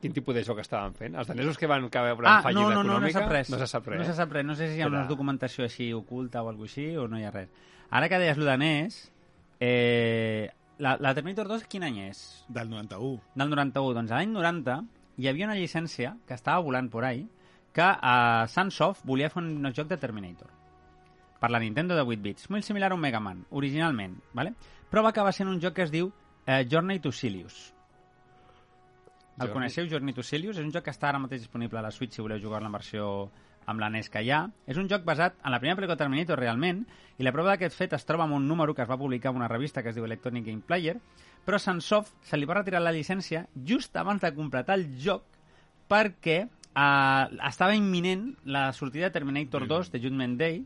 Quin 0.00 0.12
tipus 0.12 0.34
de 0.36 0.42
joc 0.44 0.58
estaven 0.60 0.92
fent? 0.94 1.14
Els 1.16 1.26
danesos 1.26 1.56
que 1.56 1.66
van 1.66 1.88
caure 1.88 2.12
en 2.12 2.18
fallida 2.18 2.36
Ah, 2.44 2.52
no, 2.52 2.68
no, 2.68 2.82
no, 2.82 2.82
no 3.00 3.06
econòmica? 3.06 3.18
sap 3.22 3.30
res. 3.32 3.50
No 3.50 3.58
se 3.58 3.66
sap 3.66 3.86
res. 3.88 3.98
No 3.98 4.04
se 4.04 4.12
sap 4.14 4.30
res. 4.32 4.44
No 4.44 4.54
sé 4.54 4.68
si 4.68 4.76
hi 4.76 4.82
ha 4.82 4.86
Era- 4.86 4.98
una 4.98 5.06
documentació 5.08 5.64
així 5.64 5.92
oculta 5.94 6.42
o 6.42 6.50
alguna 6.50 6.68
així 6.68 6.96
o 6.96 7.08
no 7.08 7.18
hi 7.18 7.24
ha 7.24 7.30
res. 7.32 7.48
Ara 7.90 8.08
que 8.10 8.18
deies 8.18 8.36
lo 8.36 8.44
danès, 8.44 9.10
eh, 9.58 10.50
la, 10.78 10.96
la 11.00 11.14
Terminator 11.14 11.48
2 11.48 11.64
quin 11.70 11.84
any 11.86 11.98
és? 12.08 12.44
del 12.48 12.68
91. 12.70 13.20
Del 13.34 13.50
91. 13.50 13.94
Doncs 13.96 14.12
l'any 14.12 14.32
90 14.34 14.76
hi 15.16 15.28
havia 15.30 15.46
una 15.48 15.56
llicència 15.56 16.16
que 16.26 16.34
estava 16.36 16.60
volant 16.64 16.90
por 16.92 17.04
ahí 17.04 17.26
que 17.72 17.84
a 17.84 18.46
Sunsoft 18.48 19.04
volia 19.04 19.30
fer 19.32 19.42
un 19.42 19.70
joc 19.76 19.88
de 19.88 19.98
Terminator 20.00 20.48
per 21.40 21.50
la 21.52 21.60
Nintendo 21.60 21.94
de 21.94 22.02
8 22.02 22.22
bits, 22.24 22.50
molt 22.50 22.64
similar 22.64 22.90
a 22.90 22.94
un 22.96 23.00
Mega 23.00 23.20
Man, 23.20 23.44
originalment, 23.50 24.14
¿vale? 24.32 24.54
però 24.90 25.02
va 25.04 25.10
acabar 25.10 25.32
sent 25.36 25.48
un 25.50 25.60
joc 25.60 25.74
que 25.76 25.84
es 25.84 25.90
diu 25.92 26.08
eh, 26.46 26.64
Journey 26.70 27.00
to 27.00 27.12
Silius. 27.12 27.74
El 29.36 29.42
Journey- 29.42 29.52
coneixeu, 29.52 29.88
Journey 29.90 30.14
to 30.16 30.22
Silius? 30.24 30.56
És 30.56 30.64
un 30.64 30.72
joc 30.72 30.86
que 30.86 30.94
està 30.94 31.10
ara 31.10 31.20
mateix 31.20 31.42
disponible 31.42 31.78
a 31.78 31.82
la 31.84 31.90
Switch 31.92 32.16
si 32.16 32.24
voleu 32.24 32.40
jugar 32.40 32.62
la 32.64 32.70
versió 32.72 33.30
amb 33.66 33.82
la 33.82 33.90
NES 33.90 34.10
que 34.10 34.22
hi 34.22 34.30
ha. 34.30 34.44
És 34.66 34.78
un 34.80 34.88
joc 34.90 35.04
basat 35.04 35.36
en 35.42 35.52
la 35.54 35.60
primera 35.60 35.78
pel·lícula 35.78 35.98
de 35.98 36.04
Terminator 36.04 36.40
realment, 36.40 36.84
i 37.18 37.24
la 37.24 37.32
prova 37.32 37.54
d'aquest 37.54 37.76
fet 37.76 37.94
es 37.96 38.04
troba 38.08 38.26
en 38.26 38.34
un 38.36 38.46
número 38.48 38.74
que 38.74 38.82
es 38.84 38.90
va 38.90 38.98
publicar 38.98 39.32
en 39.32 39.40
una 39.40 39.48
revista 39.48 39.82
que 39.82 39.90
es 39.90 39.96
diu 39.96 40.04
Electronic 40.04 40.46
Game 40.46 40.64
Player, 40.66 40.98
però 41.46 41.58
Sunsoft 41.62 42.12
se 42.26 42.36
li 42.36 42.48
va 42.48 42.58
retirar 42.58 42.82
la 42.82 42.92
llicència 42.92 43.46
just 43.64 43.96
abans 43.96 44.22
de 44.22 44.32
completar 44.34 44.76
el 44.78 44.88
joc 45.00 45.24
perquè 45.88 46.38
eh, 46.42 47.24
estava 47.48 47.76
imminent 47.78 48.32
la 48.44 48.72
sortida 48.72 49.08
de 49.08 49.14
Terminator 49.14 49.66
2 49.68 49.92
de 49.92 50.02
Judgment 50.02 50.36
Day 50.40 50.64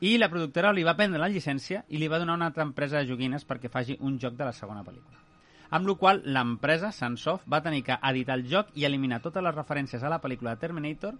i 0.00 0.16
la 0.20 0.28
productora 0.28 0.74
li 0.76 0.84
va 0.84 0.96
prendre 0.98 1.20
la 1.22 1.30
llicència 1.32 1.84
i 1.88 2.00
li 2.00 2.10
va 2.12 2.18
donar 2.20 2.34
a 2.34 2.40
una 2.42 2.50
altra 2.50 2.66
empresa 2.66 2.98
de 2.98 3.08
joguines 3.08 3.46
perquè 3.48 3.70
faci 3.72 3.96
un 4.00 4.18
joc 4.20 4.36
de 4.36 4.44
la 4.44 4.52
segona 4.52 4.84
pel·lícula. 4.84 5.22
Amb 5.70 5.88
la 5.88 5.94
qual 5.98 6.20
l'empresa, 6.26 6.92
Sunsoft, 6.92 7.46
va 7.50 7.62
tenir 7.62 7.82
que 7.86 7.96
editar 8.10 8.36
el 8.38 8.44
joc 8.50 8.68
i 8.74 8.84
eliminar 8.84 9.22
totes 9.22 9.42
les 9.42 9.54
referències 9.54 10.02
a 10.02 10.12
la 10.12 10.20
pel·lícula 10.22 10.54
de 10.54 10.62
Terminator 10.62 11.16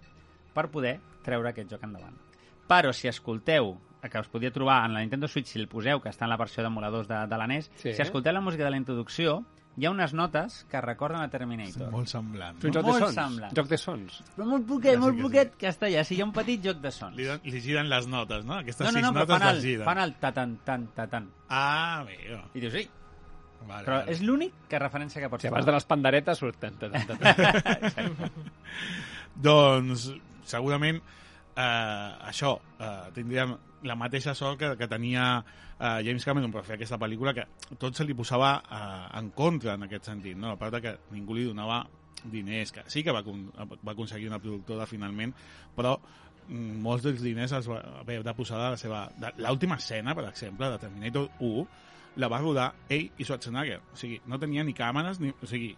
per 0.57 0.67
poder 0.73 0.95
treure 1.25 1.51
aquest 1.53 1.69
joc 1.75 1.83
endavant. 1.85 2.15
Però 2.67 2.91
si 2.93 3.07
escolteu, 3.07 3.75
que 4.07 4.19
us 4.23 4.27
podia 4.31 4.51
trobar 4.55 4.85
en 4.87 4.93
la 4.95 5.01
Nintendo 5.03 5.27
Switch, 5.27 5.47
si 5.51 5.59
el 5.59 5.67
poseu, 5.67 5.99
que 6.01 6.09
està 6.09 6.23
en 6.25 6.31
la 6.31 6.37
versió 6.39 6.63
d'emuladors 6.63 7.07
de, 7.09 7.21
de 7.27 7.37
la 7.39 7.47
NES, 7.47 7.69
Sí. 7.75 7.93
si 7.93 8.01
escolteu 8.01 8.31
la 8.33 8.41
música 8.41 8.63
de 8.63 8.71
la 8.71 8.77
introducció, 8.79 9.41
hi 9.77 9.85
ha 9.85 9.91
unes 9.91 10.13
notes 10.17 10.63
que 10.71 10.79
recorden 10.81 11.19
a 11.21 11.27
Terminator. 11.29 11.91
Molt 11.93 12.07
semblant. 12.09 12.55
No? 12.57 12.71
joc 12.71 12.83
de 12.85 12.91
Molt 12.91 13.03
sons. 13.03 13.13
semblant. 13.19 13.53
Joc 13.57 13.67
de 13.69 13.77
sons. 13.77 14.15
Però 14.35 14.45
molt 14.49 14.65
poquet, 14.67 14.93
Ja 14.95 14.97
sí 14.97 15.01
molt 15.03 15.13
que 15.15 15.19
sí. 15.21 15.25
poquet, 15.27 15.51
que 15.59 15.67
està 15.69 15.85
allà. 15.89 16.03
Sí, 16.07 16.15
hi 16.17 16.21
ha 16.21 16.25
un 16.25 16.31
petit 16.33 16.63
joc 16.65 16.79
de 16.81 16.91
sons. 16.95 17.15
Li, 17.19 17.27
li 17.51 17.61
giren 17.61 17.89
les 17.91 18.07
notes, 18.07 18.45
no? 18.47 18.55
Aquestes 18.61 18.87
No, 18.87 18.91
no, 18.91 18.97
sis 18.97 19.05
no, 19.05 19.11
però 19.13 19.25
notes 19.27 19.37
fan 19.37 19.47
el, 19.49 19.55
les 19.59 19.63
giren. 19.67 19.85
fan 19.85 19.99
el 20.05 20.15
tatan, 20.23 20.55
tan, 20.65 20.87
tatan. 20.95 21.27
Ah, 21.49 21.99
amigo. 22.01 22.39
I 22.55 22.59
dius, 22.63 22.73
ei, 22.79 22.87
Vale, 23.67 23.83
però 23.85 23.97
vale. 23.99 24.11
és 24.13 24.21
l'únic 24.21 24.53
que 24.69 24.79
referència 24.79 25.19
que 25.21 25.29
pots 25.29 25.41
Si 25.43 25.47
abans 25.49 25.65
de 25.65 25.71
les 25.73 25.85
panderetes 25.85 26.37
surt... 26.39 26.57
Tan, 26.61 26.73
tan, 26.77 26.91
tan, 26.91 27.17
tan. 27.95 28.31
Doncs, 29.35 30.11
segurament, 30.49 31.01
eh, 31.57 32.11
això, 32.31 32.57
eh, 32.79 33.07
tindríem 33.15 33.55
la 33.83 33.95
mateixa 33.95 34.33
sort 34.35 34.59
que, 34.59 34.73
que 34.77 34.87
tenia 34.89 35.27
eh, 35.79 36.01
James 36.05 36.25
Cameron 36.25 36.53
per 36.53 36.63
fer 36.65 36.77
aquesta 36.77 36.99
pel·lícula, 37.01 37.33
que 37.37 37.45
tot 37.77 37.97
se 37.97 38.05
li 38.05 38.15
posava 38.17 38.57
eh, 38.61 39.07
en 39.19 39.31
contra 39.37 39.75
en 39.77 39.87
aquest 39.87 40.09
sentit, 40.11 40.37
no? 40.37 40.53
a 40.53 40.59
part 40.59 40.79
que 40.83 40.97
ningú 41.13 41.37
li 41.37 41.47
donava 41.47 41.83
diners, 42.27 42.73
que 42.73 42.85
sí 42.91 43.03
que 43.05 43.13
va, 43.13 43.21
va 43.21 43.93
aconseguir 43.93 44.29
una 44.31 44.41
productora 44.41 44.87
finalment, 44.89 45.33
però 45.75 45.95
mm, 45.97 46.79
molts 46.83 47.05
dels 47.05 47.21
diners 47.23 47.53
els 47.59 47.69
va 47.69 47.81
haver 48.01 48.21
de 48.25 48.35
posar 48.37 48.61
de 48.63 48.71
la 48.73 48.81
seva... 48.81 49.03
L'última 49.43 49.77
escena, 49.77 50.15
per 50.17 50.25
exemple, 50.31 50.71
de 50.73 50.81
Terminator 50.81 51.29
1, 51.39 51.67
la 52.17 52.29
va 52.33 52.41
rodar 52.41 52.71
ell 52.89 53.11
i 53.17 53.25
Schwarzenegger. 53.25 53.79
O 53.93 53.99
sigui, 53.99 54.17
no 54.25 54.39
tenia 54.41 54.65
ni 54.65 54.73
càmeres, 54.77 55.21
ni... 55.21 55.33
O 55.37 55.49
sigui, 55.49 55.75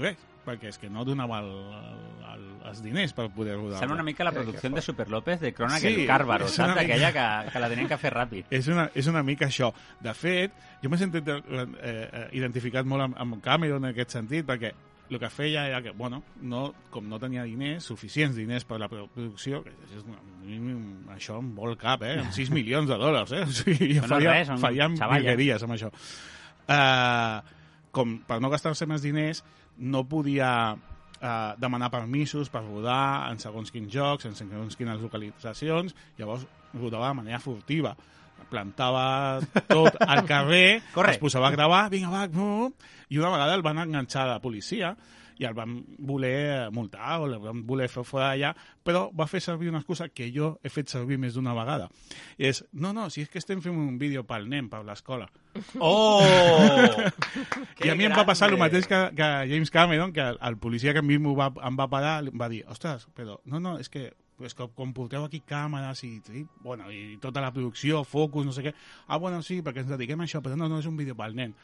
res, 0.00 0.20
perquè 0.44 0.68
és 0.72 0.78
que 0.78 0.90
no 0.90 1.04
donava 1.04 1.38
el, 1.40 1.50
el, 1.52 2.04
el, 2.32 2.44
els 2.70 2.82
diners 2.84 3.12
per 3.16 3.28
poder 3.34 3.56
rodar. 3.56 3.78
Sembla 3.80 3.96
una 4.00 4.06
mica 4.06 4.24
la 4.24 4.32
producció 4.32 4.70
de 4.70 4.82
Super 4.82 5.08
López 5.10 5.40
de 5.40 5.52
Cronenberg 5.54 5.94
Sí, 5.94 6.06
és 6.06 6.54
saps? 6.54 6.58
una 6.58 6.74
mica- 6.74 6.82
Aquella 6.82 7.12
que, 7.12 7.50
que 7.52 7.60
la 7.64 7.68
tenien 7.72 7.88
que 7.88 7.98
fer 7.98 8.12
ràpid. 8.14 8.44
És 8.60 8.68
una, 8.68 8.88
és 8.94 9.06
una 9.10 9.22
mica 9.22 9.46
això. 9.46 9.72
De 10.00 10.14
fet, 10.14 10.52
jo 10.82 10.90
m'he 10.90 10.98
sentit 10.98 11.28
eh, 11.28 11.40
eh, 11.82 12.24
identificat 12.38 12.84
molt 12.86 13.08
amb, 13.08 13.16
amb 13.18 13.38
Cameron 13.44 13.84
en 13.84 13.90
aquest 13.94 14.10
sentit, 14.18 14.44
perquè 14.48 14.72
el 15.12 15.18
que 15.20 15.28
feia 15.28 15.66
era 15.68 15.82
que, 15.84 15.90
bueno, 15.92 16.22
no, 16.40 16.72
com 16.88 17.04
no 17.10 17.18
tenia 17.20 17.42
diners, 17.44 17.84
suficients 17.84 18.34
diners 18.38 18.64
per 18.64 18.78
la 18.80 18.88
pro- 18.88 19.08
producció, 19.12 19.58
que 19.62 19.74
és 19.92 20.06
una, 20.06 20.16
això 21.12 21.36
em 21.42 21.50
vol 21.54 21.74
cap, 21.76 22.00
eh? 22.08 22.14
Amb 22.22 22.32
6 22.38 22.48
milions 22.54 22.88
de 22.88 22.96
dòlars, 22.96 23.32
eh? 23.36 23.42
O 23.44 23.52
sigui, 23.52 23.90
jo 23.98 24.06
no 24.06 24.08
faria, 24.14 24.38
res, 24.38 24.54
faria 24.62 24.88
xavalles. 24.96 25.26
virgueries 25.26 25.66
amb 25.68 25.76
això. 25.76 25.90
Uh, 26.62 27.42
com 27.92 28.14
per 28.24 28.38
no 28.40 28.48
gastar-se 28.48 28.86
més 28.88 29.02
diners, 29.04 29.42
no 29.78 30.04
podia 30.08 30.74
uh, 30.74 31.54
demanar 31.58 31.90
permisos 31.90 32.50
per 32.52 32.64
rodar 32.64 33.30
en 33.30 33.40
segons 33.42 33.72
quins 33.72 33.92
jocs, 33.92 34.26
en 34.28 34.36
segons 34.38 34.76
quines 34.78 35.00
localitzacions, 35.02 35.94
llavors 36.18 36.46
rodava 36.74 37.12
de 37.12 37.20
manera 37.22 37.40
furtiva. 37.42 37.94
Plantava 38.50 39.40
tot 39.68 39.96
al 40.02 40.24
carrer, 40.32 40.82
Corre. 40.92 41.14
es 41.14 41.22
posava 41.22 41.48
a 41.48 41.54
gravar, 41.54 41.86
vinga, 41.92 42.10
va, 42.12 42.26
no, 42.28 42.72
i 43.08 43.20
una 43.20 43.32
vegada 43.32 43.54
el 43.56 43.64
van 43.64 43.80
enganxar 43.84 44.26
a 44.26 44.34
la 44.34 44.42
policia 44.44 44.96
i 45.40 45.46
el 45.48 45.54
van 45.56 45.78
voler 45.98 46.70
multar 46.74 47.20
o 47.20 47.28
el 47.28 47.38
van 47.42 47.62
voler 47.66 47.88
fer 47.92 48.04
fora 48.06 48.32
d'allà, 48.32 48.52
però 48.84 49.06
va 49.16 49.28
fer 49.30 49.40
servir 49.44 49.70
una 49.70 49.80
excusa 49.82 50.08
que 50.08 50.30
jo 50.34 50.56
he 50.62 50.72
fet 50.72 50.92
servir 50.92 51.18
més 51.20 51.36
d'una 51.38 51.54
vegada. 51.56 51.88
I 52.38 52.50
és, 52.50 52.64
no, 52.72 52.92
no, 52.96 53.08
si 53.10 53.24
és 53.24 53.30
que 53.32 53.40
estem 53.42 53.62
fent 53.64 53.76
un 53.76 53.98
vídeo 54.00 54.24
pel 54.28 54.48
nen, 54.50 54.68
per 54.72 54.82
l'escola. 54.86 55.28
Oh! 55.78 56.22
I 57.84 57.92
a 57.92 57.96
mi 57.98 58.08
em 58.08 58.16
va 58.16 58.26
passar 58.28 58.50
el 58.50 58.58
mateix 58.60 58.88
que, 58.90 59.04
que 59.16 59.30
James 59.50 59.70
Cameron, 59.70 60.12
que 60.12 60.24
el, 60.32 60.40
el 60.40 60.58
policia 60.58 60.94
que 60.94 61.04
a 61.04 61.06
mi 61.06 61.18
m'ho 61.20 61.36
va, 61.38 61.52
em 61.64 61.78
va 61.78 61.88
parar 61.92 62.18
em 62.26 62.36
va 62.38 62.50
dir, 62.52 62.62
ostres, 62.72 63.08
però 63.16 63.38
no, 63.44 63.60
no, 63.60 63.78
és 63.82 63.92
que 63.92 64.10
és 64.48 64.54
que 64.54 64.66
com 64.74 64.92
porteu 64.96 65.24
aquí 65.26 65.40
càmeres 65.46 66.02
i, 66.04 66.14
i, 66.32 66.44
bueno, 66.64 66.90
i 66.92 67.16
tota 67.22 67.40
la 67.40 67.52
producció, 67.52 68.02
focus, 68.04 68.46
no 68.46 68.52
sé 68.52 68.62
què. 68.66 68.72
Ah, 69.08 69.16
bueno, 69.18 69.42
sí, 69.42 69.60
perquè 69.62 69.84
ens 69.84 69.90
dediquem 69.92 70.20
a 70.20 70.24
això, 70.28 70.40
però 70.42 70.56
no, 70.56 70.68
no 70.68 70.78
és 70.82 70.86
un 70.90 70.96
vídeo 70.96 71.14
pel 71.18 71.34
nen. 71.36 71.54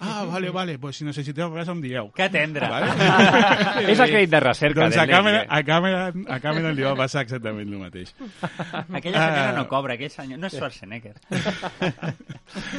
Ah, 0.00 0.24
vale, 0.30 0.50
vale, 0.50 0.78
pues 0.78 0.96
si 1.00 1.04
necessiteu 1.06 1.48
res 1.54 1.68
em 1.72 1.80
dieu. 1.80 2.10
Que 2.14 2.28
tendre. 2.30 2.68
Vale? 2.68 2.90
És 3.92 3.98
el 4.00 4.10
crèdit 4.12 4.30
de 4.34 4.40
recerca. 4.44 4.82
doncs 4.82 4.96
a 4.98 5.06
Netflix. 5.06 5.46
a, 5.48 5.62
Cameron, 5.64 6.24
a 6.28 6.40
Cameron 6.40 6.74
li 6.76 6.82
va 6.86 6.94
passar 6.98 7.22
exactament 7.24 7.68
el 7.72 7.78
mateix. 7.80 8.14
Aquella 8.98 9.18
senyora 9.24 9.48
Ah. 9.48 9.52
no 9.56 9.66
cobra, 9.68 9.94
aquell 9.94 10.10
senyor... 10.12 10.38
No 10.42 10.46
és 10.50 10.54
Schwarzenegger. 10.58 11.14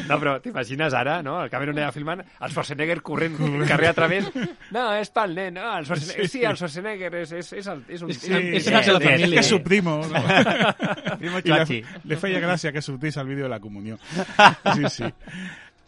No, 0.07 0.17
però 0.19 0.35
t'imagines 0.41 0.93
ara, 0.97 1.19
no? 1.25 1.37
El 1.43 1.49
Cameron 1.51 1.77
allà 1.77 1.91
filmant, 1.93 2.21
el 2.25 2.51
Schwarzenegger 2.53 2.99
corrent 3.05 3.35
carrer 3.69 3.89
a 3.91 3.93
través. 3.97 4.29
No, 4.73 4.85
és 4.97 5.11
pel 5.13 5.35
nen, 5.37 5.53
no, 5.59 5.67
el 5.77 5.85
Schwarzenegger, 5.87 6.27
sí, 6.31 6.43
el 6.45 6.57
Schwarzenegger 6.59 7.11
és, 7.23 7.33
és, 7.39 7.51
és, 7.61 7.69
el, 7.73 7.83
és 7.87 8.01
un... 8.05 8.13
És- 8.13 8.23
és 8.23 8.31
el- 8.35 8.47
és 8.59 8.67
un 8.69 8.77
acte 8.79 8.93
de 8.95 8.99
sí, 8.99 9.05
família. 9.09 9.33
Que 9.39 9.43
és 9.45 9.48
su 9.49 9.61
primo. 9.63 10.01
No? 10.09 11.17
Primo 11.17 11.39
le, 11.43 11.83
le 12.05 12.17
feia 12.17 12.39
gràcia 12.39 12.71
que 12.71 12.81
sortís 12.81 13.17
al 13.17 13.27
vídeo 13.27 13.43
de 13.45 13.49
la 13.49 13.59
comunió. 13.59 13.97
Sí, 14.75 14.83
sí. 14.89 15.13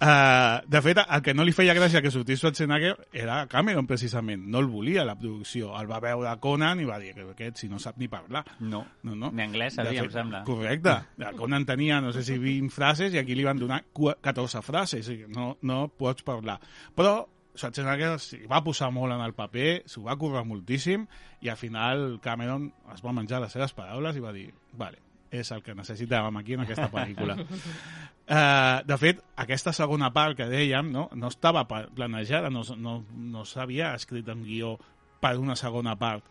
Uh, 0.02 0.66
de 0.66 0.80
fet, 0.82 0.98
el 0.98 1.22
que 1.22 1.34
no 1.38 1.44
li 1.46 1.52
feia 1.54 1.76
gràcia 1.78 2.00
que 2.02 2.10
sortís 2.10 2.40
Schwarzenegger 2.42 2.96
era 3.14 3.44
Cameron, 3.46 3.86
precisament. 3.86 4.48
No 4.50 4.58
el 4.64 4.66
volia, 4.66 5.04
la 5.06 5.14
producció. 5.14 5.76
El 5.78 5.86
va 5.92 6.00
veure 6.02 6.32
Conan 6.42 6.80
i 6.82 6.88
va 6.90 6.98
dir 6.98 7.12
que 7.14 7.28
aquest, 7.36 7.60
si 7.62 7.70
no 7.70 7.78
sap 7.78 8.00
ni 8.02 8.08
parlar. 8.10 8.42
No. 8.66 8.82
No, 9.06 9.14
no. 9.16 9.30
Ni 9.30 9.44
anglès 9.46 9.76
sabia, 9.78 10.02
fet, 10.02 10.08
em 10.10 10.16
sembla. 10.16 10.42
Correcte. 10.48 10.96
El 11.22 11.38
Conan 11.38 11.68
tenia, 11.70 12.00
no 12.02 12.10
sé 12.16 12.24
si 12.26 12.40
20 12.42 12.74
frases, 12.74 13.14
i 13.14 13.22
aquí 13.22 13.38
li 13.38 13.46
van 13.46 13.62
donar 13.62 13.84
cua- 13.94 14.18
14 14.26 14.64
frases. 14.66 15.12
No, 15.30 15.60
no 15.62 15.84
pots 15.94 16.26
parlar. 16.26 16.58
Però 16.98 17.20
Schwarzenegger 17.56 18.16
s'hi 18.22 18.42
va 18.50 18.62
posar 18.64 18.92
molt 18.96 19.14
en 19.16 19.22
el 19.26 19.34
paper, 19.36 19.84
s'ho 19.90 20.06
va 20.06 20.16
currar 20.20 20.46
moltíssim, 20.48 21.06
i 21.44 21.50
al 21.52 21.60
final 21.60 22.20
Cameron 22.24 22.70
es 22.94 23.04
va 23.04 23.14
menjar 23.16 23.42
les 23.44 23.52
seves 23.54 23.74
paraules 23.78 24.16
i 24.16 24.24
va 24.24 24.32
dir, 24.36 24.48
vale, 24.80 25.02
és 25.32 25.52
el 25.56 25.64
que 25.64 25.76
necessitàvem 25.76 26.38
aquí 26.40 26.56
en 26.58 26.66
aquesta 26.66 26.90
pel·lícula. 26.92 27.38
Uh, 27.42 28.80
de 28.90 28.98
fet, 29.00 29.22
aquesta 29.40 29.74
segona 29.76 30.12
part 30.16 30.38
que 30.40 30.48
dèiem 30.52 30.92
no, 30.92 31.08
no 31.16 31.32
estava 31.32 31.66
planejada, 31.68 32.52
no, 32.52 32.64
no, 32.78 32.98
no 33.12 33.46
s'havia 33.48 33.94
escrit 33.96 34.28
en 34.32 34.44
guió 34.48 34.76
per 35.22 35.38
una 35.40 35.56
segona 35.60 35.96
part, 36.00 36.26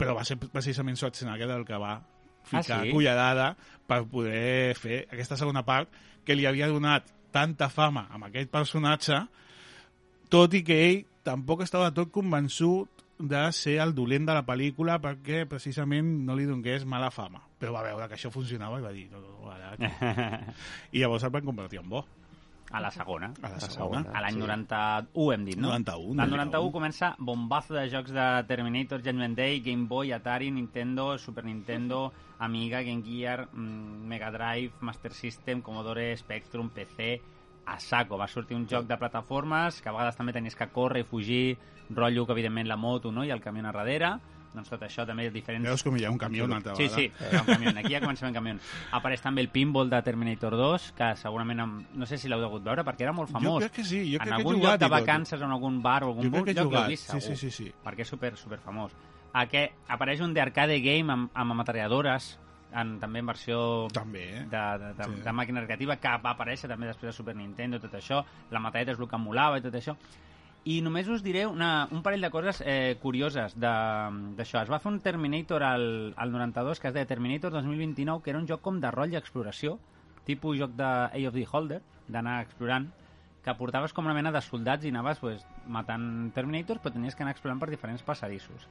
però 0.00 0.14
va 0.16 0.24
ser 0.24 0.38
precisament 0.40 0.96
Schwarzenegger 0.96 1.50
el 1.56 1.66
que 1.68 1.80
va 1.80 1.98
ficar 2.44 2.80
Ah, 2.80 2.84
sí? 2.84 2.90
cullerada 2.90 3.50
per 3.86 4.04
poder 4.08 4.74
fer 4.78 5.02
aquesta 5.12 5.36
segona 5.36 5.64
part 5.66 5.90
que 6.24 6.36
li 6.36 6.46
havia 6.48 6.68
donat 6.70 7.08
tanta 7.34 7.68
fama 7.70 8.06
amb 8.10 8.26
aquest 8.28 8.50
personatge, 8.50 9.20
tot 10.30 10.54
i 10.54 10.62
que 10.66 10.78
ell 10.86 11.02
tampoc 11.26 11.64
estava 11.66 11.90
tot 11.94 12.12
convençut 12.14 13.04
de 13.20 13.42
ser 13.52 13.76
el 13.84 13.92
dolent 13.94 14.24
de 14.28 14.36
la 14.36 14.46
pel·lícula 14.46 14.96
perquè 15.02 15.42
precisament 15.48 16.08
no 16.24 16.36
li 16.38 16.46
donés 16.48 16.86
mala 16.88 17.10
fama. 17.12 17.42
Però 17.60 17.74
va 17.74 17.84
veure 17.84 18.06
que 18.08 18.16
això 18.16 18.30
funcionava 18.32 18.78
i 18.80 18.86
va 18.86 18.94
dir... 18.94 19.10
No, 19.12 19.20
no, 19.20 19.50
ara, 19.52 19.74
aquí". 19.74 19.90
I 20.96 21.02
llavors 21.02 21.26
el 21.28 21.34
van 21.34 21.44
convertir 21.44 21.82
en 21.82 21.90
bo. 21.92 22.06
A 22.70 22.80
la 22.80 22.92
segona. 22.94 23.32
A 23.42 23.48
la 23.50 23.58
segona. 23.60 24.04
A 24.14 24.22
l'any 24.22 24.38
91 24.38 25.32
hem 25.34 25.44
dit, 25.48 25.58
no? 25.58 25.72
91, 25.74 26.14
L'any 26.14 26.30
91 26.30 26.52
91. 26.54 26.72
comença 26.76 27.08
bombazo 27.18 27.74
de 27.74 27.88
jocs 27.90 28.14
de 28.14 28.26
Terminator, 28.46 29.02
Judgment 29.02 29.34
Day, 29.36 29.58
Game 29.60 29.88
Boy, 29.90 30.12
Atari, 30.14 30.52
Nintendo, 30.54 31.18
Super 31.18 31.44
Nintendo, 31.44 32.12
Amiga, 32.38 32.80
Game 32.86 33.02
Gear, 33.02 33.48
mm, 33.52 34.06
Mega 34.06 34.30
Drive, 34.30 34.72
Master 34.80 35.12
System, 35.12 35.60
Commodore, 35.60 36.16
Spectrum, 36.16 36.70
PC, 36.70 37.20
a 37.66 37.78
saco. 37.80 38.18
Va 38.18 38.26
sortir 38.28 38.56
un 38.56 38.66
joc 38.68 38.86
de 38.86 38.96
plataformes 38.98 39.80
que 39.82 39.88
a 39.88 39.92
vegades 39.92 40.16
també 40.16 40.32
tenies 40.32 40.56
que 40.56 40.68
córrer 40.68 41.02
i 41.04 41.08
fugir, 41.08 41.56
rotllo 41.90 42.26
que 42.26 42.32
evidentment 42.32 42.68
la 42.68 42.76
moto 42.76 43.10
no? 43.12 43.24
i 43.24 43.30
el 43.30 43.40
camió 43.40 43.66
a 43.68 43.72
darrere. 43.72 44.14
Doncs 44.50 44.66
tot 44.68 44.82
això 44.82 45.04
també 45.06 45.28
diferents... 45.30 45.62
Veus 45.62 45.82
com 45.86 45.94
hi 45.96 46.02
ha 46.04 46.10
un 46.10 46.18
camió 46.18 46.44
una 46.44 46.56
altra 46.56 46.74
Sí, 46.74 46.88
vegada? 46.88 46.96
sí, 46.98 47.12
hi 47.30 47.36
ha 47.36 47.40
un 47.42 47.46
camió. 47.46 47.70
Aquí 47.78 47.92
ja 47.94 48.00
comencem 48.02 48.26
amb 48.26 48.34
camió. 48.34 48.54
Apareix 48.98 49.20
també 49.22 49.44
el 49.44 49.48
pinball 49.48 49.88
de 49.92 50.00
Terminator 50.02 50.56
2, 50.58 50.88
que 50.98 51.10
segurament, 51.20 51.60
amb, 51.62 51.84
no 51.94 52.04
sé 52.10 52.18
si 52.18 52.26
l'heu 52.28 52.40
degut 52.42 52.64
veure, 52.66 52.82
perquè 52.82 53.06
era 53.06 53.12
molt 53.14 53.30
famós. 53.30 53.60
Jo 53.62 53.68
crec 53.68 53.76
que 53.78 53.84
sí, 53.84 54.00
jo 54.12 54.18
crec 54.18 54.26
en 54.26 54.26
que 54.26 54.34
he 54.34 54.40
algun 54.40 54.56
jugat 54.58 54.72
lloc 54.72 54.80
de 54.80 54.88
tot. 54.88 54.94
vacances, 54.96 55.40
en 55.46 55.54
algun 55.54 55.78
bar 55.84 56.02
o 56.02 56.08
algun 56.08 56.24
Jo 56.26 56.32
crec 56.32 56.44
que 56.48 56.50
he 56.50 56.54
lloc 56.58 56.66
jugat, 56.72 56.82
l'heu 56.82 56.90
vist, 56.96 57.06
sí, 57.12 57.20
segur. 57.20 57.36
sí, 57.38 57.50
sí, 57.50 57.50
sí. 57.68 57.72
Perquè 57.84 58.00
és 58.02 58.08
super, 58.10 58.32
super 58.36 58.58
famós. 58.58 58.90
Aquest, 59.44 59.72
apareix 59.86 60.20
un 60.26 60.34
d'arcade 60.34 60.80
game 60.82 61.12
amb, 61.14 61.30
amb 61.32 61.52
ametralladores, 61.54 62.32
en, 62.74 62.98
també 63.00 63.18
en 63.20 63.26
versió 63.26 63.88
També, 63.92 64.24
eh? 64.38 64.42
de, 64.50 64.64
de, 64.78 64.92
de, 64.98 65.04
Sí. 65.10 65.20
de 65.24 65.32
màquina 65.32 65.60
recreativa 65.60 65.96
que 65.96 66.08
va 66.22 66.30
aparèixer 66.36 66.68
també 66.68 66.86
després 66.86 67.10
de 67.10 67.16
Super 67.16 67.34
Nintendo 67.36 67.80
tot 67.80 67.94
això, 67.94 68.22
la 68.50 68.60
metralleta 68.60 68.92
és 68.92 69.00
el 69.00 69.08
que 69.08 69.16
emulava 69.16 69.58
i 69.58 69.62
tot 69.64 69.74
això 69.74 69.96
i 70.64 70.82
només 70.84 71.08
us 71.08 71.22
diré 71.24 71.46
una, 71.48 71.88
un 71.90 72.02
parell 72.04 72.20
de 72.20 72.28
coses 72.30 72.58
eh, 72.66 72.98
curioses 73.00 73.54
de- 73.58 74.34
d'això. 74.36 74.60
Es 74.62 74.68
va 74.68 74.78
fer 74.78 74.90
un 74.92 75.00
Terminator 75.00 75.62
al, 75.64 76.12
al 76.16 76.30
92 76.32 76.78
que 76.80 76.88
es 76.88 76.94
deia 76.94 77.06
Terminator 77.08 77.50
2029 77.50 78.22
que 78.22 78.30
era 78.30 78.38
un 78.38 78.46
joc 78.46 78.60
com 78.60 78.78
de 78.80 78.90
rol 78.90 79.10
i 79.12 79.16
exploració 79.16 79.78
tipus 80.26 80.58
joc 80.60 80.72
de 80.76 80.84
A 80.84 81.28
of 81.28 81.34
the 81.34 81.46
Holder 81.50 81.80
d'anar 82.08 82.42
explorant 82.44 82.90
que 83.42 83.54
portaves 83.56 83.94
com 83.96 84.04
una 84.04 84.12
mena 84.12 84.30
de 84.30 84.40
soldats 84.44 84.84
i 84.84 84.90
anaves 84.92 85.18
pues, 85.18 85.46
matant 85.66 86.30
Terminators 86.36 86.82
però 86.84 86.92
tenies 86.92 87.16
que 87.16 87.22
anar 87.24 87.32
explorant 87.32 87.58
per 87.62 87.70
diferents 87.70 88.02
passadissos 88.04 88.68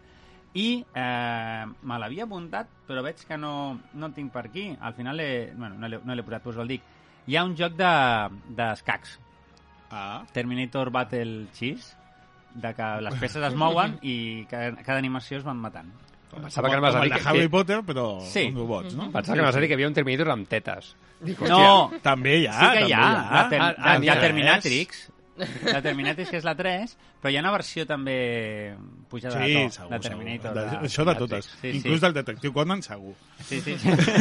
i 0.54 0.84
eh, 0.95 1.66
me 1.84 1.97
l'havia 2.02 2.24
apuntat 2.26 2.68
però 2.88 3.04
veig 3.06 3.22
que 3.28 3.38
no, 3.38 3.80
no 3.93 4.06
el 4.10 4.14
tinc 4.14 4.32
per 4.34 4.45
aquí 4.47 4.76
al 4.82 4.93
final 4.97 5.20
he, 5.20 5.52
bueno, 5.56 5.76
no 5.78 5.88
l'he 5.88 6.00
no 6.04 6.16
l'he 6.16 6.24
posat, 6.24 6.43
doncs 6.43 6.58
el 6.64 6.68
dic 6.68 6.82
hi 7.28 7.36
ha 7.38 7.43
un 7.45 7.56
joc 7.56 7.74
de- 7.78 8.54
d'escacs 8.58 9.20
Ah, 9.91 10.24
Terminator 10.32 10.91
Battle 10.91 11.47
Cheese 11.52 11.95
de 12.54 12.74
que 12.76 12.89
les 13.02 13.16
peces 13.18 13.41
es 13.43 13.56
mouen 13.56 13.97
i 14.06 14.45
cada, 14.50 14.76
cada 14.86 15.00
animació 15.00 15.38
es 15.39 15.43
van 15.43 15.58
matant 15.58 15.89
Pensava 16.30 16.70
que 16.70 16.76
anaves 16.78 16.93
a 16.95 17.02
dir 17.02 17.10
de 17.12 17.18
que, 17.20 17.28
Harry 17.28 17.47
Potter, 17.50 17.80
però 17.84 18.20
Sí. 18.22 18.43
amb 18.52 18.58
robots, 18.58 18.93
no? 18.93 19.08
pensava 19.12 19.34
que 19.34 19.41
anaves 19.41 19.56
a 19.56 19.60
dir 19.60 19.68
que 19.68 19.74
hi 19.74 19.78
havia 19.80 19.88
un 19.88 19.95
Terminator 19.95 20.30
amb 20.30 20.47
tetes. 20.47 20.95
no, 21.50 21.89
També 22.04 22.36
hi 22.38 22.45
ha, 22.45 22.54
sí 22.54 22.66
que 22.68 22.80
també 22.82 22.89
hi 22.89 22.93
ha 22.93 23.08
la, 23.34 23.47
ter 23.50 23.60
Ah, 23.60 23.72
la, 23.72 23.76
ah, 23.80 23.97
la 23.97 24.06
ja 24.06 24.20
Terminatrix 24.22 25.10
la 25.74 25.82
Terminatrix 25.82 26.30
que 26.30 26.38
és 26.42 26.46
la 26.48 26.54
3 26.58 26.96
però 27.22 27.32
hi 27.32 27.38
ha 27.38 27.44
una 27.44 27.52
versió 27.56 27.86
també 27.88 28.76
pujada 29.10 29.40
Sí, 29.46 29.54
de 29.54 29.66
to 29.68 29.74
segur, 29.78 29.90
de 29.92 30.00
Terminator 30.06 30.54
segur. 30.54 30.70
De, 30.72 30.88
això 30.88 31.06
de 31.08 31.16
totes. 31.16 31.50
sí, 31.62 31.74
Inclús 31.80 32.00
sí. 32.00 32.06
del 32.06 32.14
detectiu 32.20 32.54
Conan, 32.54 32.82
segur. 32.84 33.16
Sí, 33.48 33.62
sí. 33.62 33.76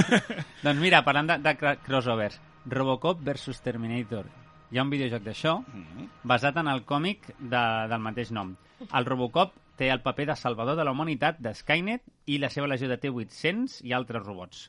doncs 0.64 0.80
mira, 0.80 1.02
parlant 1.06 1.28
de, 1.30 1.38
de 1.44 1.54
crossovers, 1.84 2.40
Robocop 2.66 3.20
versus 3.24 3.60
Terminator. 3.64 4.26
Hi 4.70 4.76
ha 4.78 4.82
un 4.84 4.90
videojoc 4.92 5.22
d'això, 5.24 5.54
Mm-hmm. 5.64 6.08
basat 6.28 6.56
en 6.60 6.68
el 6.68 6.82
còmic 6.84 7.30
de, 7.38 7.62
del 7.88 8.02
mateix 8.04 8.30
nom. 8.36 8.50
El 8.92 9.06
Robocop 9.08 9.54
té 9.78 9.88
el 9.94 10.02
paper 10.02 10.26
de 10.32 10.36
salvador 10.36 10.76
de 10.76 10.84
la 10.84 10.90
humanitat 10.92 11.38
de 11.40 11.54
Skynet 11.54 12.02
i 12.26 12.36
la 12.42 12.50
seva 12.50 12.66
legió 12.68 12.88
de 12.90 12.98
T-800 12.98 13.78
i 13.86 13.94
altres 13.96 14.22
robots. 14.26 14.66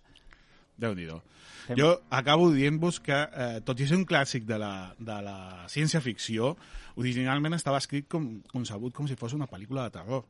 Déu-n'hi-do. 0.80 1.19
Fem- 1.67 1.77
Jo 1.77 1.89
acabo 2.09 2.49
dient-vos 2.51 2.99
que, 3.03 3.13
eh, 3.13 3.61
tot 3.65 3.80
i 3.80 3.88
ser 3.88 3.97
un 3.99 4.05
clàssic 4.09 4.45
de 4.47 4.57
la, 4.57 4.73
de 4.97 5.17
la 5.25 5.38
ciència-ficció, 5.69 6.55
originalment 6.97 7.53
estava 7.57 7.77
escrit 7.77 8.07
com, 8.09 8.41
concebut 8.51 8.93
com 8.95 9.07
si 9.07 9.15
fos 9.19 9.34
una 9.38 9.47
pel·lícula 9.47 9.86
de 9.89 9.97
terror. 9.99 10.25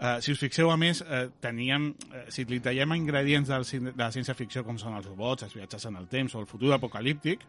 Uh, 0.00 0.16
si 0.24 0.32
us 0.32 0.38
fixeu, 0.40 0.70
a 0.72 0.78
més, 0.80 1.02
uh, 1.02 1.26
teníem, 1.44 1.90
uh, 2.08 2.22
si 2.32 2.46
li 2.48 2.56
traiem 2.64 2.94
ingredients 2.96 3.50
del, 3.52 3.66
de 3.92 3.92
la 4.00 4.08
ciència-ficció 4.14 4.62
com 4.64 4.78
són 4.80 4.94
els 4.96 5.04
robots, 5.04 5.44
els 5.44 5.52
viatges 5.58 5.84
en 5.90 5.98
el 6.00 6.06
temps 6.08 6.34
o 6.34 6.40
el 6.40 6.46
futur 6.48 6.72
apocalíptic, 6.72 7.42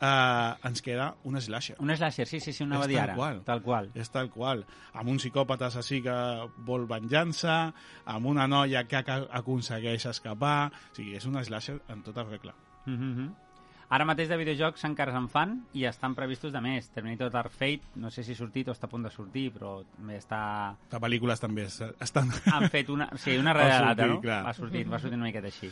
uh, 0.00 0.56
ens 0.68 0.82
queda 0.82 1.14
un 1.24 1.40
slasher. 1.40 1.76
Un 1.80 1.94
slasher, 1.96 2.26
sí, 2.26 2.40
sí, 2.40 2.52
sí, 2.52 2.64
una 2.64 2.80
dir 2.86 2.98
tal 2.98 3.14
qual. 3.14 3.40
Tal 3.44 3.62
qual. 3.62 3.90
És 3.94 4.10
tal 4.10 4.30
qual. 4.30 4.64
Amb 4.92 5.08
un 5.12 5.18
psicòpata 5.22 5.66
assassí 5.70 6.02
que 6.02 6.16
vol 6.66 6.86
venjança, 6.90 7.72
amb 8.04 8.26
una 8.26 8.46
noia 8.46 8.84
que 8.84 9.02
aconsegueix 9.06 10.06
escapar... 10.06 10.70
O 10.92 10.94
sigui, 10.96 11.16
és 11.16 11.26
un 11.26 11.42
slasher 11.44 11.80
en 11.88 12.02
tota 12.02 12.24
regla. 12.24 12.54
Mm 12.86 12.96
-hmm. 13.00 13.34
Ara 13.88 14.04
mateix 14.04 14.28
de 14.28 14.36
videojocs 14.36 14.82
encara 14.84 15.12
se'n 15.12 15.28
fan 15.30 15.60
i 15.72 15.84
estan 15.84 16.14
previstos 16.14 16.52
de 16.52 16.60
més. 16.60 16.88
Terminator 16.90 17.30
Dark 17.30 17.52
Fate, 17.52 17.82
no 17.94 18.10
sé 18.10 18.24
si 18.24 18.32
ha 18.32 18.38
sortit 18.38 18.66
o 18.68 18.72
està 18.72 18.88
a 18.88 18.88
punt 18.88 19.04
de 19.06 19.10
sortir, 19.10 19.52
però 19.54 19.84
també 19.96 20.16
està... 20.18 20.74
De 20.90 20.98
pel·lícules 20.98 21.38
també 21.40 21.62
es- 21.68 21.82
estan... 22.00 22.32
Han 22.52 22.68
fet 22.68 22.88
una, 22.88 23.08
sí, 23.16 23.36
una 23.36 23.54
darrere 23.54 23.74
Va 23.78 23.84
l'altra, 23.84 24.06
sortir, 24.06 24.14
no? 24.16 24.20
clar. 24.20 24.44
Va 24.44 24.54
sortir, 24.54 24.88
va 24.88 24.98
sortir 24.98 25.16
una 25.16 25.26
miqueta 25.26 25.46
així. 25.46 25.70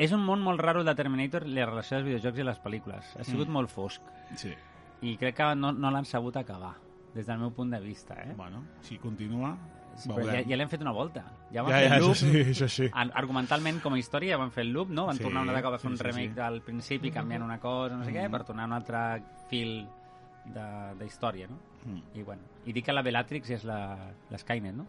És 0.00 0.12
un 0.16 0.22
món 0.24 0.40
molt 0.40 0.60
raro 0.64 0.82
de 0.86 0.94
Terminator 0.96 1.44
la 1.46 1.66
relació 1.68 1.98
dels 1.98 2.06
videojocs 2.08 2.38
i 2.40 2.46
les 2.48 2.60
pel·lícules. 2.62 3.10
Ha 3.20 3.24
sigut 3.24 3.48
Mm. 3.48 3.52
molt 3.52 3.68
fosc 3.70 4.00
Sí. 4.34 4.54
i 5.02 5.16
crec 5.20 5.36
que 5.36 5.54
no, 5.54 5.72
no 5.72 5.90
l'han 5.90 6.04
sabut 6.08 6.36
acabar, 6.40 6.74
des 7.14 7.26
del 7.26 7.38
meu 7.38 7.50
punt 7.52 7.70
de 7.72 7.80
vista, 7.80 8.14
eh? 8.22 8.32
Bueno, 8.36 8.64
si 8.80 8.96
continua, 8.98 9.56
Però 10.06 10.24
ja, 10.24 10.40
ja 10.48 10.56
l'hem 10.56 10.68
fet 10.70 10.80
una 10.80 10.92
volta. 10.92 11.24
Ja 11.52 11.62
van 11.62 11.72
ja, 11.72 11.78
fer 11.80 11.88
ja, 11.90 11.96
el 11.96 12.00
això 12.00 12.06
loop, 12.06 12.16
sí, 12.16 12.30
això 12.52 12.68
sí. 12.68 12.86
Ar- 12.94 13.10
argumentalment 13.14 13.82
com 13.82 13.92
a 13.92 13.98
història 13.98 14.30
ja 14.30 14.38
van 14.38 14.52
fer 14.52 14.62
el 14.64 14.72
loop, 14.72 14.88
no? 14.88 15.06
Van 15.06 15.16
Sí, 15.16 15.22
tornar 15.24 15.42
una 15.42 15.52
vegada 15.52 15.76
a 15.76 15.78
fer 15.78 15.88
sí, 15.90 15.92
un 15.92 15.98
sí, 15.98 16.04
remake 16.04 16.28
sí. 16.30 16.34
del 16.40 16.62
principi 16.62 17.10
canviant 17.10 17.42
una 17.42 17.58
cosa, 17.60 17.96
no 17.96 18.04
sé 18.04 18.12
què, 18.12 18.22
Mhm. 18.24 18.30
per 18.30 18.44
tornar 18.44 18.62
a 18.64 18.66
un 18.68 18.72
altre 18.72 19.22
fil 19.50 19.86
de, 20.46 20.94
de 20.96 21.04
història, 21.04 21.48
no? 21.48 21.58
Mm. 21.84 22.18
I 22.18 22.22
bueno, 22.22 22.42
i 22.64 22.72
dic 22.72 22.84
que 22.86 22.92
la 22.92 23.02
Bellatrix 23.02 23.50
és 23.50 23.64
la, 23.64 24.12
la 24.30 24.38
Skynet, 24.38 24.74
no? 24.74 24.86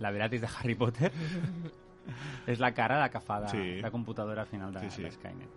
La 0.00 0.10
Bellatrix 0.10 0.42
de 0.42 0.48
Harry 0.58 0.74
Potter 0.74 1.12
és 2.46 2.58
la 2.60 2.72
cara 2.74 3.02
de 3.02 3.10
que 3.10 3.20
fa 3.20 3.40
de, 3.42 3.48
Sí. 3.48 3.80
de 3.82 3.90
computadora 3.90 4.42
al 4.42 4.48
final 4.48 4.72
de, 4.72 4.80
Sí, 4.80 4.90
sí. 4.90 5.02
de 5.02 5.10
Skynet. 5.12 5.48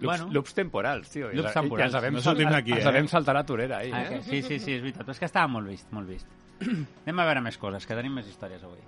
Loops, 0.00 0.18
Bueno. 0.18 0.32
loops 0.32 0.54
temporals, 0.54 1.10
tio. 1.10 1.30
I 1.30 1.36
Loops 1.36 1.50
i 1.50 1.54
temporals. 1.60 1.92
Ja 1.92 1.98
sabem, 1.98 2.14
No 2.14 2.20
sortim 2.20 2.48
d'aquí, 2.48 2.70
ja 2.72 2.78
eh? 2.78 2.82
sabem 2.82 3.08
saltar 3.08 3.34
la 3.34 3.44
torera, 3.44 3.78
ahí, 3.78 3.90
Ah, 3.92 4.02
eh? 4.14 4.22
sí, 4.22 4.42
sí, 4.42 4.58
sí, 4.58 4.72
és 4.74 4.80
veritat. 4.82 5.02
Però 5.04 5.12
és 5.12 5.18
que 5.18 5.26
estava 5.26 5.46
molt 5.48 5.68
vist, 5.68 5.90
molt 5.92 6.08
vist. 6.08 6.26
Anem 6.64 7.18
a 7.18 7.24
veure 7.24 7.40
més 7.42 7.58
coses, 7.58 7.86
que 7.86 7.94
tenim 7.94 8.12
més 8.14 8.26
històries 8.28 8.62
avui. 8.64 8.78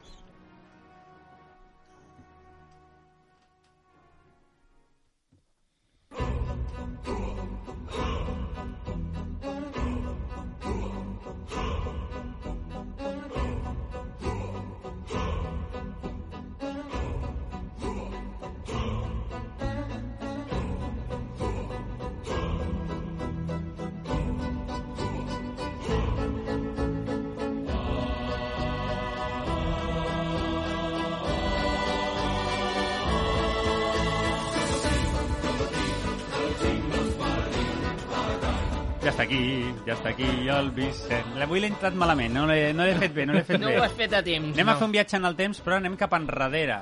Està 39.23 39.29
aquí, 39.31 39.75
ja 39.87 39.95
està 39.95 40.11
aquí 40.11 40.29
el 40.51 40.71
Vicent. 40.75 41.37
Avui 41.45 41.61
l'he 41.63 41.69
entrat 41.71 41.95
malament, 41.95 42.33
no 42.35 42.47
l'he 42.49 42.73
no 42.75 42.87
l'he 42.87 42.95
fet 42.99 43.13
bé, 43.15 43.27
no 43.29 43.37
l'he 43.37 43.45
fet 43.47 43.61
No 43.61 43.69
bé. 43.69 43.77
ho 43.79 43.85
has 43.85 43.93
fet 43.95 44.13
a 44.19 44.23
temps. 44.23 44.55
Anem 44.57 44.67
no. 44.67 44.73
a 44.73 44.77
fer 44.81 44.87
un 44.89 44.95
viatge 44.97 45.17
en 45.19 45.29
el 45.29 45.37
temps, 45.39 45.61
però 45.63 45.77
anem 45.79 45.97
cap 46.01 46.17
enrere. 46.19 46.81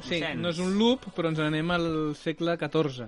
Sí, 0.00 0.16
Vicenç. 0.16 0.40
no 0.40 0.50
és 0.50 0.58
un 0.58 0.74
loop, 0.78 1.06
però 1.14 1.30
ens 1.30 1.38
n'anem 1.38 1.70
al 1.70 1.86
segle 2.18 2.56
XIV. 2.58 3.06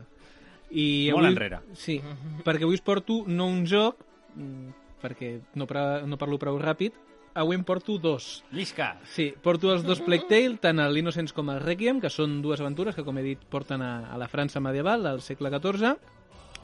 I 0.70 0.86
Molt 1.12 1.24
avui, 1.26 1.32
enrere. 1.34 1.60
Sí, 1.74 1.98
perquè 2.46 2.66
avui 2.68 2.78
us 2.78 2.86
porto 2.86 3.24
no 3.26 3.48
un 3.50 3.66
joc, 3.66 3.98
mm, 4.36 4.70
perquè 5.02 5.40
no, 5.54 5.66
pra, 5.66 6.02
no 6.06 6.16
parlo 6.16 6.38
prou 6.38 6.58
ràpid, 6.62 6.94
avui 7.34 7.56
em 7.58 7.64
porto 7.66 7.98
dos. 7.98 8.44
Llisca. 8.52 8.96
Sí, 9.10 9.32
porto 9.42 9.72
els 9.74 9.82
dos 9.82 10.00
Plague 10.00 10.28
Tale, 10.30 10.56
tant 10.62 10.78
el 10.80 10.94
l'Innocents 10.94 11.34
com 11.34 11.50
el 11.50 11.60
Requiem, 11.60 12.00
que 12.00 12.10
són 12.10 12.40
dues 12.42 12.62
aventures 12.62 12.94
que, 12.94 13.04
com 13.04 13.18
he 13.18 13.26
dit, 13.26 13.42
porten 13.50 13.82
a, 13.82 14.12
a 14.14 14.16
la 14.16 14.28
França 14.30 14.60
medieval, 14.62 15.06
al 15.06 15.20
segle 15.20 15.50
XIV, 15.50 15.96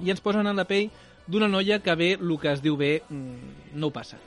i 0.00 0.10
ens 0.10 0.22
posen 0.22 0.46
en 0.46 0.56
la 0.56 0.64
pell 0.64 0.88
d'una 1.26 1.48
noia 1.48 1.80
que 1.82 1.94
bé, 1.98 2.14
el 2.18 2.34
que 2.40 2.52
es 2.52 2.64
diu 2.64 2.76
bé, 2.76 2.94
mm, 3.08 3.78
no 3.78 3.88
ho 3.90 3.94
passa. 3.94 4.20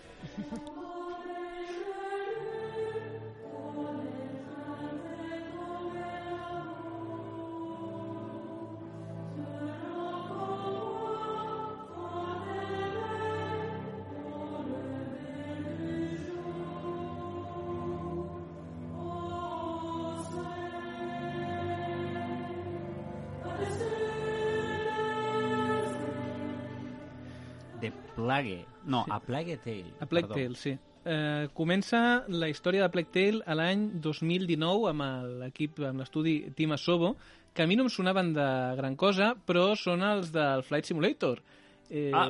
The 27.81 27.91
Plague... 28.15 28.65
No, 28.85 29.05
A 29.09 29.19
Plague 29.19 29.57
Tale. 29.57 29.93
A 29.99 30.05
Plague 30.05 30.27
perdó. 30.27 30.41
Tale, 30.41 30.55
sí. 30.55 30.77
Eh, 31.05 31.47
comença 31.53 32.23
la 32.27 32.47
història 32.49 32.81
de 32.85 32.89
Plague 32.93 33.11
Tale 33.13 33.43
a 33.45 33.55
l'any 33.57 33.87
2019 34.01 34.89
amb 34.89 35.03
l'equip, 35.43 35.79
amb 35.85 36.01
l'estudi 36.01 36.39
Team 36.57 36.73
Asobo, 36.73 37.15
que 37.53 37.63
a 37.63 37.67
mi 37.69 37.77
no 37.77 37.85
em 37.85 37.89
sonaven 37.93 38.33
de 38.35 38.47
gran 38.79 38.95
cosa, 38.99 39.33
però 39.47 39.73
són 39.79 40.03
els 40.03 40.31
del 40.33 40.63
Flight 40.65 40.89
Simulator. 40.89 41.41
Eh, 41.89 42.11
Ah, 42.13 42.29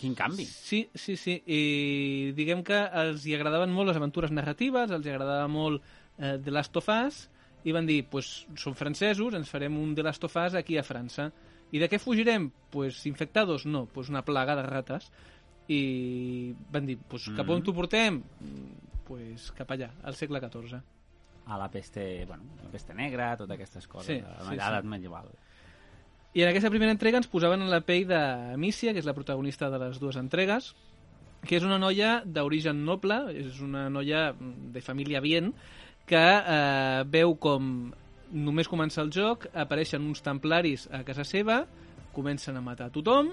quin 0.00 0.14
canvi. 0.18 0.44
Sí, 0.48 0.88
sí, 0.94 1.16
sí. 1.16 1.36
I 1.46 2.32
diguem 2.34 2.64
que 2.66 2.80
els 3.04 3.26
hi 3.26 3.36
agradaven 3.36 3.70
molt 3.72 3.92
les 3.92 4.00
aventures 4.00 4.32
narratives, 4.34 4.90
els 4.90 5.06
hi 5.06 5.12
agradava 5.12 5.46
molt 5.48 5.82
eh, 6.18 6.38
The 6.42 6.50
Last 6.50 6.76
of 6.80 6.88
Us, 6.88 7.28
i 7.64 7.72
van 7.72 7.86
dir, 7.86 8.02
pues, 8.10 8.46
som 8.60 8.74
francesos, 8.76 9.32
ens 9.36 9.48
farem 9.48 9.76
un 9.80 9.94
The 9.94 10.02
Last 10.04 10.24
of 10.24 10.34
Us 10.36 10.56
aquí 10.58 10.76
a 10.76 10.82
França. 10.84 11.30
I 11.74 11.80
de 11.82 11.88
què 11.90 11.98
fugirem? 11.98 12.50
Pues 12.70 13.00
infectados? 13.10 13.66
No, 13.66 13.86
pues 13.86 14.08
una 14.08 14.22
plaga 14.24 14.54
de 14.54 14.62
rates. 14.62 15.10
I 15.66 16.54
van 16.70 16.86
dir, 16.86 16.98
pues, 17.08 17.28
cap 17.34 17.48
on 17.48 17.58
Mhm. 17.58 17.64
t'ho 17.64 17.74
portem? 17.74 18.22
Mm, 18.40 18.82
Pues 19.04 19.50
cap 19.52 19.68
allà, 19.70 19.90
al 20.02 20.14
segle 20.14 20.40
XIV. 20.40 20.78
A 21.46 21.58
la 21.58 21.70
peste, 21.70 22.24
bueno, 22.24 22.44
la 22.62 22.70
peste 22.70 22.94
negra, 22.94 23.36
totes 23.36 23.52
aquestes 23.54 23.86
coses. 23.86 24.06
Sí, 24.06 24.24
a 24.24 24.44
sí, 24.44 24.50
l'edat 24.52 24.80
sí. 24.80 24.88
medieval. 24.88 25.28
I 26.32 26.40
en 26.42 26.48
aquesta 26.48 26.70
primera 26.70 26.90
entrega 26.90 27.18
ens 27.18 27.28
posaven 27.28 27.60
en 27.60 27.68
la 27.70 27.82
pell 27.82 28.06
de 28.08 28.56
Mícia, 28.56 28.94
que 28.94 28.98
és 28.98 29.04
la 29.04 29.12
protagonista 29.12 29.68
de 29.68 29.78
les 29.78 30.00
dues 30.00 30.16
entregues, 30.16 30.74
que 31.46 31.56
és 31.58 31.62
una 31.62 31.78
noia 31.78 32.22
d'origen 32.24 32.80
noble, 32.86 33.18
és 33.36 33.60
una 33.60 33.90
noia 33.90 34.32
mm, 34.32 34.72
de 34.72 34.80
família 34.80 35.20
bien, 35.20 35.52
que 36.06 36.16
eh, 36.16 37.04
veu 37.06 37.36
com 37.36 37.92
només 38.34 38.68
comença 38.68 39.02
el 39.02 39.12
joc, 39.14 39.46
apareixen 39.54 40.02
uns 40.02 40.22
templaris 40.24 40.88
a 40.92 41.04
casa 41.06 41.24
seva, 41.24 41.62
comencen 42.14 42.58
a 42.58 42.62
matar 42.64 42.90
tothom 42.94 43.30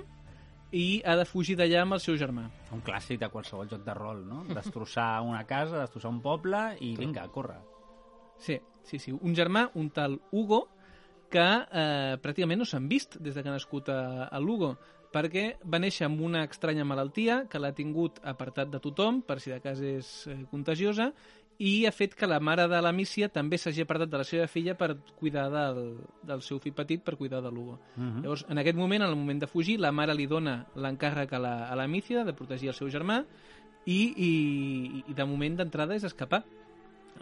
i 0.71 1.01
ha 1.03 1.17
de 1.19 1.25
fugir 1.27 1.57
d'allà 1.59 1.81
amb 1.83 1.97
el 1.97 2.03
seu 2.03 2.15
germà. 2.19 2.45
Un 2.71 2.83
clàssic 2.85 3.19
de 3.19 3.29
qualsevol 3.33 3.69
joc 3.71 3.83
de 3.85 3.95
rol, 3.97 4.21
no? 4.27 4.43
Destrossar 4.53 5.23
una 5.25 5.43
casa, 5.49 5.81
destrossar 5.81 6.13
un 6.13 6.21
poble 6.23 6.61
i 6.85 6.93
vinga, 6.99 7.25
corre. 7.33 7.57
Sí, 8.41 8.59
sí, 8.87 8.99
sí. 8.99 9.11
Un 9.11 9.35
germà, 9.37 9.67
un 9.75 9.89
tal 9.93 10.19
Hugo, 10.31 10.63
que 11.31 11.43
eh, 11.43 12.15
pràcticament 12.21 12.59
no 12.61 12.67
s'han 12.67 12.89
vist 12.91 13.17
des 13.19 13.35
de 13.35 13.43
que 13.43 13.49
ha 13.49 13.55
nascut 13.55 13.89
a, 13.89 14.27
a 14.27 14.39
l'Hugo, 14.43 14.73
perquè 15.11 15.45
va 15.67 15.79
néixer 15.79 16.05
amb 16.07 16.21
una 16.23 16.45
estranya 16.47 16.85
malaltia 16.87 17.41
que 17.51 17.59
l'ha 17.59 17.73
tingut 17.75 18.19
apartat 18.27 18.71
de 18.71 18.79
tothom, 18.83 19.21
per 19.27 19.39
si 19.43 19.51
de 19.51 19.59
cas 19.63 19.79
és 19.83 20.11
eh, 20.31 20.37
contagiosa, 20.51 21.11
i 21.61 21.85
ha 21.85 21.91
fet 21.93 22.15
que 22.17 22.25
la 22.25 22.39
mare 22.41 22.65
de 22.67 22.79
la 22.81 22.91
Mícia 22.95 23.27
també 23.29 23.59
s'hagi 23.61 23.83
apartat 23.83 24.09
de 24.09 24.17
la 24.17 24.25
seva 24.25 24.47
filla 24.49 24.73
per 24.77 24.95
cuidar 25.19 25.45
del, 25.53 25.81
del 26.25 26.41
seu 26.41 26.57
fill 26.63 26.73
petit, 26.73 27.03
per 27.05 27.13
cuidar 27.19 27.43
de 27.45 27.51
l'Hugo. 27.53 27.77
Mhm. 27.95 28.23
Llavors, 28.23 28.45
en 28.49 28.57
aquest 28.57 28.79
moment, 28.79 29.03
en 29.03 29.09
el 29.09 29.15
moment 29.15 29.43
de 29.43 29.49
fugir, 29.51 29.77
la 29.79 29.91
mare 29.93 30.15
li 30.17 30.25
dona 30.25 30.63
l'encàrrec 30.73 31.35
a, 31.37 31.39
la, 31.43 31.53
a 31.69 31.77
la 31.77 31.87
Mícia 31.87 32.25
de 32.25 32.33
protegir 32.33 32.71
el 32.73 32.77
seu 32.77 32.89
germà 32.89 33.21
i, 33.85 33.99
i, 34.09 34.31
i 35.05 35.13
de 35.13 35.25
moment 35.29 35.61
d'entrada 35.61 35.95
és 35.95 36.07
escapar. 36.09 36.41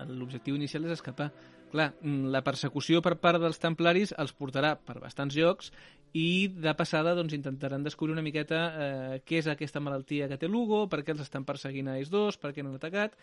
L'objectiu 0.07 0.55
inicial 0.55 0.87
és 0.87 0.95
escapar. 0.95 1.33
Clar, 1.69 1.91
la 2.33 2.41
persecució 2.41 3.03
per 3.05 3.17
part 3.21 3.41
dels 3.43 3.59
templaris 3.61 4.15
els 4.17 4.31
portarà 4.33 4.73
per 4.79 5.01
bastants 5.03 5.35
llocs 5.37 5.69
i 6.17 6.47
de 6.49 6.71
passada 6.73 7.11
doncs, 7.13 7.35
intentaran 7.37 7.83
descobrir 7.85 8.15
una 8.15 8.23
miqueta 8.25 8.61
eh, 8.71 9.19
què 9.21 9.43
és 9.43 9.51
aquesta 9.51 9.83
malaltia 9.83 10.25
que 10.31 10.39
té 10.41 10.49
l'Hugo, 10.49 10.87
per 10.89 11.03
què 11.03 11.13
els 11.13 11.21
estan 11.27 11.45
perseguint 11.45 11.91
a 11.91 11.99
ells 11.99 12.09
dos, 12.09 12.39
per 12.41 12.55
què 12.55 12.63
no 12.63 12.71
han 12.71 12.79
atacat 12.79 13.13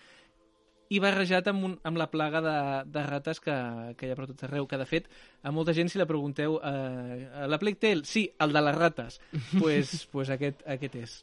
i 0.90 1.00
barrejat 1.02 1.48
amb, 1.50 1.64
un, 1.68 1.76
amb 1.86 2.00
la 2.00 2.08
plaga 2.12 2.42
de, 2.44 2.56
de 2.94 3.04
rates 3.06 3.40
que, 3.42 3.54
que 3.98 4.08
hi 4.08 4.12
ha 4.12 4.18
per 4.18 4.28
tot 4.30 4.44
arreu, 4.46 4.68
que 4.70 4.80
de 4.80 4.88
fet 4.88 5.08
a 5.42 5.52
molta 5.54 5.74
gent 5.76 5.90
si 5.92 6.00
la 6.00 6.08
pregunteu 6.08 6.58
eh, 6.60 7.26
a 7.42 7.48
la 7.50 7.60
Plague 7.62 7.80
Tale, 7.82 8.04
sí, 8.06 8.26
el 8.40 8.54
de 8.56 8.66
les 8.68 8.78
rates. 8.78 9.20
Pues, 9.56 10.06
pues 10.12 10.30
aquest, 10.30 10.60
aquest 10.68 10.94
és 11.00 11.14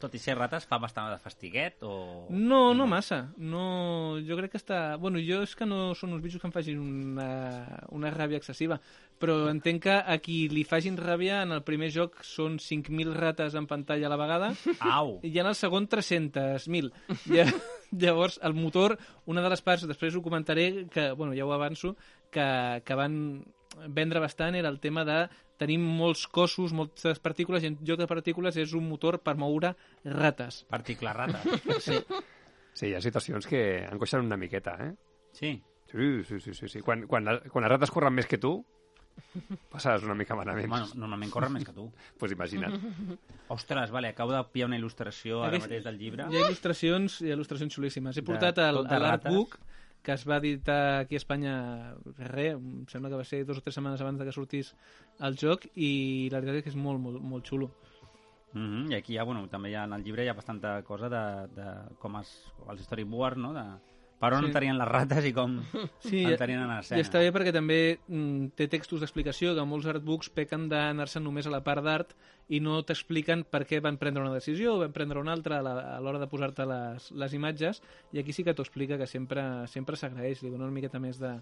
Tot 0.00 0.14
i 0.14 0.20
ser 0.20 0.36
rates, 0.36 0.66
fa 0.68 0.78
bastant 0.82 1.08
de 1.12 1.18
fastiguet 1.22 1.82
o... 1.86 2.26
no, 2.30 2.74
no 2.76 2.86
massa 2.90 3.22
no, 3.36 4.18
jo 4.26 4.36
crec 4.38 4.54
que 4.54 4.60
està 4.60 4.80
bueno, 5.00 5.22
jo 5.22 5.42
és 5.46 5.54
que 5.56 5.68
no 5.68 5.94
són 5.96 6.16
uns 6.16 6.24
bitxos 6.24 6.42
que 6.42 6.50
em 6.50 6.54
facin 6.54 6.80
una, 6.82 7.28
una 7.96 8.12
ràbia 8.12 8.40
excessiva 8.40 8.80
però 9.20 9.46
entenc 9.48 9.82
que 9.86 9.96
a 9.96 10.16
qui 10.20 10.36
li 10.52 10.64
facin 10.68 10.98
ràbia 11.00 11.40
en 11.44 11.54
el 11.56 11.62
primer 11.64 11.88
joc 11.94 12.18
són 12.26 12.58
5.000 12.60 13.14
rates 13.16 13.56
en 13.56 13.68
pantalla 13.70 14.08
a 14.08 14.12
la 14.12 14.20
vegada 14.20 14.52
Au! 14.92 15.16
i 15.24 15.32
en 15.40 15.48
el 15.48 15.56
segon 15.56 15.88
300.000. 15.88 16.92
Ja, 17.32 17.46
llavors, 18.02 18.38
el 18.44 18.56
motor, 18.58 18.96
una 19.24 19.44
de 19.44 19.52
les 19.52 19.64
parts, 19.64 19.86
després 19.88 20.16
ho 20.16 20.24
comentaré, 20.24 20.86
que, 20.92 21.10
bueno, 21.16 21.34
ja 21.36 21.46
ho 21.46 21.54
avanço, 21.56 21.94
que, 22.30 22.46
que 22.84 22.98
van 22.98 23.16
vendre 23.88 24.20
bastant 24.20 24.56
era 24.58 24.68
el 24.72 24.80
tema 24.80 25.04
de 25.04 25.26
tenim 25.60 25.82
molts 25.98 26.26
cossos, 26.28 26.72
moltes 26.76 27.20
partícules, 27.22 27.64
i 27.64 27.70
en 27.72 27.78
lloc 27.86 27.98
de 28.00 28.06
partícules 28.10 28.56
és 28.60 28.74
un 28.76 28.88
motor 28.88 29.18
per 29.24 29.36
moure 29.40 29.74
rates. 30.04 30.64
Particle 30.70 31.12
rata. 31.16 31.42
Sí. 31.80 32.00
Sí, 32.76 32.90
hi 32.90 32.94
ha 32.94 33.00
situacions 33.00 33.46
que 33.48 33.86
angoixen 33.88 34.20
una 34.26 34.36
miqueta, 34.36 34.74
eh? 34.84 34.90
Sí. 35.32 35.54
Sí, 35.90 36.08
sí, 36.28 36.40
sí, 36.40 36.52
sí. 36.52 36.68
sí. 36.68 36.80
Quan, 36.84 37.06
quan, 37.08 37.24
la, 37.24 37.38
quan 37.48 37.64
les 37.64 37.70
rates 37.72 37.92
corren 37.94 38.12
més 38.12 38.26
que 38.28 38.36
tu, 38.36 38.58
passes 39.72 40.02
una 40.04 40.14
mica 40.14 40.36
malament. 40.36 40.68
Bueno, 40.68 40.88
normalment 40.94 41.32
corren 41.32 41.54
més 41.54 41.64
que 41.64 41.72
tu. 41.72 41.86
pues 42.20 42.34
imagina't. 42.36 42.76
Ostres, 43.54 43.90
vale, 43.94 44.08
acabo 44.12 44.34
de 44.34 44.42
pillar 44.52 44.68
una 44.68 44.76
il·lustració 44.76 45.40
ara 45.44 45.54
Aquest- 45.54 45.70
mateix 45.70 45.86
del 45.88 45.96
llibre. 46.02 46.26
Hi 46.28 46.36
ha 46.36 46.44
il·lustracions, 46.50 47.20
hi 47.24 47.32
ha 47.32 47.38
il·lustracions 47.38 47.78
xulíssimes. 47.78 48.18
He 48.18 48.24
De 48.24 48.26
portat 48.28 48.60
el, 48.64 48.82
tot 48.82 48.90
de 48.92 49.00
l'artbook 49.00 49.56
que 50.06 50.14
es 50.14 50.22
va 50.22 50.36
editar 50.38 51.00
aquí 51.00 51.16
a 51.16 51.20
Espanya 51.20 51.54
res, 52.30 52.54
em 52.54 52.84
sembla 52.86 53.10
que 53.10 53.18
va 53.18 53.26
ser 53.26 53.40
dues 53.42 53.58
o 53.58 53.64
tres 53.64 53.74
setmanes 53.74 54.04
abans 54.04 54.20
de 54.20 54.26
que 54.28 54.34
sortís 54.36 54.68
el 55.28 55.34
joc 55.40 55.66
i 55.74 55.90
la 56.30 56.38
veritat 56.38 56.60
és 56.60 56.66
que 56.68 56.70
és 56.70 56.78
molt, 56.78 57.02
molt, 57.02 57.18
molt 57.32 57.50
xulo. 57.50 57.72
Mm 58.52 58.68
-hmm. 58.68 58.92
I 58.92 58.94
aquí 58.94 59.18
ha, 59.18 59.24
bueno, 59.24 59.48
també 59.48 59.70
hi 59.70 59.74
ha, 59.74 59.82
en 59.84 59.92
el 59.92 60.04
llibre 60.04 60.24
hi 60.24 60.28
ha 60.28 60.38
bastanta 60.38 60.82
cosa 60.84 61.08
de, 61.08 61.24
de 61.58 61.66
com 61.98 62.16
es, 62.20 62.30
els 62.68 62.84
storyboards, 62.86 63.36
no? 63.36 63.52
De 63.52 63.64
per 64.20 64.32
on 64.32 64.40
Sí. 64.44 64.46
entrarien 64.48 64.78
les 64.78 64.88
rates 64.88 65.24
i 65.28 65.32
com 65.36 65.58
Sí, 66.00 66.22
en 66.24 66.30
I 66.30 66.34
escena. 66.34 67.00
està 67.02 67.18
bé 67.20 67.32
perquè 67.34 67.52
també 67.52 67.98
mm, 68.08 68.54
té 68.56 68.66
textos 68.72 69.00
d'explicació 69.00 69.54
que 69.54 69.64
molts 69.68 69.86
artbooks 69.86 70.30
pequen 70.30 70.68
d'anar-se 70.72 71.20
només 71.20 71.46
a 71.46 71.50
la 71.52 71.62
part 71.64 71.84
d'art 71.84 72.14
i 72.48 72.60
no 72.62 72.78
t'expliquen 72.86 73.44
per 73.50 73.64
què 73.66 73.80
van 73.82 73.98
prendre 73.98 74.22
una 74.22 74.32
decisió 74.32 74.76
o 74.76 74.78
van 74.84 74.92
prendre 74.94 75.18
una 75.20 75.32
altra 75.34 75.58
a 75.60 76.00
l'hora 76.00 76.18
de 76.22 76.28
posar-te 76.30 76.64
les, 76.64 77.10
les 77.12 77.32
imatges 77.34 77.82
i 78.12 78.20
aquí 78.22 78.32
sí 78.32 78.44
que 78.46 78.54
t'ho 78.54 78.62
explica 78.62 78.96
que 78.96 79.06
sempre 79.06 79.66
sempre 79.66 79.96
s'agraeix, 79.96 80.42
li 80.42 80.50
dona 80.50 80.64
una 80.64 80.72
miqueta 80.76 81.00
més 81.02 81.18
de, 81.18 81.34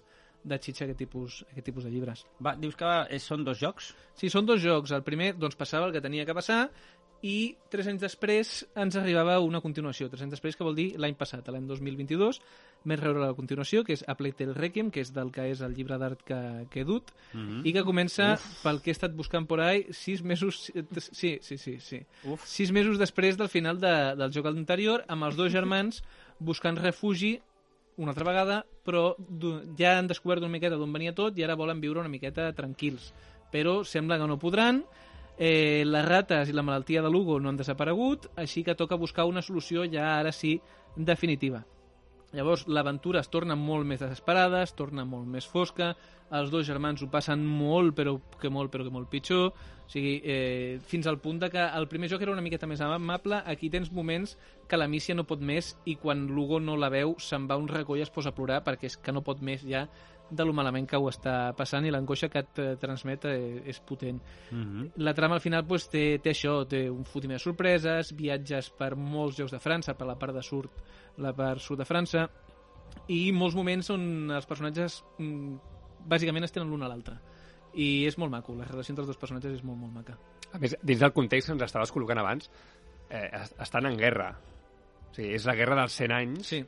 de 0.45 0.59
xitxa 0.59 0.85
aquest 0.89 0.99
tipus, 0.99 1.43
aquest 1.53 1.65
tipus 1.67 1.85
de 1.85 1.91
llibres. 1.93 2.25
Va, 2.45 2.57
dius 2.57 2.75
que 2.77 2.89
és, 3.11 3.23
són 3.23 3.45
dos 3.45 3.61
jocs? 3.61 3.95
Sí, 4.17 4.29
són 4.33 4.45
dos 4.49 4.61
jocs. 4.61 4.91
El 4.93 5.03
primer 5.05 5.35
doncs, 5.37 5.57
passava 5.57 5.87
el 5.87 5.93
que 5.93 6.03
tenia 6.05 6.25
que 6.27 6.35
passar 6.37 6.71
i 7.25 7.57
tres 7.73 7.87
anys 7.89 8.03
després 8.05 8.49
ens 8.77 8.97
arribava 9.01 9.39
una 9.41 9.63
continuació. 9.65 10.11
Tres 10.13 10.27
anys 10.27 10.35
després, 10.37 10.59
que 10.59 10.67
vol 10.67 10.77
dir 10.77 10.91
l'any 11.01 11.15
passat, 11.17 11.47
l'any 11.49 11.65
2022, 11.71 12.41
més 12.85 13.01
rebre 13.01 13.23
la 13.23 13.37
continuació, 13.37 13.81
que 13.85 13.95
és 13.97 14.03
A 14.05 14.17
Plague 14.19 14.37
Tale 14.37 14.53
Requiem, 14.59 14.91
que 14.93 15.01
és 15.01 15.13
del 15.15 15.31
que 15.33 15.47
és 15.49 15.63
el 15.65 15.73
llibre 15.73 15.97
d'art 16.01 16.21
que, 16.29 16.41
que 16.71 16.83
he 16.83 16.85
dut, 16.85 17.15
Mm 17.33 17.41
-hmm. 17.41 17.67
i 17.67 17.73
que 17.73 17.83
comença, 17.83 18.35
Uf. 18.35 18.63
pel 18.63 18.83
que 18.83 18.91
he 18.91 18.93
estat 18.93 19.15
buscant 19.15 19.47
por 19.47 19.61
ahí, 19.61 19.87
sis 19.91 20.23
mesos... 20.23 20.71
Sí, 21.13 21.39
sí, 21.41 21.59
sí, 21.59 21.81
sí. 21.81 22.05
Uf. 22.25 22.45
Sis 22.45 22.71
mesos 22.71 22.99
després 22.99 23.37
del 23.37 23.49
final 23.49 23.81
de, 23.81 24.15
del 24.17 24.31
joc 24.31 24.47
anterior, 24.47 25.05
amb 25.09 25.25
els 25.25 25.37
dos 25.37 25.51
germans 25.51 26.05
buscant 26.39 26.77
refugi 26.77 27.41
una 27.97 28.11
altra 28.11 28.25
vegada, 28.25 28.67
però 28.85 29.17
ja 29.79 29.99
han 29.99 30.07
descobert 30.07 30.43
una 30.43 30.51
miqueta 30.53 30.77
d'on 30.77 30.93
venia 30.93 31.15
tot 31.15 31.37
i 31.39 31.43
ara 31.43 31.55
volen 31.55 31.81
viure 31.81 32.01
una 32.01 32.09
miqueta 32.09 32.53
tranquils. 32.53 33.13
Però 33.53 33.85
sembla 33.85 34.19
que 34.19 34.27
no 34.27 34.39
podran, 34.39 34.85
eh, 35.39 35.85
les 35.87 36.07
rates 36.07 36.49
i 36.49 36.57
la 36.57 36.63
malaltia 36.63 37.03
de 37.03 37.11
Lugo 37.11 37.41
no 37.41 37.51
han 37.51 37.61
desaparegut, 37.61 38.31
així 38.37 38.65
que 38.65 38.77
toca 38.79 39.01
buscar 39.01 39.27
una 39.31 39.43
solució 39.43 39.85
ja 39.91 40.19
ara 40.19 40.33
sí 40.33 40.61
definitiva. 40.97 41.65
Llavors, 42.35 42.65
l'aventura 42.67 43.21
es 43.23 43.31
torna 43.31 43.55
molt 43.55 43.87
més 43.87 44.01
desesperada, 44.03 44.65
es 44.67 44.75
torna 44.75 45.05
molt 45.07 45.29
més 45.31 45.47
fosca, 45.47 45.93
els 46.35 46.51
dos 46.51 46.65
germans 46.67 47.03
ho 47.05 47.07
passen 47.11 47.45
molt, 47.47 47.95
però 47.95 48.17
que 48.41 48.51
molt, 48.51 48.73
però 48.73 48.83
que 48.83 48.91
molt 48.91 49.07
pitjor, 49.13 49.53
o 49.85 49.91
sigui, 49.93 50.17
eh, 50.25 50.81
fins 50.89 51.07
al 51.07 51.21
punt 51.23 51.39
de 51.45 51.51
que 51.53 51.63
el 51.63 51.87
primer 51.87 52.09
joc 52.11 52.25
era 52.25 52.33
una 52.33 52.43
miqueta 52.43 52.67
més 52.67 52.81
amable, 52.83 53.39
aquí 53.47 53.71
tens 53.71 53.93
moments 53.93 54.35
que 54.67 54.81
la 54.81 54.89
Mícia 54.89 55.15
no 55.15 55.29
pot 55.29 55.45
més 55.45 55.77
i 55.85 55.95
quan 55.95 56.27
l'Hugo 56.27 56.59
no 56.59 56.75
la 56.81 56.91
veu 56.91 57.15
se'n 57.23 57.47
va 57.47 57.61
un 57.61 57.69
racó 57.69 57.95
i 57.95 58.03
es 58.03 58.11
posa 58.11 58.33
a 58.33 58.35
plorar 58.35 58.65
perquè 58.65 58.91
és 58.91 58.97
que 58.97 59.13
no 59.13 59.23
pot 59.23 59.39
més 59.45 59.63
ja 59.63 59.87
de 60.31 60.45
lo 60.45 60.53
malament 60.57 60.87
que 60.89 60.97
ho 60.97 61.09
està 61.11 61.53
passant 61.57 61.85
i 61.87 61.91
l'angoixa 61.93 62.29
que 62.33 62.39
et 62.39 62.59
eh, 62.59 62.77
transmet 62.81 63.25
eh, 63.29 63.63
és 63.67 63.81
potent. 63.81 64.21
Mm 64.51 64.63
-hmm. 64.65 64.91
La 64.97 65.15
trama 65.15 65.35
al 65.37 65.41
final 65.41 65.67
pues, 65.67 65.89
té, 65.89 66.19
té 66.19 66.31
això, 66.31 66.67
té 66.67 66.89
un 66.91 67.05
fotiment 67.05 67.37
de 67.39 67.43
sorpreses, 67.45 68.15
viatges 68.17 68.71
per 68.71 68.97
molts 68.97 69.39
llocs 69.39 69.53
de 69.53 69.59
França, 69.61 69.95
per 69.95 70.07
la 70.07 70.17
part 70.19 70.35
de 70.35 70.43
sud, 70.43 70.67
la 71.19 71.33
part 71.33 71.61
sud 71.61 71.79
de 71.79 71.85
França, 71.85 72.29
i 73.09 73.33
molts 73.33 73.55
moments 73.55 73.91
on 73.91 74.31
els 74.31 74.47
personatges 74.47 75.05
mm, 75.19 75.57
bàsicament 76.07 76.45
es 76.45 76.53
tenen 76.53 76.71
l'un 76.71 76.83
a 76.83 76.89
l'altre. 76.89 77.19
I 77.75 78.07
és 78.07 78.17
molt 78.19 78.31
maco, 78.31 78.55
la 78.55 78.65
relació 78.65 78.93
entre 78.93 79.03
els 79.03 79.09
dos 79.09 79.19
personatges 79.19 79.53
és 79.53 79.65
molt, 79.65 79.79
molt 79.79 79.93
maca. 79.93 80.17
A 80.53 80.59
més, 80.59 80.77
dins 80.83 81.01
del 81.01 81.13
context 81.13 81.49
que 81.49 81.53
ens 81.53 81.63
estaves 81.63 81.93
col·locant 81.93 82.19
abans, 82.21 82.51
eh, 83.11 83.31
es- 83.33 83.55
estan 83.59 83.87
en 83.87 83.97
guerra. 83.97 84.39
O 85.11 85.15
sigui, 85.15 85.35
és 85.35 85.45
la 85.47 85.55
guerra 85.55 85.77
dels 85.77 85.93
100 85.93 86.11
anys 86.13 86.47
Sí, 86.47 86.65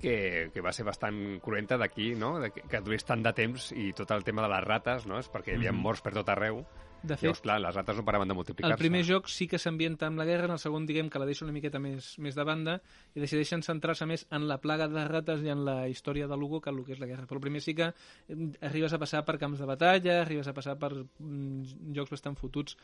que, 0.00 0.50
que 0.52 0.60
va 0.64 0.72
ser 0.72 0.84
bastant 0.84 1.40
cruenta 1.40 1.76
d'aquí, 1.78 2.14
no? 2.14 2.38
De 2.40 2.50
que, 2.50 2.80
durés 2.80 3.04
tant 3.04 3.22
de 3.22 3.32
temps 3.32 3.70
i 3.72 3.92
tot 3.96 4.10
el 4.16 4.24
tema 4.24 4.42
de 4.42 4.48
les 4.54 4.64
rates, 4.64 5.06
no? 5.06 5.18
És 5.18 5.30
perquè 5.32 5.54
hi 5.54 5.56
havia 5.60 5.72
Mhm. 5.72 5.80
morts 5.82 6.02
per 6.02 6.12
tot 6.14 6.28
arreu 6.28 6.64
De 7.06 7.14
fet, 7.14 7.22
Llavors, 7.28 7.40
clar, 7.44 7.60
les 7.60 7.74
rates 7.76 7.96
no 7.96 8.04
paraven 8.04 8.26
de 8.26 8.34
multiplicar-se. 8.34 8.72
el 8.72 8.78
primer 8.78 9.04
joc 9.04 9.28
sí 9.28 9.46
que 9.46 9.58
s'ambienta 9.58 10.06
amb 10.08 10.18
la 10.18 10.24
guerra, 10.24 10.46
en 10.46 10.52
el 10.52 10.58
segon 10.58 10.86
diguem 10.86 11.08
que 11.10 11.18
la 11.20 11.26
deixa 11.26 11.44
una 11.44 11.52
miqueta 11.52 11.78
més, 11.78 12.18
més 12.18 12.34
de 12.34 12.42
banda 12.42 12.80
i 13.14 13.20
decideixen 13.20 13.62
centrar-se 13.62 14.06
més 14.06 14.26
en 14.30 14.48
la 14.48 14.58
plaga 14.58 14.88
de 14.88 15.04
rates 15.06 15.42
i 15.44 15.48
en 15.52 15.64
la 15.64 15.86
història 15.88 16.26
de 16.26 16.36
Lugo 16.36 16.60
que 16.60 16.70
en 16.70 16.78
el 16.78 16.84
que 16.84 16.92
és 16.94 16.98
la 16.98 17.06
guerra. 17.06 17.26
Però 17.28 17.36
el 17.36 17.42
primer 17.42 17.60
sí 17.62 17.74
que 17.76 17.92
eh, 17.92 18.50
arribes 18.62 18.92
a 18.92 18.98
passar 18.98 19.24
per 19.24 19.38
camps 19.38 19.60
de 19.60 19.66
batalla, 19.66 20.22
arribes 20.22 20.48
a 20.48 20.54
passar 20.54 20.78
per 20.78 20.94
mm, 21.18 21.92
jocs 21.94 22.10
bastant 22.10 22.34
fotuts. 22.36 22.76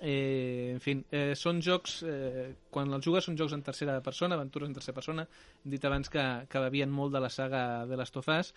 Eh, 0.00 0.70
en 0.74 0.80
fi, 0.80 0.92
eh, 1.10 1.32
són 1.34 1.60
jocs, 1.64 2.02
eh, 2.06 2.52
quan 2.70 2.92
els 2.94 3.04
jugues 3.04 3.24
són 3.24 3.36
jocs 3.36 3.52
en 3.56 3.62
tercera 3.66 4.00
persona, 4.00 4.36
aventures 4.36 4.68
en 4.68 4.74
tercera 4.74 4.94
persona, 4.94 5.24
hem 5.64 5.70
dit 5.72 5.84
abans 5.84 6.08
que, 6.08 6.22
que 6.48 6.60
bevien 6.68 6.90
molt 6.90 7.12
de 7.12 7.20
la 7.24 7.30
saga 7.30 7.84
de 7.86 7.96
les 7.98 8.12
Tofàs, 8.14 8.52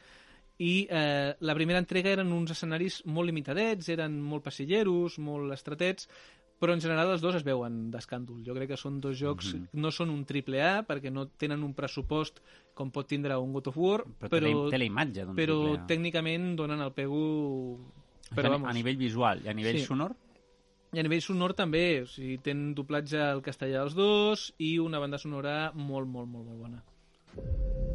i 0.62 0.86
eh, 0.90 1.34
la 1.40 1.56
primera 1.58 1.80
entrega 1.82 2.12
eren 2.14 2.32
uns 2.36 2.52
escenaris 2.54 3.02
molt 3.10 3.26
limitadets, 3.32 3.90
eren 3.90 4.20
molt 4.22 4.44
passilleros, 4.46 5.18
molt 5.18 5.52
estretets, 5.56 6.08
però 6.62 6.76
en 6.76 6.82
general 6.84 7.10
els 7.16 7.22
dos 7.24 7.34
es 7.40 7.44
veuen 7.44 7.88
d'escàndol. 7.90 8.44
Jo 8.46 8.54
crec 8.54 8.70
que 8.70 8.78
són 8.78 9.00
dos 9.02 9.18
jocs, 9.18 9.56
Mhm. 9.56 9.70
no 9.82 9.90
són 9.90 10.12
un 10.14 10.24
triple 10.30 10.62
A, 10.62 10.84
perquè 10.86 11.10
no 11.12 11.26
tenen 11.26 11.64
un 11.64 11.74
pressupost 11.74 12.38
com 12.76 12.92
pot 12.92 13.08
tindre 13.08 13.36
un 13.42 13.52
God 13.52 13.68
of 13.74 13.78
War, 13.78 14.04
Però, 14.06 14.30
però, 14.30 14.70
té, 14.70 14.78
la, 14.78 14.86
imatge 14.86 15.26
però 15.34 15.74
A. 15.80 15.88
tècnicament 15.88 16.56
donen 16.56 16.80
el 16.82 16.92
pego... 16.94 17.80
A 18.30 18.36
Però, 18.36 18.44
ni- 18.44 18.50
vamos, 18.54 18.70
a 18.70 18.74
nivell 18.74 18.96
visual 18.98 19.42
i 19.44 19.50
a 19.50 19.54
nivell 19.54 19.80
Sí. 19.80 19.86
sonor, 19.86 20.14
i 20.92 21.00
a 21.00 21.04
nivell 21.06 21.22
sonor 21.24 21.54
també, 21.56 22.02
o 22.04 22.08
sigui, 22.12 22.36
tenen 22.44 22.74
doblatge 22.76 23.22
al 23.24 23.40
castellà 23.46 23.86
dels 23.86 23.96
dos 23.96 24.50
i 24.60 24.74
una 24.84 25.00
banda 25.00 25.22
sonora 25.22 25.56
molt, 25.76 26.12
molt, 26.12 26.28
molt, 26.28 26.50
molt 26.50 26.60
bona. 26.66 27.91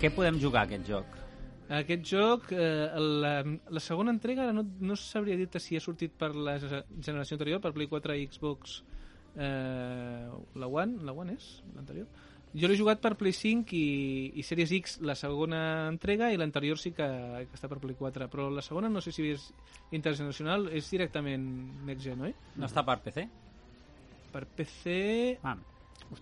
Què 0.00 0.10
podem 0.14 0.38
jugar 0.42 0.66
aquest 0.66 0.86
joc? 0.88 1.16
Aquest 1.68 2.04
joc, 2.08 2.46
eh, 2.56 2.88
la, 2.96 3.32
la 3.44 3.80
segona 3.84 4.12
entrega, 4.14 4.46
ara 4.46 4.54
no, 4.56 4.62
no 4.80 4.96
sabria 4.96 5.36
dir-te 5.36 5.60
si 5.60 5.76
ha 5.76 5.82
sortit 5.84 6.14
per 6.16 6.30
la 6.34 6.54
ge- 6.62 6.84
generació 7.04 7.36
anterior, 7.36 7.60
per 7.60 7.74
Play 7.76 7.90
4 7.90 8.16
i 8.16 8.24
Xbox 8.30 8.78
eh, 9.36 10.24
la 10.54 10.66
One, 10.72 11.02
la 11.04 11.12
One 11.12 11.34
és 11.36 11.50
l'anterior? 11.76 12.08
Jo 12.56 12.70
l'he 12.70 12.78
jugat 12.80 13.02
per 13.04 13.12
Play 13.20 13.34
5 13.36 13.74
i, 13.76 13.82
i 14.40 14.42
Series 14.48 14.70
X 14.78 14.94
la 15.04 15.12
segona 15.18 15.60
entrega 15.90 16.30
i 16.32 16.38
l'anterior 16.40 16.80
sí 16.80 16.94
que, 16.96 17.04
que 17.44 17.58
està 17.58 17.68
per 17.68 17.76
Play 17.82 17.98
4, 17.98 18.30
però 18.32 18.48
la 18.48 18.64
segona 18.64 18.88
no 18.88 19.02
sé 19.04 19.12
si 19.12 19.26
és 19.34 19.50
intergeneracional, 19.92 20.70
és 20.72 20.88
directament 20.90 21.44
Next 21.84 22.06
Gen, 22.08 22.24
oi? 22.30 22.32
No 22.56 22.64
està 22.70 22.80
per 22.88 22.96
PC? 23.04 23.26
Per 24.32 24.46
PC... 24.56 24.96
Ah, 25.44 25.58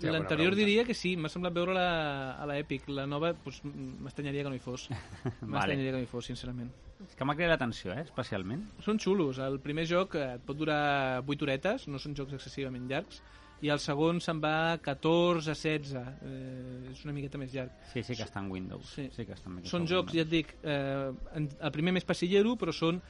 L'anterior 0.03 0.57
diria 0.59 0.83
que 0.85 0.95
sí, 0.99 1.15
m'ha 1.17 1.29
semblat 1.31 1.55
veure 1.55 1.75
la, 1.77 1.87
a 2.35 2.47
la 2.49 2.57
Epic. 2.59 2.89
La 2.91 3.05
nova, 3.07 3.31
doncs, 3.45 3.61
m'estranyaria 4.03 4.43
que 4.43 4.51
no 4.51 4.59
hi 4.59 4.63
fos. 4.63 4.89
M'estranyaria 5.47 5.93
que 5.93 5.99
no 6.01 6.03
hi 6.03 6.11
fos, 6.11 6.27
sincerament. 6.33 6.73
és 7.07 7.15
que 7.15 7.27
m'ha 7.29 7.35
cridat 7.37 7.55
l'atenció, 7.55 7.93
eh, 7.93 8.03
especialment. 8.09 8.65
Són 8.83 8.99
xulos. 8.99 9.39
El 9.45 9.61
primer 9.63 9.85
joc 9.87 10.17
eh, 10.19 10.35
et 10.39 10.47
pot 10.49 10.59
durar 10.59 11.23
8 11.23 11.45
horetes, 11.47 11.87
no 11.93 12.01
són 12.03 12.17
jocs 12.19 12.35
excessivament 12.39 12.89
llargs, 12.91 13.21
i 13.65 13.71
el 13.73 13.81
segon 13.81 14.19
se'n 14.21 14.41
va 14.43 14.55
a 14.73 14.79
14 14.85 15.53
a 15.53 15.55
16. 15.55 15.95
Eh, 16.25 16.91
és 16.95 17.05
una 17.07 17.15
miqueta 17.17 17.39
més 17.41 17.55
llarg. 17.55 17.77
Sí, 17.93 18.03
sí 18.03 18.17
que 18.17 18.27
està 18.27 18.43
en 18.43 18.51
Windows. 18.51 18.91
Sí. 18.97 19.07
sí 19.15 19.29
que 19.29 19.37
està 19.37 19.53
en 19.53 19.63
Són 19.69 19.87
jocs, 19.87 20.17
ja 20.17 20.25
Windows. 20.25 20.27
et 20.27 20.35
dic, 20.35 20.57
eh, 20.65 21.47
el 21.61 21.73
primer 21.77 21.95
més 21.97 22.09
passillero, 22.09 22.57
però 22.59 22.75
són 22.75 23.01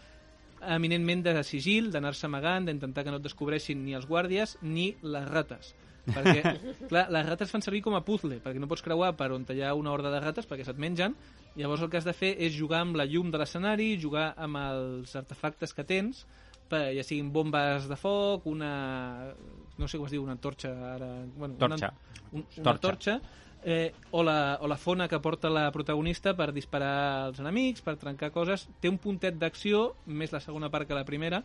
eminentment 0.77 1.23
de 1.25 1.43
sigil, 1.45 1.91
d'anar-se 1.93 2.27
amagant, 2.27 2.67
d'intentar 2.69 3.05
que 3.05 3.13
no 3.15 3.19
et 3.21 3.27
descobreixin 3.27 3.83
ni 3.85 3.95
els 3.95 4.07
guàrdies 4.09 4.59
ni 4.63 4.95
les 5.03 5.29
rates. 5.31 5.75
Perquè, 6.07 6.55
clar, 6.91 7.07
les 7.13 7.29
rates 7.29 7.53
fan 7.53 7.65
servir 7.65 7.83
com 7.85 7.97
a 7.99 8.03
puzzle, 8.07 8.41
perquè 8.45 8.63
no 8.63 8.69
pots 8.71 8.85
creuar 8.87 9.13
per 9.19 9.31
on 9.35 9.47
hi 9.53 9.63
ha 9.63 9.75
una 9.75 9.93
horda 9.93 10.13
de 10.15 10.21
rates 10.23 10.49
perquè 10.49 10.67
se't 10.67 10.81
mengen, 10.83 11.17
llavors 11.57 11.83
el 11.83 11.91
que 11.91 12.01
has 12.01 12.09
de 12.09 12.17
fer 12.17 12.35
és 12.39 12.55
jugar 12.57 12.83
amb 12.85 12.99
la 12.99 13.07
llum 13.09 13.31
de 13.31 13.41
l'escenari, 13.41 13.95
jugar 14.01 14.33
amb 14.37 14.61
els 14.63 15.17
artefactes 15.19 15.75
que 15.75 15.87
tens, 15.87 16.27
per, 16.69 16.91
ja 16.97 17.05
siguin 17.07 17.33
bombes 17.33 17.89
de 17.89 17.99
foc, 17.99 18.47
una... 18.51 19.33
no 19.77 19.89
sé 19.89 19.99
com 19.99 20.07
es 20.09 20.15
diu, 20.15 20.25
una 20.25 20.39
torxa 20.41 20.73
ara... 20.95 21.11
Bueno, 21.37 21.55
Torxa. 21.59 21.93
Una, 21.93 22.31
un, 22.33 22.47
una 22.47 22.65
Torxa. 22.65 22.81
torxa, 22.89 23.21
eh, 23.67 23.93
o, 24.11 24.23
la, 24.23 24.59
o 24.61 24.69
la 24.71 24.77
fona 24.79 25.09
que 25.09 25.19
porta 25.21 25.51
la 25.51 25.71
protagonista 25.73 26.37
per 26.39 26.53
disparar 26.55 26.97
als 27.27 27.41
enemics, 27.43 27.83
per 27.83 27.97
trencar 28.01 28.31
coses. 28.35 28.69
Té 28.81 28.91
un 28.91 28.99
puntet 29.03 29.39
d'acció, 29.41 29.89
més 30.07 30.35
la 30.35 30.41
segona 30.41 30.71
part 30.71 30.89
que 30.89 30.95
la 30.95 31.07
primera, 31.09 31.43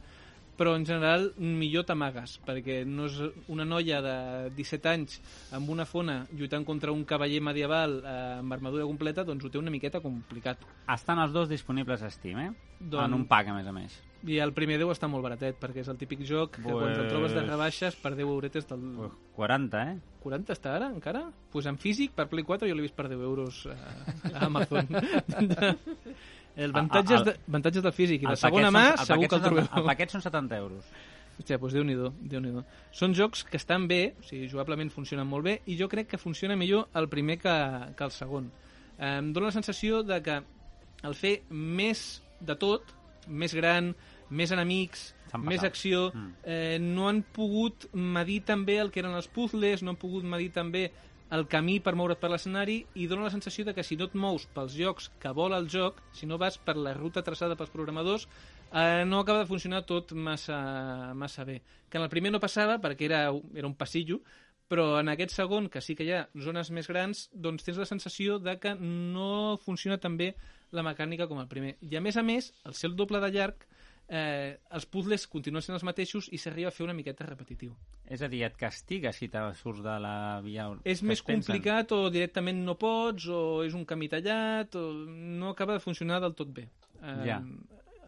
però 0.57 0.75
en 0.77 0.85
general 0.85 1.31
millor 1.37 1.85
t'amagues, 1.87 2.35
perquè 2.45 2.81
no 2.85 3.07
és 3.09 3.15
una 3.49 3.65
noia 3.65 4.01
de 4.05 4.15
17 4.57 4.89
anys 4.91 5.17
amb 5.57 5.69
una 5.73 5.85
fona 5.89 6.19
lluitant 6.37 6.65
contra 6.67 6.91
un 6.93 7.03
cavaller 7.05 7.41
medieval 7.41 7.99
eh, 8.03 8.15
amb 8.39 8.53
armadura 8.53 8.85
completa, 8.85 9.23
doncs 9.25 9.45
ho 9.45 9.49
té 9.49 9.57
una 9.57 9.73
miqueta 9.73 10.01
complicat. 10.03 10.61
Estan 10.93 11.19
els 11.23 11.33
dos 11.33 11.49
disponibles 11.49 12.03
a 12.03 12.11
Steam, 12.13 12.39
eh? 12.39 12.51
Doncs- 12.81 13.05
En 13.07 13.13
un 13.13 13.25
pack, 13.29 13.49
a 13.49 13.53
més 13.57 13.67
a 13.67 13.73
més. 13.73 13.97
I 14.27 14.37
el 14.37 14.51
primer 14.53 14.77
deu 14.77 14.91
està 14.93 15.07
molt 15.09 15.23
baratet, 15.25 15.55
perquè 15.57 15.81
és 15.81 15.87
el 15.89 15.97
típic 15.97 16.21
joc 16.29 16.59
que 16.59 16.61
quan 16.67 16.91
te'l 16.93 17.07
Pues- 17.07 17.09
trobes 17.09 17.33
de 17.33 17.41
rebaixes 17.41 17.95
per 17.97 18.11
10 18.13 18.27
euretes 18.27 18.67
del... 18.69 18.83
Pues 18.97 19.11
40, 19.33 19.81
eh? 19.89 19.95
40 20.21 20.53
està 20.53 20.75
ara, 20.77 20.91
encara? 20.93 21.23
Doncs 21.31 21.49
pues 21.51 21.65
en 21.65 21.77
físic, 21.81 22.11
per 22.13 22.27
Play 22.29 22.43
4, 22.45 22.67
jo 22.69 22.75
l'he 22.75 22.85
vist 22.85 22.93
per 22.95 23.07
10 23.09 23.17
euros 23.25 23.63
a, 23.65 23.77
a 24.35 24.45
Amazon. 24.45 24.87
el 26.55 26.71
avantatges, 26.71 27.19
el- 27.19 27.25
de, 27.25 27.35
avantatges 27.47 27.83
del 27.83 27.93
físic. 27.93 28.23
I 28.23 28.25
El 28.31 28.37
segona 28.37 28.71
mà, 28.71 28.95
són- 28.95 29.05
segur 29.05 29.15
paquet 29.15 29.29
que 29.29 29.35
el 29.35 29.41
trobeu. 29.41 29.63
70 29.65 29.79
El 29.79 29.85
paquet 29.85 30.09
són 30.09 30.21
70 30.21 30.57
euros. 30.57 30.85
Hòstia, 31.39 31.57
doncs 31.57 31.73
Déu-n'hi-do, 31.73 32.13
déu 32.21 32.41
nhi 32.41 32.51
déu 32.51 32.63
Són 32.91 33.13
jocs 33.15 33.43
que 33.43 33.57
estan 33.57 33.87
bé, 33.87 34.13
o 34.19 34.23
sigui, 34.23 34.49
jugablement 34.49 34.91
funcionen 34.91 35.25
molt 35.27 35.43
bé, 35.45 35.61
i 35.65 35.77
jo 35.77 35.87
crec 35.89 36.07
que 36.07 36.17
funciona 36.17 36.55
millor 36.55 36.89
el 36.93 37.07
primer 37.09 37.39
que, 37.39 37.93
que 37.97 38.03
el 38.03 38.11
segon. 38.11 38.51
Eh, 38.99 39.17
Em 39.17 39.31
dóna 39.33 39.47
la 39.47 39.51
sensació 39.51 40.03
de 40.03 40.21
que 40.21 40.41
el 41.03 41.15
fer 41.15 41.43
més 41.49 42.21
de 42.39 42.55
tot, 42.55 42.83
més 43.27 43.53
gran, 43.55 43.95
més 44.29 44.51
enemics, 44.51 45.15
més 45.39 45.63
acció, 45.63 46.11
Mm. 46.13 46.33
eh, 46.43 46.77
no 46.79 47.07
han 47.09 47.23
pogut 47.23 47.87
medir 47.93 48.43
també 48.43 48.77
el 48.79 48.91
que 48.91 48.99
eren 48.99 49.13
els 49.15 49.27
puzzles, 49.27 49.81
no 49.81 49.91
han 49.91 49.97
pogut 49.97 50.23
medir 50.23 50.51
també 50.51 50.91
el 51.31 51.47
camí 51.47 51.79
per 51.79 51.95
moure't 51.95 52.19
per 52.19 52.29
l'escenari 52.31 52.81
i 52.99 53.07
dona 53.07 53.25
la 53.25 53.33
sensació 53.33 53.63
de 53.65 53.73
que 53.73 53.85
si 53.87 53.95
no 53.95 54.09
et 54.09 54.15
mous 54.19 54.45
pels 54.55 54.75
jocs 54.75 55.07
que 55.21 55.31
vol 55.35 55.55
el 55.55 55.69
joc, 55.71 56.01
si 56.11 56.27
no 56.27 56.37
vas 56.41 56.57
per 56.59 56.75
la 56.75 56.93
ruta 56.97 57.23
traçada 57.23 57.55
pels 57.55 57.71
programadors, 57.71 58.27
eh, 58.73 59.03
no 59.07 59.21
acaba 59.21 59.39
de 59.39 59.49
funcionar 59.49 59.85
tot 59.87 60.11
massa, 60.11 61.13
massa 61.15 61.45
bé. 61.47 61.61
Que 61.89 61.97
en 61.97 62.03
el 62.03 62.11
primer 62.11 62.33
no 62.35 62.43
passava 62.43 62.79
perquè 62.83 63.07
era, 63.07 63.23
era 63.55 63.67
un 63.67 63.77
passillo, 63.79 64.19
però 64.71 64.99
en 64.99 65.11
aquest 65.11 65.33
segon, 65.35 65.67
que 65.71 65.81
sí 65.83 65.95
que 65.95 66.07
hi 66.07 66.13
ha 66.15 66.25
zones 66.39 66.71
més 66.71 66.87
grans, 66.87 67.25
doncs 67.33 67.63
tens 67.67 67.79
la 67.79 67.87
sensació 67.87 68.37
de 68.39 68.57
que 68.59 68.75
no 68.79 69.57
funciona 69.63 69.99
tan 69.99 70.15
bé 70.19 70.33
la 70.71 70.83
mecànica 70.83 71.27
com 71.27 71.39
el 71.39 71.49
primer. 71.51 71.77
I 71.83 71.97
a 71.99 72.03
més 72.03 72.19
a 72.19 72.23
més, 72.23 72.53
el 72.67 72.95
doble 72.95 73.19
de 73.23 73.31
llarg, 73.31 73.67
eh, 74.09 74.57
els 74.71 74.85
puzzles 74.85 75.27
continuen 75.27 75.61
sent 75.63 75.75
els 75.75 75.83
mateixos 75.87 76.27
i 76.31 76.37
s'arriba 76.37 76.67
a 76.69 76.71
fer 76.75 76.83
una 76.85 76.93
miqueta 76.97 77.25
repetitiu. 77.25 77.75
És 78.11 78.21
a 78.21 78.27
dir, 78.27 78.43
et 78.43 78.57
castiga 78.59 79.13
si 79.13 79.29
te 79.31 79.39
surts 79.55 79.81
de 79.83 79.99
la 80.03 80.41
via... 80.43 80.69
És 80.83 81.01
més 81.03 81.21
pensen. 81.21 81.45
complicat 81.55 81.91
o 81.95 82.09
directament 82.11 82.63
no 82.65 82.75
pots 82.79 83.27
o 83.31 83.63
és 83.63 83.73
un 83.77 83.85
camí 83.85 84.09
tallat 84.11 84.75
o 84.75 84.91
no 85.07 85.49
acaba 85.53 85.73
de 85.77 85.79
funcionar 85.83 86.19
del 86.21 86.35
tot 86.35 86.51
bé. 86.51 86.67
Eh, 87.01 87.21
Ja. 87.25 87.41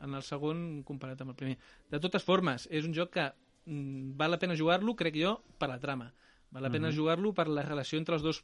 En 0.03 0.13
el 0.17 0.21
segon 0.27 0.83
comparat 0.83 1.21
amb 1.23 1.31
el 1.31 1.35
primer. 1.39 1.57
De 1.89 1.99
totes 2.03 2.23
formes, 2.27 2.67
és 2.69 2.83
un 2.83 2.91
joc 2.93 3.13
que 3.15 3.23
mm, 3.65 4.17
val 4.19 4.31
la 4.35 4.39
pena 4.41 4.57
jugar-lo, 4.59 4.97
crec 4.99 5.15
jo, 5.15 5.37
per 5.57 5.69
la 5.69 5.79
trama. 5.79 6.09
Val 6.51 6.63
la 6.63 6.69
pena 6.69 6.89
Mhm. 6.89 6.95
jugar-lo 6.97 7.31
per 7.33 7.47
la 7.47 7.63
relació 7.63 7.97
entre 7.97 8.15
els 8.15 8.21
dos 8.21 8.43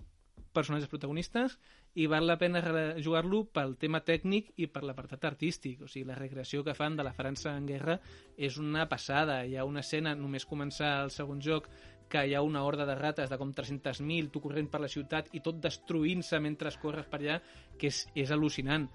personatges 0.54 0.90
protagonistes 0.92 1.58
i 2.00 2.06
val 2.08 2.28
la 2.30 2.38
pena 2.38 2.62
jugar-lo 3.02 3.44
pel 3.54 3.76
tema 3.82 4.02
tècnic 4.06 4.52
i 4.58 4.68
per 4.70 4.84
l'apartat 4.86 5.26
artístic. 5.32 5.84
O 5.84 5.88
sigui, 5.88 6.08
la 6.08 6.18
recreació 6.18 6.64
que 6.64 6.78
fan 6.78 6.98
de 6.98 7.06
la 7.06 7.14
França 7.18 7.56
en 7.58 7.68
guerra 7.70 8.00
és 8.38 8.60
una 8.62 8.88
passada. 8.90 9.42
Hi 9.46 9.58
ha 9.58 9.66
una 9.66 9.84
escena, 9.86 10.16
només 10.16 10.48
començar 10.50 11.00
el 11.04 11.14
segon 11.16 11.42
joc, 11.42 11.70
que 12.10 12.26
hi 12.26 12.34
ha 12.34 12.42
una 12.42 12.64
horda 12.66 12.88
de 12.90 12.96
rates 12.98 13.30
de 13.30 13.38
com 13.38 13.52
300.000, 13.54 14.32
tu 14.34 14.42
corrent 14.42 14.68
per 14.70 14.82
la 14.82 14.90
ciutat 14.90 15.30
i 15.38 15.44
tot 15.46 15.60
destruint-se 15.62 16.40
mentre 16.42 16.74
corres 16.82 17.06
per 17.10 17.22
allà, 17.22 17.38
que 17.78 17.92
és, 17.94 18.08
és 18.18 18.34
al·lucinant. 18.34 18.90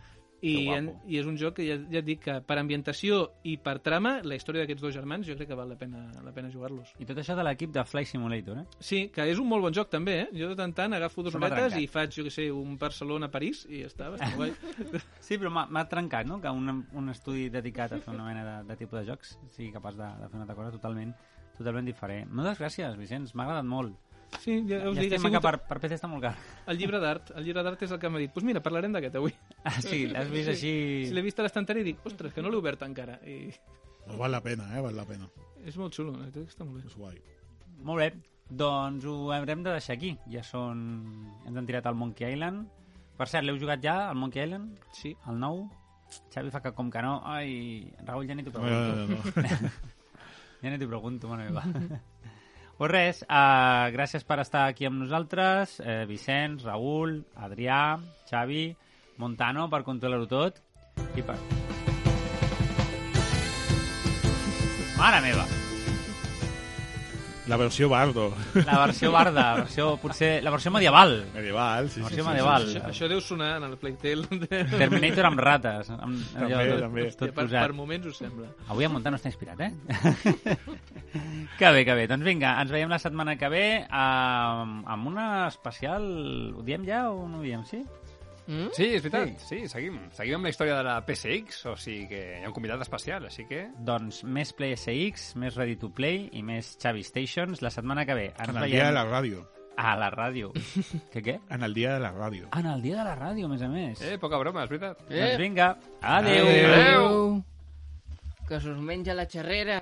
I, 0.45 0.55
Que 0.69 0.77
en. 0.77 0.91
I 1.09 1.19
és 1.21 1.29
un 1.31 1.39
joc 1.41 1.57
que 1.59 1.65
ja, 1.67 1.79
ja 1.91 2.01
et 2.03 2.07
dic 2.07 2.21
que 2.27 2.35
per 2.45 2.59
ambientació 2.61 3.21
i 3.49 3.57
per 3.65 3.79
trama, 3.85 4.19
la 4.27 4.37
història 4.37 4.65
d'aquests 4.65 4.85
dos 4.85 4.95
germans 4.95 5.27
jo 5.29 5.37
crec 5.39 5.49
que 5.51 5.59
val 5.59 5.71
la 5.73 5.79
pena, 5.81 6.05
la 6.25 6.35
pena 6.37 6.51
jugar-los. 6.53 6.93
I 7.01 7.09
tot 7.09 7.21
això 7.23 7.37
de 7.39 7.47
l'equip 7.47 7.73
de 7.73 7.85
Flight 7.89 8.11
Simulator, 8.11 8.61
eh? 8.61 8.67
Sí, 8.79 9.07
que 9.15 9.25
és 9.31 9.41
un 9.41 9.49
molt 9.49 9.65
bon 9.65 9.77
joc 9.77 9.89
també, 9.93 10.19
eh? 10.25 10.29
Jo 10.37 10.51
de 10.53 10.59
tant 10.61 10.75
tant 10.77 10.97
agafo 10.97 11.25
horetes 11.25 11.41
trencat. 11.41 11.79
i 11.81 11.89
faig, 11.91 12.13
jo 12.19 12.27
què 12.27 12.35
sé, 12.35 12.49
un 12.53 12.77
Barcelona-París 12.81 13.65
i 13.71 13.85
ja 13.85 13.93
està, 13.93 14.11
bastant 14.13 14.37
guai. 14.37 14.53
Sí, 15.25 15.39
però 15.41 15.51
m'ha 15.55 15.85
trencat, 15.89 16.29
no?, 16.29 16.41
que 16.43 16.51
un, 16.53 16.85
un 16.93 17.09
estudi 17.13 17.49
dedicat 17.53 17.95
a 17.97 18.01
fer 18.03 18.13
una 18.13 18.27
mena 18.29 18.45
de, 18.45 18.57
de 18.69 18.77
tipus 18.77 19.01
de 19.01 19.07
jocs 19.09 19.39
sigui 19.55 19.71
capaç 19.73 19.97
de, 19.97 20.11
de 20.21 20.29
fer 20.29 20.37
una 20.37 20.45
altra 20.45 20.57
cosa 20.59 20.75
totalment, 20.75 21.15
totalment 21.57 21.89
diferent. 21.89 22.29
Moltes 22.35 22.61
gràcies, 22.61 22.97
Vicenç, 23.01 23.33
m'ha 23.35 23.47
agradat 23.47 23.69
molt. 23.69 23.97
Sí, 24.41 24.59
ja 24.69 24.81
us 24.91 24.97
dic, 24.99 25.13
ha 25.13 25.17
Llàstima 25.17 25.31
que 25.35 25.41
per, 25.45 25.53
per 25.69 25.79
PC 25.81 25.97
està 25.97 26.09
molt 26.11 26.23
car. 26.25 26.35
el 26.69 26.77
llibre 26.79 26.99
d'art. 27.01 27.31
El 27.39 27.45
llibre 27.47 27.63
d'art 27.65 27.83
és 27.87 27.91
el 27.95 27.99
que 28.03 28.09
m'ha 28.11 28.19
dit, 28.21 28.29
doncs 28.29 28.35
pues 28.35 28.45
mira, 28.49 28.61
parlarem 28.65 28.93
d'aquest 28.93 29.17
avui. 29.21 29.33
Ah, 29.65 29.73
sí, 29.81 30.07
l'has 30.11 30.29
vist 30.33 30.51
així... 30.53 30.73
Si 31.09 31.15
l'he 31.17 31.23
vist 31.25 31.39
a 31.41 31.47
l'estanteria 31.47 31.81
i 31.85 31.89
dic, 31.93 32.05
ostres, 32.05 32.33
que 32.35 32.43
no 32.45 32.51
l'he 32.53 32.59
obert 32.61 32.83
encara. 32.87 33.19
I 33.25 33.53
No 34.07 34.19
val 34.21 34.31
la 34.37 34.43
pena, 34.45 34.67
eh? 34.77 34.83
Val 34.85 34.95
la 34.97 35.07
pena. 35.09 35.29
és 35.65 35.77
molt 35.81 35.95
xulo, 35.97 36.13
està 36.45 36.65
molt 36.67 36.83
bé. 36.83 36.89
És 36.91 36.97
guai. 37.01 37.17
Molt 37.89 37.99
bé, 38.03 38.11
doncs 38.51 39.07
ho 39.09 39.31
haurem 39.33 39.63
de 39.65 39.73
deixar 39.73 39.95
aquí. 39.97 40.11
Ja 40.29 40.43
són... 40.45 40.83
Ens 41.47 41.57
han 41.57 41.65
tirat 41.67 41.87
al 41.89 41.95
Monkey 41.97 42.35
Island. 42.37 42.67
Per 43.17 43.27
cert, 43.31 43.47
l'heu 43.47 43.57
jugat 43.57 43.81
ja, 43.81 44.11
al 44.11 44.17
Monkey 44.21 44.45
Island? 44.45 44.77
Sí. 44.93 45.15
El 45.31 45.39
nou? 45.41 45.63
Xavi 46.35 46.51
fa 46.53 46.61
que 46.61 46.75
com 46.77 46.91
que 46.93 47.01
no. 47.03 47.23
Ai, 47.25 47.89
Raül, 48.05 48.29
ja 48.29 48.35
ni 48.37 48.45
t'ho 48.45 48.53
No, 48.53 48.61
no, 48.61 49.07
pregunto. 49.07 49.41
no, 49.41 49.61
no. 49.65 49.71
Ja 50.65 50.71
ni 50.71 50.79
t'ho 50.81 50.87
pregunto, 50.89 51.29
mare 51.29 51.49
meva. 51.49 51.65
pues 52.79 52.91
res, 52.91 53.23
uh, 53.25 53.91
gràcies 53.95 54.25
per 54.27 54.41
estar 54.43 54.67
aquí 54.69 54.89
amb 54.89 55.03
nosaltres. 55.05 55.79
Eh, 55.81 56.05
Vicenç, 56.11 56.65
Raül, 56.67 57.21
Adrià, 57.37 57.99
Xavi, 58.31 58.69
Montano, 59.19 59.69
per 59.71 59.85
controlar-ho 59.87 60.27
tot. 60.31 60.63
I 61.15 61.23
per... 61.23 61.39
Mare 64.99 65.21
meva! 65.21 65.64
La 67.47 67.59
versió 67.59 67.91
Bardo. 67.91 68.33
La 68.55 68.79
versió 68.87 69.11
barda, 69.13 69.33
la 69.43 69.55
versió, 69.55 69.99
potser, 70.01 70.43
la 70.43 70.51
versió 70.51 70.71
medieval. 70.73 71.27
Medieval, 71.35 71.91
sí, 71.91 72.01
La 72.01 72.09
sí. 72.09 72.15
versió 72.15 72.25
sí, 72.25 72.29
medieval. 72.31 72.69
Això, 72.71 72.83
això 72.89 73.09
deu 73.11 73.21
sonar 73.21 73.51
en 73.59 73.67
el 73.69 73.75
Playtale. 73.77 74.39
Terminator 74.71 75.29
amb 75.29 75.43
rates. 75.45 75.91
Amb, 75.93 76.23
També, 76.33 76.55
tot, 76.71 76.81
també. 76.87 77.05
Tot 77.13 77.27
per, 77.27 77.35
posat. 77.43 77.67
per 77.67 77.77
moments 77.77 78.09
ho 78.09 78.15
sembla. 78.17 78.49
Avui 78.73 78.89
en 78.89 78.95
Montano 78.97 79.21
està 79.21 79.29
inspirat, 79.29 79.61
eh? 79.61 79.73
que 81.59 81.75
bé, 81.77 81.85
que 81.85 81.99
bé. 82.01 82.07
Doncs 82.09 82.25
vinga, 82.25 82.55
ens 82.63 82.73
veiem 82.73 82.89
la 82.89 83.01
setmana 83.03 83.37
que 83.37 83.53
ve 83.53 83.67
amb, 83.91 84.89
amb 84.97 85.13
una 85.13 85.29
especial... 85.51 86.09
Ho 86.57 86.65
diem 86.65 86.89
ja 86.89 87.11
o 87.13 87.29
no 87.29 87.43
ho 87.43 87.45
diem, 87.45 87.67
sí? 87.69 87.83
Mm? 88.47 88.69
Sí, 88.77 88.91
és 88.97 89.03
veritat, 89.05 89.41
sí, 89.49 89.63
seguim. 89.73 89.95
Seguim 90.13 90.37
amb 90.37 90.45
la 90.45 90.51
història 90.53 90.75
de 90.77 90.83
la 90.85 90.99
PSX, 91.07 91.63
o 91.71 91.77
sigui 91.81 92.09
que 92.11 92.21
hi 92.41 92.43
ha 92.45 92.49
un 92.51 92.55
convidat 92.57 92.83
especial, 92.85 93.25
així 93.31 93.47
que... 93.49 93.63
Doncs 93.81 94.23
més 94.25 94.53
PSX, 94.53 95.31
més 95.41 95.57
Ready 95.57 95.77
to 95.81 95.89
Play 95.97 96.29
i 96.37 96.43
més 96.45 96.75
Xavi 96.83 97.03
Stations 97.07 97.63
la 97.65 97.71
setmana 97.73 98.05
que 98.05 98.15
ve. 98.19 98.27
Ens 98.37 98.49
En 98.51 98.57
el 98.57 98.63
veiem 98.67 98.77
dia 98.77 98.91
de 98.91 98.97
la 98.99 99.07
ràdio. 99.09 99.47
a 99.77 99.97
la 99.99 100.11
ràdio. 100.13 100.53
què, 101.13 101.23
què? 101.25 101.39
En 101.51 101.65
el 101.67 101.73
dia 101.75 101.95
de 101.97 102.05
la 102.05 102.13
ràdio. 102.13 102.51
En 102.55 102.67
el 102.71 102.83
dia 102.85 103.01
de 103.01 103.05
la 103.09 103.17
ràdio, 103.19 103.47
a 103.49 103.49
més 103.55 103.63
a 103.65 103.69
més. 103.73 104.03
Eh, 104.05 104.19
poca 104.23 104.39
broma, 104.39 104.63
és 104.65 104.71
veritat. 104.71 105.01
Doncs 105.09 105.39
vinga, 105.41 105.73
adeu. 106.01 106.47
Adéu. 106.53 107.43
Que 108.47 108.61
s'us 108.61 108.77
menja 108.79 109.15
la 109.17 109.25
xerrera. 109.27 109.81